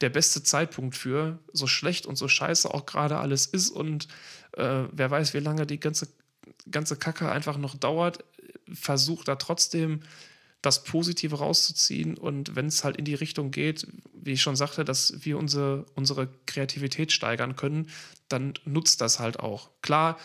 der 0.01 0.09
beste 0.09 0.43
Zeitpunkt 0.43 0.95
für, 0.95 1.39
so 1.51 1.67
schlecht 1.67 2.05
und 2.05 2.15
so 2.15 2.27
scheiße 2.27 2.73
auch 2.73 2.85
gerade 2.85 3.17
alles 3.17 3.45
ist 3.45 3.69
und 3.69 4.07
äh, 4.53 4.83
wer 4.91 5.11
weiß, 5.11 5.33
wie 5.33 5.39
lange 5.39 5.65
die 5.65 5.79
ganze, 5.79 6.07
ganze 6.69 6.95
Kacke 6.95 7.31
einfach 7.31 7.57
noch 7.57 7.75
dauert, 7.75 8.23
versucht 8.71 9.27
da 9.27 9.35
trotzdem 9.35 10.01
das 10.63 10.83
Positive 10.85 11.35
rauszuziehen 11.35 12.17
und 12.17 12.55
wenn 12.55 12.67
es 12.67 12.83
halt 12.85 12.95
in 12.95 13.03
die 13.03 13.13
Richtung 13.13 13.51
geht, 13.51 13.85
wie 14.13 14.31
ich 14.31 14.41
schon 14.41 14.55
sagte, 14.55 14.85
dass 14.85 15.25
wir 15.25 15.37
unsere, 15.37 15.85
unsere 15.93 16.29
Kreativität 16.45 17.11
steigern 17.11 17.57
können, 17.57 17.89
dann 18.29 18.53
nutzt 18.63 19.01
das 19.01 19.19
halt 19.19 19.39
auch. 19.41 19.69
Klar, 19.81 20.17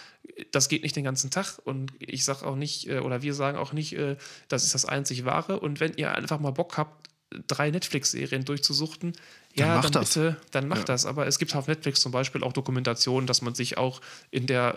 das 0.52 0.68
geht 0.68 0.84
nicht 0.84 0.94
den 0.94 1.02
ganzen 1.02 1.30
Tag 1.30 1.58
und 1.64 1.92
ich 1.98 2.24
sage 2.24 2.46
auch 2.46 2.54
nicht, 2.54 2.88
äh, 2.88 3.00
oder 3.00 3.20
wir 3.22 3.34
sagen 3.34 3.58
auch 3.58 3.72
nicht, 3.72 3.94
äh, 3.94 4.16
das 4.46 4.62
ist 4.62 4.74
das 4.74 4.84
einzig 4.84 5.24
Wahre 5.24 5.58
und 5.58 5.80
wenn 5.80 5.94
ihr 5.94 6.14
einfach 6.14 6.38
mal 6.38 6.52
Bock 6.52 6.78
habt, 6.78 7.08
drei 7.48 7.70
Netflix-Serien 7.70 8.44
durchzusuchten, 8.44 9.14
ja, 9.54 9.80
dann, 9.80 9.90
dann 9.90 10.04
bitte, 10.04 10.36
dann 10.52 10.68
macht 10.68 10.80
ja. 10.80 10.84
das. 10.84 11.04
Aber 11.04 11.26
es 11.26 11.38
gibt 11.38 11.54
auf 11.54 11.66
Netflix 11.66 12.00
zum 12.00 12.12
Beispiel 12.12 12.42
auch 12.42 12.52
Dokumentationen, 12.52 13.26
dass 13.26 13.42
man 13.42 13.54
sich 13.54 13.76
auch 13.76 14.00
in 14.30 14.46
der 14.46 14.76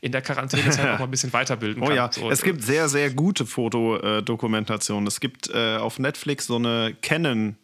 in 0.00 0.12
der 0.12 0.22
Quarantänezeit 0.22 0.80
auch 0.94 0.98
mal 0.98 1.04
ein 1.04 1.10
bisschen 1.10 1.32
weiterbilden 1.32 1.82
oh 1.82 1.86
kann. 1.86 1.92
Oh 1.92 1.96
ja, 1.96 2.12
so, 2.12 2.30
es 2.30 2.42
gibt 2.42 2.62
sehr, 2.62 2.88
sehr 2.88 3.10
gute 3.10 3.46
Fotodokumentationen. 3.46 5.06
Es 5.06 5.20
gibt 5.20 5.50
äh, 5.50 5.76
auf 5.76 5.98
Netflix 5.98 6.46
so 6.46 6.56
eine 6.56 6.96
Canon 7.02 7.56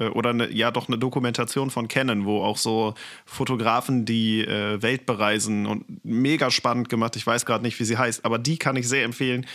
äh, 0.00 0.08
oder 0.08 0.30
eine, 0.30 0.50
ja 0.50 0.70
doch 0.70 0.88
eine 0.88 0.98
Dokumentation 0.98 1.70
von 1.70 1.86
Canon, 1.86 2.24
wo 2.24 2.42
auch 2.42 2.56
so 2.56 2.94
Fotografen 3.26 4.04
die 4.04 4.40
äh, 4.40 4.82
Welt 4.82 5.06
bereisen 5.06 5.66
und 5.66 6.04
mega 6.04 6.50
spannend 6.50 6.88
gemacht. 6.88 7.14
Ich 7.16 7.26
weiß 7.26 7.46
gerade 7.46 7.62
nicht, 7.62 7.78
wie 7.78 7.84
sie 7.84 7.98
heißt, 7.98 8.24
aber 8.24 8.38
die 8.38 8.58
kann 8.58 8.76
ich 8.76 8.88
sehr 8.88 9.04
empfehlen. 9.04 9.46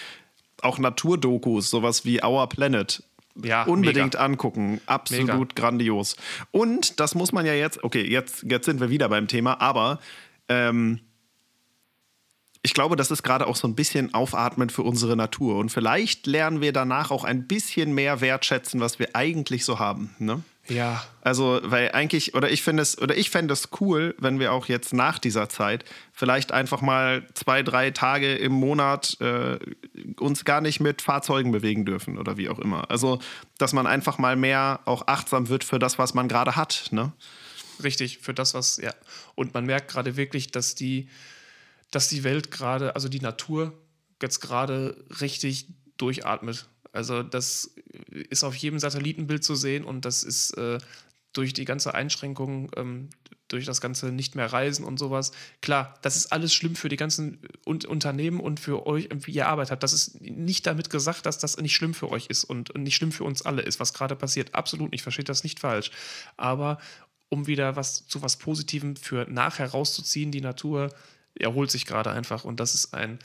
Auch 0.61 0.79
Naturdokus, 0.79 1.69
sowas 1.69 2.05
wie 2.05 2.23
Our 2.23 2.47
Planet. 2.47 3.03
Ja, 3.43 3.63
unbedingt 3.63 4.13
mega. 4.13 4.23
angucken. 4.23 4.79
Absolut 4.85 5.27
mega. 5.27 5.47
grandios. 5.55 6.15
Und 6.51 7.01
das 7.01 7.15
muss 7.15 7.33
man 7.33 7.45
ja 7.45 7.53
jetzt, 7.53 7.83
okay, 7.83 8.09
jetzt, 8.09 8.43
jetzt 8.43 8.65
sind 8.65 8.79
wir 8.79 8.89
wieder 8.89 9.09
beim 9.09 9.27
Thema, 9.27 9.59
aber 9.59 9.99
ähm, 10.47 11.01
ich 12.65 12.73
glaube, 12.73 12.95
das 12.95 13.11
ist 13.11 13.21
gerade 13.21 13.45
auch 13.45 13.55
so 13.55 13.67
ein 13.67 13.75
bisschen 13.75 14.15
aufatmen 14.15 14.71
für 14.71 14.81
unsere 14.81 15.15
Natur. 15.15 15.57
Und 15.57 15.69
vielleicht 15.69 16.25
lernen 16.25 16.61
wir 16.61 16.73
danach 16.73 17.11
auch 17.11 17.23
ein 17.23 17.45
bisschen 17.45 17.93
mehr 17.93 18.21
wertschätzen, 18.21 18.81
was 18.81 18.97
wir 18.97 19.09
eigentlich 19.15 19.65
so 19.65 19.77
haben. 19.77 20.15
Ne? 20.17 20.41
Ja. 20.67 21.05
Also, 21.21 21.59
weil 21.63 21.91
eigentlich, 21.91 22.33
oder 22.33 22.49
ich 22.49 22.63
finde 22.63 22.81
es, 22.81 22.99
oder 22.99 23.15
ich 23.15 23.29
fände 23.29 23.53
es 23.53 23.69
cool, 23.79 24.15
wenn 24.17 24.39
wir 24.39 24.51
auch 24.51 24.65
jetzt 24.65 24.93
nach 24.93 25.19
dieser 25.19 25.47
Zeit 25.47 25.85
vielleicht 26.11 26.51
einfach 26.51 26.81
mal 26.81 27.27
zwei, 27.35 27.61
drei 27.61 27.91
Tage 27.91 28.33
im 28.33 28.53
Monat 28.53 29.15
äh, 29.21 29.59
uns 30.19 30.43
gar 30.43 30.59
nicht 30.59 30.79
mit 30.79 31.03
Fahrzeugen 31.03 31.51
bewegen 31.51 31.85
dürfen 31.85 32.17
oder 32.17 32.35
wie 32.35 32.49
auch 32.49 32.57
immer. 32.57 32.89
Also, 32.89 33.19
dass 33.59 33.73
man 33.73 33.85
einfach 33.85 34.17
mal 34.17 34.35
mehr 34.35 34.79
auch 34.85 35.05
achtsam 35.05 35.49
wird 35.49 35.63
für 35.63 35.77
das, 35.77 35.99
was 35.99 36.15
man 36.15 36.27
gerade 36.27 36.55
hat. 36.55 36.87
Ne? 36.89 37.11
Richtig, 37.83 38.17
für 38.23 38.33
das, 38.33 38.55
was, 38.55 38.77
ja. 38.77 38.91
Und 39.35 39.53
man 39.53 39.67
merkt 39.67 39.91
gerade 39.91 40.17
wirklich, 40.17 40.47
dass 40.47 40.73
die 40.73 41.07
dass 41.95 42.09
die 42.09 42.25
Welt 42.25 42.51
gerade, 42.51 42.93
also 42.95 43.07
die 43.07 43.21
Natur 43.21 43.73
jetzt 44.21 44.41
gerade 44.41 45.05
richtig 45.21 45.67
durchatmet. 45.95 46.67
Also 46.91 47.23
das 47.23 47.73
ist 48.09 48.43
auf 48.43 48.55
jedem 48.55 48.79
Satellitenbild 48.79 49.43
zu 49.43 49.55
sehen 49.55 49.85
und 49.85 50.03
das 50.03 50.23
ist 50.23 50.57
äh, 50.57 50.79
durch 51.31 51.53
die 51.53 51.63
ganze 51.63 51.93
Einschränkung, 51.93 52.69
ähm, 52.75 53.09
durch 53.47 53.65
das 53.65 53.79
ganze 53.79 54.11
nicht 54.11 54.35
mehr 54.35 54.51
reisen 54.51 54.83
und 54.83 54.97
sowas. 54.97 55.31
Klar, 55.61 55.93
das 56.01 56.17
ist 56.17 56.33
alles 56.33 56.53
schlimm 56.53 56.75
für 56.75 56.89
die 56.89 56.97
ganzen 56.97 57.39
Un 57.65 57.79
Unternehmen 57.85 58.39
und 58.41 58.59
für 58.59 58.87
euch, 58.87 59.09
wie 59.11 59.31
ihr 59.31 59.47
Arbeit 59.47 59.71
habt. 59.71 59.83
Das 59.83 59.93
ist 59.93 60.19
nicht 60.21 60.65
damit 60.67 60.89
gesagt, 60.89 61.25
dass 61.25 61.37
das 61.37 61.57
nicht 61.57 61.75
schlimm 61.75 61.93
für 61.93 62.09
euch 62.09 62.27
ist 62.27 62.43
und, 62.43 62.71
und 62.71 62.83
nicht 62.83 62.95
schlimm 62.95 63.11
für 63.11 63.23
uns 63.23 63.41
alle 63.41 63.61
ist, 63.61 63.79
was 63.79 63.93
gerade 63.93 64.15
passiert. 64.15 64.53
Absolut 64.53 64.91
nicht, 64.91 65.03
versteht 65.03 65.29
das 65.29 65.43
nicht 65.43 65.59
falsch. 65.59 65.91
Aber 66.35 66.77
um 67.29 67.47
wieder 67.47 67.75
was 67.75 68.07
zu 68.07 68.21
was 68.21 68.37
Positivem 68.37 68.95
für 68.95 69.25
nachher 69.29 69.69
rauszuziehen, 69.69 70.31
die 70.31 70.41
Natur 70.41 70.93
erholt 71.39 71.71
sich 71.71 71.85
gerade 71.85 72.11
einfach 72.11 72.43
und 72.43 72.59
das 72.59 72.73
ist 72.73 72.93
ein 72.93 73.19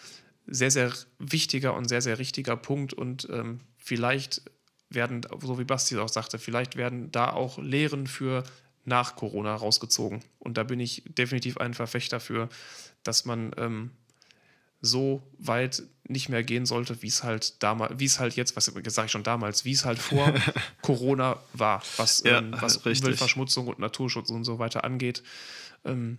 sehr, 0.46 0.70
sehr 0.70 0.92
wichtiger 1.18 1.75
und 1.75 1.88
sehr, 1.88 2.03
sehr 2.03 2.18
richtiger 2.18 2.57
Punkt 2.57 2.92
und 2.92 3.29
ähm, 3.31 3.61
vielleicht 3.79 4.42
werden, 4.88 5.27
so 5.40 5.59
wie 5.59 5.64
Basti 5.64 5.96
auch 5.99 6.09
sagte, 6.09 6.38
vielleicht 6.38 6.77
werden 6.77 7.12
da 7.12 7.31
auch 7.31 7.59
Lehren 7.59 8.07
für 8.07 8.42
nach 8.85 9.14
Corona 9.14 9.55
rausgezogen. 9.55 10.25
Und 10.38 10.57
da 10.57 10.64
bin 10.64 10.81
ich 10.81 11.05
definitiv 11.07 11.59
ein 11.59 11.75
Verfechter 11.75 12.18
für, 12.18 12.49
dass 13.05 13.25
man 13.25 13.53
ähm, 13.57 13.90
so 14.81 15.23
weit 15.38 15.83
nicht 16.09 16.29
mehr 16.29 16.42
gehen 16.42 16.66
sollte, 16.66 17.03
wie 17.03 17.07
es 17.07 17.23
halt 17.23 17.62
damals, 17.62 17.99
wie 17.99 18.07
es 18.07 18.18
halt 18.18 18.35
jetzt, 18.35 18.57
was 18.57 18.64
sage 18.64 19.07
ich 19.07 19.12
schon 19.12 19.23
damals, 19.23 19.64
wie 19.64 19.73
es 19.73 19.85
halt 19.85 19.99
vor 19.99 20.33
Corona 20.83 21.40
war, 21.53 21.83
was, 21.96 22.23
ja, 22.25 22.38
ähm, 22.38 22.55
was 22.59 22.79
Umweltverschmutzung 22.79 23.68
und 23.68 23.79
Naturschutz 23.79 24.31
und 24.31 24.44
so 24.44 24.59
weiter 24.59 24.83
angeht. 24.85 25.23
Ähm, 25.85 26.18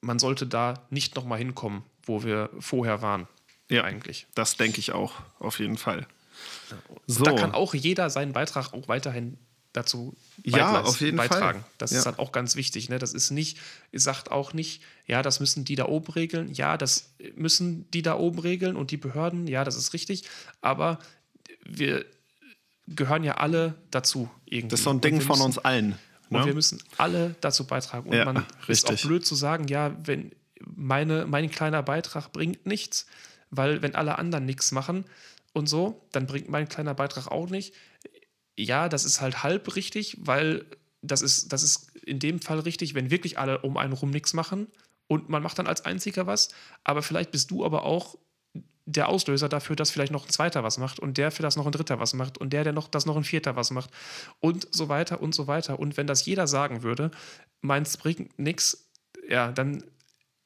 man 0.00 0.18
sollte 0.18 0.46
da 0.46 0.86
nicht 0.90 1.16
nochmal 1.16 1.38
hinkommen, 1.38 1.82
wo 2.02 2.22
wir 2.22 2.50
vorher 2.58 3.02
waren. 3.02 3.28
Ja, 3.68 3.84
eigentlich. 3.84 4.26
Das 4.34 4.56
denke 4.56 4.78
ich 4.78 4.92
auch, 4.92 5.14
auf 5.38 5.58
jeden 5.58 5.76
Fall. 5.76 6.06
So. 7.06 7.24
Da 7.24 7.32
kann 7.32 7.52
auch 7.52 7.74
jeder 7.74 8.10
seinen 8.10 8.32
Beitrag 8.32 8.72
auch 8.72 8.88
weiterhin 8.88 9.36
dazu 9.72 10.16
ja, 10.42 10.80
auf 10.80 11.00
jeden 11.00 11.16
beitragen. 11.16 11.60
Fall. 11.60 11.70
Das 11.78 11.90
ja. 11.92 11.98
ist 11.98 12.06
halt 12.06 12.18
auch 12.18 12.32
ganz 12.32 12.56
wichtig. 12.56 12.88
Ne? 12.88 12.98
Das 12.98 13.12
ist 13.12 13.30
nicht, 13.30 13.58
sagt 13.92 14.30
auch 14.30 14.52
nicht, 14.52 14.82
ja, 15.06 15.22
das 15.22 15.40
müssen 15.40 15.64
die 15.64 15.76
da 15.76 15.86
oben 15.86 16.12
regeln. 16.12 16.52
Ja, 16.52 16.76
das 16.76 17.14
müssen 17.34 17.90
die 17.90 18.02
da 18.02 18.16
oben 18.16 18.38
regeln 18.38 18.76
und 18.76 18.90
die 18.90 18.96
Behörden, 18.96 19.46
ja, 19.46 19.64
das 19.64 19.76
ist 19.76 19.92
richtig. 19.92 20.24
Aber 20.60 20.98
wir 21.64 22.04
gehören 22.86 23.24
ja 23.24 23.36
alle 23.36 23.74
dazu 23.90 24.30
irgendwie. 24.46 24.70
Das 24.70 24.80
ist 24.80 24.84
so 24.84 24.90
ein 24.90 25.00
Ding 25.00 25.20
von 25.20 25.40
uns 25.40 25.58
allen. 25.58 25.98
Und 26.30 26.40
ne? 26.40 26.46
wir 26.46 26.54
müssen 26.54 26.82
alle 26.96 27.34
dazu 27.40 27.66
beitragen. 27.66 28.10
Und 28.10 28.16
ja, 28.16 28.24
man 28.24 28.44
richtig. 28.68 28.90
ist 28.90 29.04
auch 29.04 29.06
blöd 29.08 29.26
zu 29.26 29.34
sagen, 29.34 29.68
ja, 29.68 29.96
wenn 30.04 30.32
meine, 30.74 31.26
mein 31.26 31.50
kleiner 31.50 31.82
Beitrag 31.82 32.32
bringt 32.32 32.66
nichts. 32.66 33.06
weil 33.50 33.82
wenn 33.82 33.94
alle 33.94 34.18
anderen 34.18 34.44
nichts 34.44 34.72
machen 34.72 35.04
und 35.52 35.68
so, 35.68 36.06
dann 36.12 36.26
bringt 36.26 36.48
mein 36.48 36.68
kleiner 36.68 36.94
Beitrag 36.94 37.28
auch 37.28 37.48
nicht. 37.48 37.74
Ja, 38.56 38.88
das 38.88 39.04
ist 39.04 39.20
halt 39.20 39.42
halb 39.42 39.76
richtig, 39.76 40.18
weil 40.20 40.66
das 41.00 41.22
ist, 41.22 41.52
das 41.52 41.62
ist 41.62 41.96
in 41.96 42.18
dem 42.18 42.40
Fall 42.40 42.60
richtig, 42.60 42.94
wenn 42.94 43.10
wirklich 43.10 43.38
alle 43.38 43.60
um 43.60 43.76
einen 43.76 43.92
rum 43.92 44.10
nichts 44.10 44.34
machen 44.34 44.66
und 45.06 45.28
man 45.28 45.42
macht 45.42 45.58
dann 45.58 45.66
als 45.66 45.84
Einziger 45.84 46.26
was, 46.26 46.50
aber 46.84 47.02
vielleicht 47.02 47.30
bist 47.30 47.50
du 47.50 47.64
aber 47.64 47.84
auch 47.84 48.18
der 48.90 49.08
Auslöser 49.08 49.50
dafür, 49.50 49.76
dass 49.76 49.90
vielleicht 49.90 50.12
noch 50.12 50.24
ein 50.24 50.30
Zweiter 50.30 50.64
was 50.64 50.78
macht 50.78 50.98
und 50.98 51.18
der 51.18 51.30
für 51.30 51.42
das 51.42 51.56
noch 51.56 51.66
ein 51.66 51.72
Dritter 51.72 52.00
was 52.00 52.14
macht 52.14 52.38
und 52.38 52.54
der, 52.54 52.64
der 52.64 52.72
noch 52.72 52.88
das 52.88 53.04
noch 53.04 53.16
ein 53.16 53.24
Vierter 53.24 53.54
was 53.54 53.70
macht 53.70 53.90
und 54.40 54.66
so 54.70 54.88
weiter 54.88 55.20
und 55.20 55.34
so 55.34 55.46
weiter. 55.46 55.78
Und 55.78 55.98
wenn 55.98 56.06
das 56.06 56.24
jeder 56.24 56.46
sagen 56.46 56.82
würde, 56.82 57.10
meins 57.60 57.98
bringt 57.98 58.38
nichts, 58.38 58.90
ja, 59.28 59.52
dann 59.52 59.84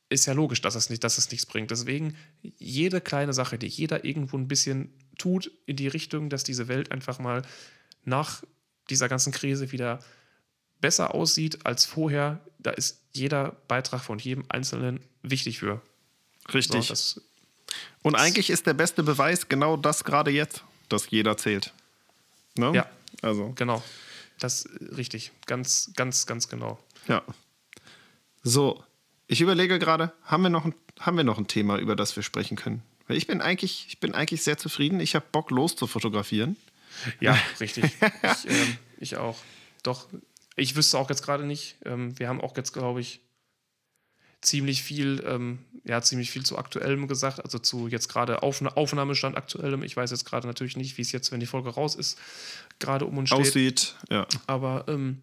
ist 0.08 0.26
ja 0.26 0.32
logisch, 0.32 0.60
dass 0.60 0.74
es 0.74 0.90
nicht, 0.90 1.04
dass 1.04 1.18
es 1.18 1.30
nichts 1.30 1.46
bringt. 1.46 1.70
Deswegen 1.70 2.16
jede 2.42 3.00
kleine 3.00 3.32
Sache, 3.32 3.58
die 3.58 3.68
jeder 3.68 4.04
irgendwo 4.04 4.36
ein 4.36 4.48
bisschen 4.48 4.92
tut 5.18 5.52
in 5.66 5.76
die 5.76 5.88
Richtung, 5.88 6.28
dass 6.28 6.42
diese 6.42 6.66
Welt 6.66 6.90
einfach 6.90 7.20
mal 7.20 7.42
nach 8.04 8.42
dieser 8.90 9.08
ganzen 9.08 9.32
Krise 9.32 9.70
wieder 9.70 10.00
besser 10.80 11.14
aussieht 11.14 11.64
als 11.64 11.84
vorher, 11.84 12.44
da 12.58 12.72
ist 12.72 13.02
jeder 13.12 13.52
Beitrag 13.68 14.02
von 14.02 14.18
jedem 14.18 14.44
Einzelnen 14.48 14.98
wichtig 15.22 15.60
für. 15.60 15.80
Richtig. 16.52 16.86
So, 16.86 16.92
das 16.92 17.20
und 18.02 18.14
eigentlich 18.14 18.50
ist 18.50 18.66
der 18.66 18.74
beste 18.74 19.02
Beweis 19.02 19.48
genau 19.48 19.76
das 19.76 20.04
gerade 20.04 20.30
jetzt, 20.30 20.64
dass 20.88 21.10
jeder 21.10 21.36
zählt. 21.36 21.72
Ne? 22.56 22.72
Ja, 22.74 22.86
also. 23.22 23.52
Genau. 23.56 23.82
Das 24.38 24.64
ist 24.64 24.96
richtig. 24.96 25.32
Ganz, 25.46 25.92
ganz, 25.94 26.26
ganz 26.26 26.48
genau. 26.48 26.78
Ja. 27.08 27.22
So, 28.42 28.82
ich 29.28 29.40
überlege 29.40 29.78
gerade, 29.78 30.12
haben 30.24 30.42
wir, 30.42 30.50
noch 30.50 30.64
ein, 30.64 30.74
haben 30.98 31.16
wir 31.16 31.24
noch 31.24 31.38
ein 31.38 31.46
Thema, 31.46 31.78
über 31.78 31.94
das 31.94 32.16
wir 32.16 32.22
sprechen 32.22 32.56
können? 32.56 32.82
Weil 33.06 33.16
ich 33.16 33.26
bin 33.26 33.40
eigentlich, 33.40 33.86
ich 33.88 34.00
bin 34.00 34.14
eigentlich 34.14 34.42
sehr 34.42 34.58
zufrieden. 34.58 35.00
Ich 35.00 35.14
habe 35.14 35.24
Bock, 35.30 35.50
los 35.50 35.76
zu 35.76 35.86
fotografieren. 35.86 36.56
Ja, 37.20 37.38
richtig. 37.60 37.84
ich, 37.84 38.50
ähm, 38.50 38.78
ich 38.98 39.16
auch. 39.16 39.38
Doch, 39.82 40.08
ich 40.56 40.76
wüsste 40.76 40.98
auch 40.98 41.08
jetzt 41.08 41.22
gerade 41.22 41.44
nicht. 41.44 41.76
Ähm, 41.84 42.18
wir 42.18 42.28
haben 42.28 42.40
auch 42.40 42.56
jetzt, 42.56 42.72
glaube 42.72 43.00
ich, 43.00 43.20
ziemlich 44.42 44.82
viel, 44.82 45.22
ähm, 45.26 45.60
ja, 45.84 46.02
ziemlich 46.02 46.30
viel 46.30 46.44
zu 46.44 46.58
aktuellem 46.58 47.08
gesagt, 47.08 47.42
also 47.42 47.58
zu 47.58 47.88
jetzt 47.88 48.08
gerade 48.08 48.42
Aufna 48.42 48.70
Aufnahmestand 48.70 49.36
aktuellem. 49.36 49.82
Ich 49.82 49.96
weiß 49.96 50.10
jetzt 50.10 50.24
gerade 50.24 50.46
natürlich 50.46 50.76
nicht, 50.76 50.98
wie 50.98 51.02
es 51.02 51.12
jetzt, 51.12 51.32
wenn 51.32 51.40
die 51.40 51.46
Folge 51.46 51.70
raus 51.70 51.94
ist, 51.94 52.18
gerade 52.78 53.06
um 53.06 53.16
uns 53.18 53.30
steht. 53.30 53.40
Aussieht, 53.40 53.96
ja. 54.10 54.26
Aber 54.46 54.84
ähm, 54.88 55.22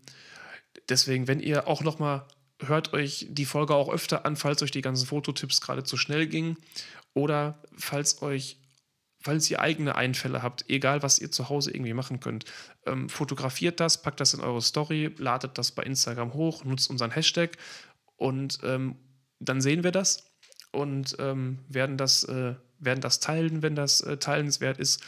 deswegen, 0.87 1.27
wenn 1.27 1.41
ihr 1.41 1.67
auch 1.67 1.83
noch 1.83 1.99
mal 1.99 2.25
hört 2.61 2.93
euch 2.93 3.27
die 3.29 3.45
Folge 3.45 3.75
auch 3.75 3.89
öfter 3.89 4.25
an, 4.25 4.35
falls 4.35 4.63
euch 4.63 4.71
die 4.71 4.81
ganzen 4.81 5.05
Fototipps 5.05 5.61
gerade 5.61 5.83
zu 5.83 5.97
schnell 5.97 6.27
gingen 6.27 6.57
oder 7.13 7.61
falls 7.77 8.21
euch 8.21 8.57
falls 9.21 9.51
ihr 9.51 9.59
eigene 9.59 9.95
Einfälle 9.95 10.41
habt, 10.41 10.69
egal 10.69 11.03
was 11.03 11.19
ihr 11.19 11.29
zu 11.29 11.49
Hause 11.49 11.71
irgendwie 11.71 11.93
machen 11.93 12.21
könnt, 12.21 12.45
ähm, 12.85 13.09
fotografiert 13.09 13.81
das, 13.81 14.01
packt 14.01 14.21
das 14.21 14.33
in 14.33 14.39
eure 14.39 14.61
Story, 14.61 15.13
ladet 15.17 15.57
das 15.57 15.73
bei 15.73 15.83
Instagram 15.83 16.33
hoch, 16.33 16.63
nutzt 16.63 16.89
unseren 16.89 17.11
Hashtag 17.11 17.57
und 18.15 18.59
ähm, 18.63 18.95
dann 19.39 19.61
sehen 19.61 19.83
wir 19.83 19.91
das 19.91 20.31
und 20.71 21.15
ähm, 21.19 21.59
werden, 21.67 21.97
das, 21.97 22.23
äh, 22.25 22.55
werden 22.79 23.01
das 23.01 23.19
teilen, 23.19 23.61
wenn 23.61 23.75
das 23.75 24.01
äh, 24.01 24.17
teilenswert 24.17 24.77
ist. 24.77 25.03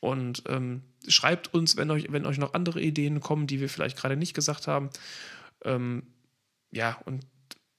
Und 0.00 0.42
ähm, 0.48 0.82
schreibt 1.08 1.54
uns, 1.54 1.76
wenn 1.76 1.90
euch, 1.90 2.06
wenn 2.10 2.26
euch 2.26 2.38
noch 2.38 2.54
andere 2.54 2.80
Ideen 2.80 3.20
kommen, 3.20 3.46
die 3.46 3.60
wir 3.60 3.68
vielleicht 3.68 3.96
gerade 3.96 4.16
nicht 4.16 4.34
gesagt 4.34 4.66
haben. 4.66 4.90
Ähm, 5.64 6.02
ja, 6.70 6.98
und 7.06 7.26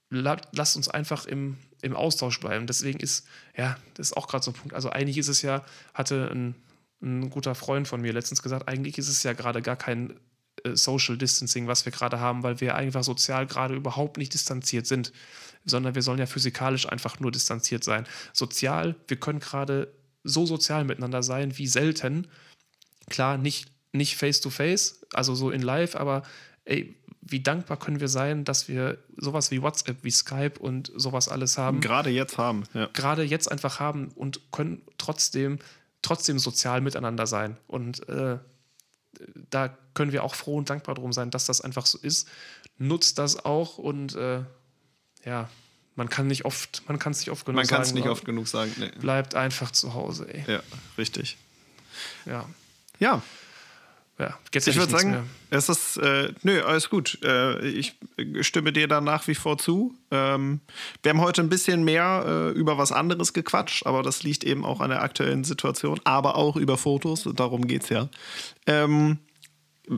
la 0.09 0.37
lasst 0.51 0.75
uns 0.75 0.87
einfach 0.87 1.25
im, 1.25 1.57
im 1.81 1.95
Austausch 1.95 2.39
bleiben. 2.39 2.67
Deswegen 2.67 2.99
ist, 2.99 3.27
ja, 3.55 3.77
das 3.93 4.07
ist 4.07 4.17
auch 4.17 4.27
gerade 4.27 4.43
so 4.43 4.51
ein 4.51 4.55
Punkt. 4.55 4.73
Also 4.73 4.89
eigentlich 4.89 5.17
ist 5.17 5.27
es 5.27 5.41
ja, 5.41 5.63
hatte 5.93 6.29
ein, 6.31 6.55
ein 7.01 7.29
guter 7.29 7.53
Freund 7.53 7.87
von 7.87 8.01
mir 8.01 8.13
letztens 8.13 8.41
gesagt, 8.41 8.67
eigentlich 8.67 8.97
ist 8.97 9.09
es 9.09 9.21
ja 9.23 9.33
gerade 9.33 9.61
gar 9.61 9.75
kein 9.75 10.19
Social 10.73 11.17
Distancing, 11.17 11.67
was 11.67 11.85
wir 11.85 11.91
gerade 11.91 12.19
haben, 12.19 12.43
weil 12.43 12.61
wir 12.61 12.75
einfach 12.75 13.03
sozial 13.03 13.45
gerade 13.45 13.75
überhaupt 13.75 14.17
nicht 14.17 14.33
distanziert 14.33 14.87
sind 14.87 15.11
sondern 15.65 15.95
wir 15.95 16.01
sollen 16.01 16.19
ja 16.19 16.27
physikalisch 16.27 16.87
einfach 16.87 17.19
nur 17.19 17.31
distanziert 17.31 17.83
sein. 17.83 18.05
Sozial, 18.33 18.95
wir 19.07 19.17
können 19.17 19.39
gerade 19.39 19.91
so 20.23 20.45
sozial 20.45 20.85
miteinander 20.85 21.23
sein 21.23 21.57
wie 21.57 21.67
selten. 21.67 22.27
Klar, 23.09 23.37
nicht, 23.37 23.71
nicht 23.91 24.15
face 24.15 24.41
to 24.41 24.49
face, 24.49 25.05
also 25.13 25.35
so 25.35 25.51
in 25.51 25.61
live, 25.61 25.95
aber 25.95 26.23
ey, 26.65 26.95
wie 27.21 27.41
dankbar 27.41 27.77
können 27.77 27.99
wir 27.99 28.07
sein, 28.07 28.45
dass 28.45 28.67
wir 28.67 28.99
sowas 29.17 29.49
wie 29.49 29.61
WhatsApp, 29.61 30.03
wie 30.03 30.11
Skype 30.11 30.59
und 30.59 30.91
sowas 30.95 31.27
alles 31.27 31.57
haben. 31.57 31.81
Gerade 31.81 32.11
jetzt 32.11 32.37
haben, 32.37 32.63
ja. 32.73 32.87
Gerade 32.93 33.23
jetzt 33.23 33.51
einfach 33.51 33.79
haben 33.79 34.09
und 34.09 34.51
können 34.51 34.83
trotzdem, 34.97 35.57
trotzdem 36.03 36.37
sozial 36.37 36.81
miteinander 36.81 37.25
sein. 37.25 37.57
Und 37.67 38.07
äh, 38.09 38.37
da 39.49 39.77
können 39.93 40.11
wir 40.11 40.23
auch 40.23 40.35
froh 40.35 40.57
und 40.57 40.69
dankbar 40.69 40.95
drum 40.95 41.13
sein, 41.13 41.31
dass 41.31 41.45
das 41.45 41.61
einfach 41.61 41.85
so 41.85 41.97
ist. 41.97 42.27
Nutzt 42.77 43.17
das 43.17 43.43
auch 43.45 43.77
und 43.77 44.15
äh, 44.15 44.43
ja, 45.25 45.49
man 45.95 46.09
kann 46.09 46.27
nicht 46.27 46.45
oft, 46.45 46.83
man 46.87 46.99
kann 46.99 47.13
es 47.13 47.19
nicht 47.19 47.31
oft 47.31 47.45
genug 47.45 47.55
man 47.55 47.65
sagen. 47.65 47.73
Man 47.73 47.83
kann 47.83 47.89
es 47.89 47.93
nicht 47.93 48.07
oft 48.07 48.25
genug 48.25 48.47
sagen. 48.47 48.73
Nee. 48.77 48.91
Bleibt 48.99 49.35
einfach 49.35 49.71
zu 49.71 49.93
Hause, 49.93 50.27
ey. 50.33 50.43
Ja, 50.51 50.63
richtig. 50.97 51.37
Ja. 52.25 52.47
Ja. 52.99 53.21
Ja, 54.17 54.37
ich 54.53 54.77
würde 54.77 54.91
sagen, 54.91 55.11
mehr. 55.11 55.23
es 55.49 55.67
ist, 55.67 55.97
äh, 55.97 56.31
nö, 56.41 56.61
alles 56.61 56.89
gut. 56.89 57.19
Äh, 57.21 57.67
ich 57.67 57.97
stimme 58.41 58.71
dir 58.71 58.87
da 58.87 59.01
nach 59.01 59.27
wie 59.27 59.35
vor 59.35 59.57
zu. 59.57 59.93
Ähm, 60.09 60.61
wir 61.03 61.09
haben 61.09 61.19
heute 61.19 61.41
ein 61.41 61.49
bisschen 61.49 61.83
mehr 61.83 62.23
äh, 62.25 62.49
über 62.57 62.77
was 62.77 62.93
anderes 62.93 63.33
gequatscht, 63.33 63.85
aber 63.85 64.03
das 64.03 64.23
liegt 64.23 64.45
eben 64.45 64.63
auch 64.63 64.79
an 64.79 64.89
der 64.89 65.01
aktuellen 65.01 65.43
Situation, 65.43 65.99
aber 66.05 66.35
auch 66.35 66.55
über 66.55 66.77
Fotos, 66.77 67.27
darum 67.35 67.67
geht 67.67 67.83
es 67.83 67.89
ja. 67.89 68.07
Ähm, 68.67 69.19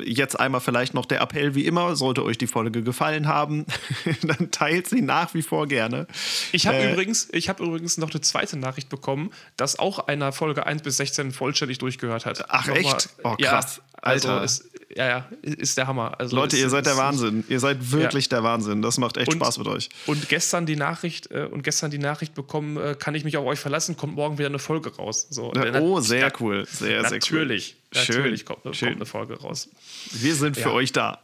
Jetzt 0.03 0.38
einmal 0.38 0.59
vielleicht 0.59 0.93
noch 0.93 1.05
der 1.05 1.22
Appell, 1.22 1.55
wie 1.55 1.65
immer, 1.65 1.95
sollte 1.95 2.24
euch 2.24 2.38
die 2.38 2.47
Folge 2.47 2.84
gefallen 2.84 3.28
haben, 3.28 3.65
dann 4.22 4.51
teilt 4.51 4.88
sie 4.88 5.01
nach 5.01 5.34
wie 5.34 5.41
vor 5.41 5.68
gerne. 5.68 6.07
Ich 6.51 6.68
habe 6.68 6.78
äh, 6.78 6.91
übrigens, 6.91 7.30
hab 7.34 7.59
übrigens 7.61 7.97
noch 7.97 8.11
eine 8.11 8.22
zweite 8.22 8.57
Nachricht 8.57 8.89
bekommen, 8.89 9.32
dass 9.55 9.80
auch 9.80 9.99
einer 10.07 10.34
Folge 10.34 10.65
1 10.65 10.82
bis 10.82 10.97
16 10.97 11.32
vollständig 11.32 11.78
durchgehört 11.78 12.26
hat. 12.26 12.49
Ach, 12.49 12.68
Nochmal, 12.68 12.84
echt? 12.84 13.09
Oh, 13.24 13.36
krass. 13.36 13.82
Also 14.02 14.30
Alter. 14.30 14.43
Ist, 14.43 14.70
ja, 14.95 15.08
ja, 15.08 15.30
ist 15.41 15.78
der 15.78 15.88
Hammer. 15.88 16.20
Also 16.20 16.36
Leute, 16.36 16.56
ist, 16.56 16.62
ihr 16.62 16.70
seid 16.70 16.86
der 16.86 16.98
Wahnsinn. 16.98 17.43
Ihr 17.50 17.60
seid 17.60 17.91
wirklich 17.91 18.26
ja. 18.26 18.38
der 18.38 18.43
Wahnsinn. 18.43 18.82
Das 18.82 18.98
macht 18.98 19.18
echt 19.18 19.28
und, 19.28 19.36
Spaß 19.36 19.60
mit 19.60 19.68
euch. 19.68 19.89
Und 20.06 20.30
gestern 20.30 20.66
die 20.66 20.76
Nachricht 20.76 21.30
äh, 21.30 21.48
und 21.52 21.64
gestern 21.64 21.91
die 21.91 21.98
Nachricht 21.98 22.34
bekommen, 22.34 22.78
äh, 22.78 22.95
kann 22.98 23.14
ich 23.14 23.24
mich 23.24 23.38
auf 23.38 23.45
euch 23.45 23.60
verlassen, 23.60 23.98
kommt 23.98 24.16
morgen 24.16 24.38
wieder 24.38 24.48
eine 24.48 24.60
Folge 24.60 24.95
raus. 24.95 25.28
So, 25.30 25.54
ja, 25.56 25.80
oh, 25.82 26.00
sehr 26.00 26.32
cool. 26.39 26.66
Sehr, 26.66 27.02
sehr 27.04 27.20
cool. 27.30 27.39
Natürlich. 27.39 27.76
Natürlich 27.94 28.46
kommt, 28.46 28.64
kommt, 28.64 28.84
eine 28.84 29.06
Folge 29.06 29.40
raus. 29.40 29.70
Wir 30.12 30.36
sind 30.36 30.58
für 30.58 30.70
ja. 30.70 30.76
euch 30.76 30.92
da. 30.92 31.20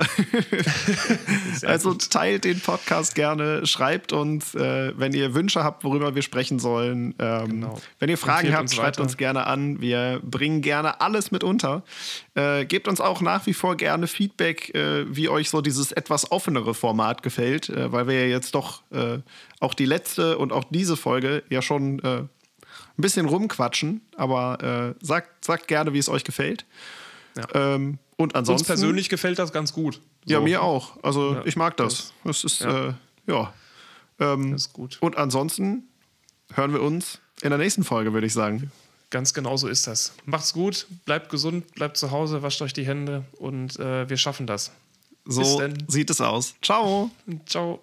also 1.64 1.92
gut. 1.92 2.10
teilt 2.10 2.46
den 2.46 2.62
Podcast 2.62 3.16
gerne, 3.16 3.66
schreibt 3.68 4.14
uns, 4.14 4.56
äh, 4.56 4.94
wenn 4.98 5.14
ihr 5.14 5.34
Wünsche 5.34 5.64
habt, 5.64 5.84
worüber 5.84 6.16
wir 6.16 6.22
sprechen 6.22 6.60
sollen. 6.60 7.16
Ähm, 7.20 7.50
genau. 7.50 7.82
Wenn 8.00 8.10
ihr 8.10 8.18
Fragen 8.18 8.48
Empfehlt 8.48 8.56
habt, 8.56 8.64
uns 8.64 8.76
schreibt 8.76 9.00
uns 9.02 9.18
gerne 9.18 9.46
an. 9.46 9.82
Wir 9.82 10.22
bringen 10.24 10.62
gerne 10.62 11.02
alles 11.02 11.32
mit 11.32 11.44
unter. 11.44 11.84
Äh, 12.34 12.66
gebt 12.66 12.88
uns 12.88 13.02
auch 13.02 13.20
nach 13.20 13.46
wie 13.46 13.54
vor 13.54 13.76
gerne 13.76 14.08
Feedback, 14.08 14.74
äh, 14.74 15.06
wie 15.14 15.28
euch 15.28 15.50
so 15.50 15.62
dieses 15.62 15.92
etwas 15.92 16.32
offenere 16.32 16.74
Format 16.74 17.24
gefällt, 17.24 17.70
äh, 17.70 17.92
weil 17.92 18.08
wir 18.08 18.22
ja 18.22 18.28
jetzt 18.28 18.56
doch 18.56 18.84
äh, 18.92 19.20
auch 19.60 19.74
die 19.74 19.86
letzte 19.86 20.38
und 20.38 20.54
auch 20.54 20.64
diese 20.70 20.96
Folge 20.96 21.44
ja 21.50 21.62
schon 21.62 22.00
äh, 22.00 22.24
ein 22.98 23.02
bisschen 23.02 23.26
rumquatschen, 23.26 24.02
aber 24.16 24.96
äh, 25.00 25.06
sagt, 25.06 25.46
sagt 25.46 25.68
gerne, 25.68 25.94
wie 25.94 25.98
es 25.98 26.10
euch 26.10 26.24
gefällt. 26.24 26.66
Ja. 27.36 27.76
Ähm, 27.76 27.98
und 28.18 28.36
ansonsten. 28.36 28.72
Uns 28.72 28.80
persönlich 28.80 29.10
gefällt 29.10 29.40
das 29.40 29.52
ganz 29.52 29.74
gut. 29.74 30.02
So. 30.26 30.34
Ja, 30.34 30.40
mir 30.40 30.62
auch. 30.62 31.04
Also 31.04 31.34
ja, 31.34 31.42
ich 31.46 31.56
mag 31.56 31.76
das. 31.78 32.14
Das 32.24 32.44
ist, 32.44 32.62
ja. 32.62 32.90
Äh, 32.90 32.94
ja. 33.28 33.54
Ähm, 34.20 34.52
das 34.52 34.68
ist 34.68 34.74
gut. 34.74 34.98
Und 35.02 35.18
ansonsten 35.18 35.88
hören 36.54 36.74
wir 36.74 36.82
uns 36.82 37.20
in 37.42 37.50
der 37.50 37.58
nächsten 37.58 37.84
Folge, 37.84 38.14
würde 38.14 38.28
ich 38.28 38.34
sagen. 38.34 38.72
Ganz 39.10 39.34
genau 39.34 39.58
so 39.58 39.68
ist 39.68 39.86
das. 39.88 40.14
Macht's 40.26 40.54
gut, 40.54 40.88
bleibt 41.06 41.30
gesund, 41.30 41.74
bleibt 41.76 41.98
zu 41.98 42.12
Hause, 42.12 42.42
wascht 42.42 42.62
euch 42.62 42.74
die 42.74 42.86
Hände 42.86 43.26
und 43.38 43.80
äh, 43.80 44.10
wir 44.10 44.18
schaffen 44.18 44.48
das. 44.48 44.72
So 45.26 45.62
sieht 45.88 46.10
es 46.10 46.20
aus. 46.20 46.56
Ciao. 46.62 47.12
Ciao. 47.46 47.80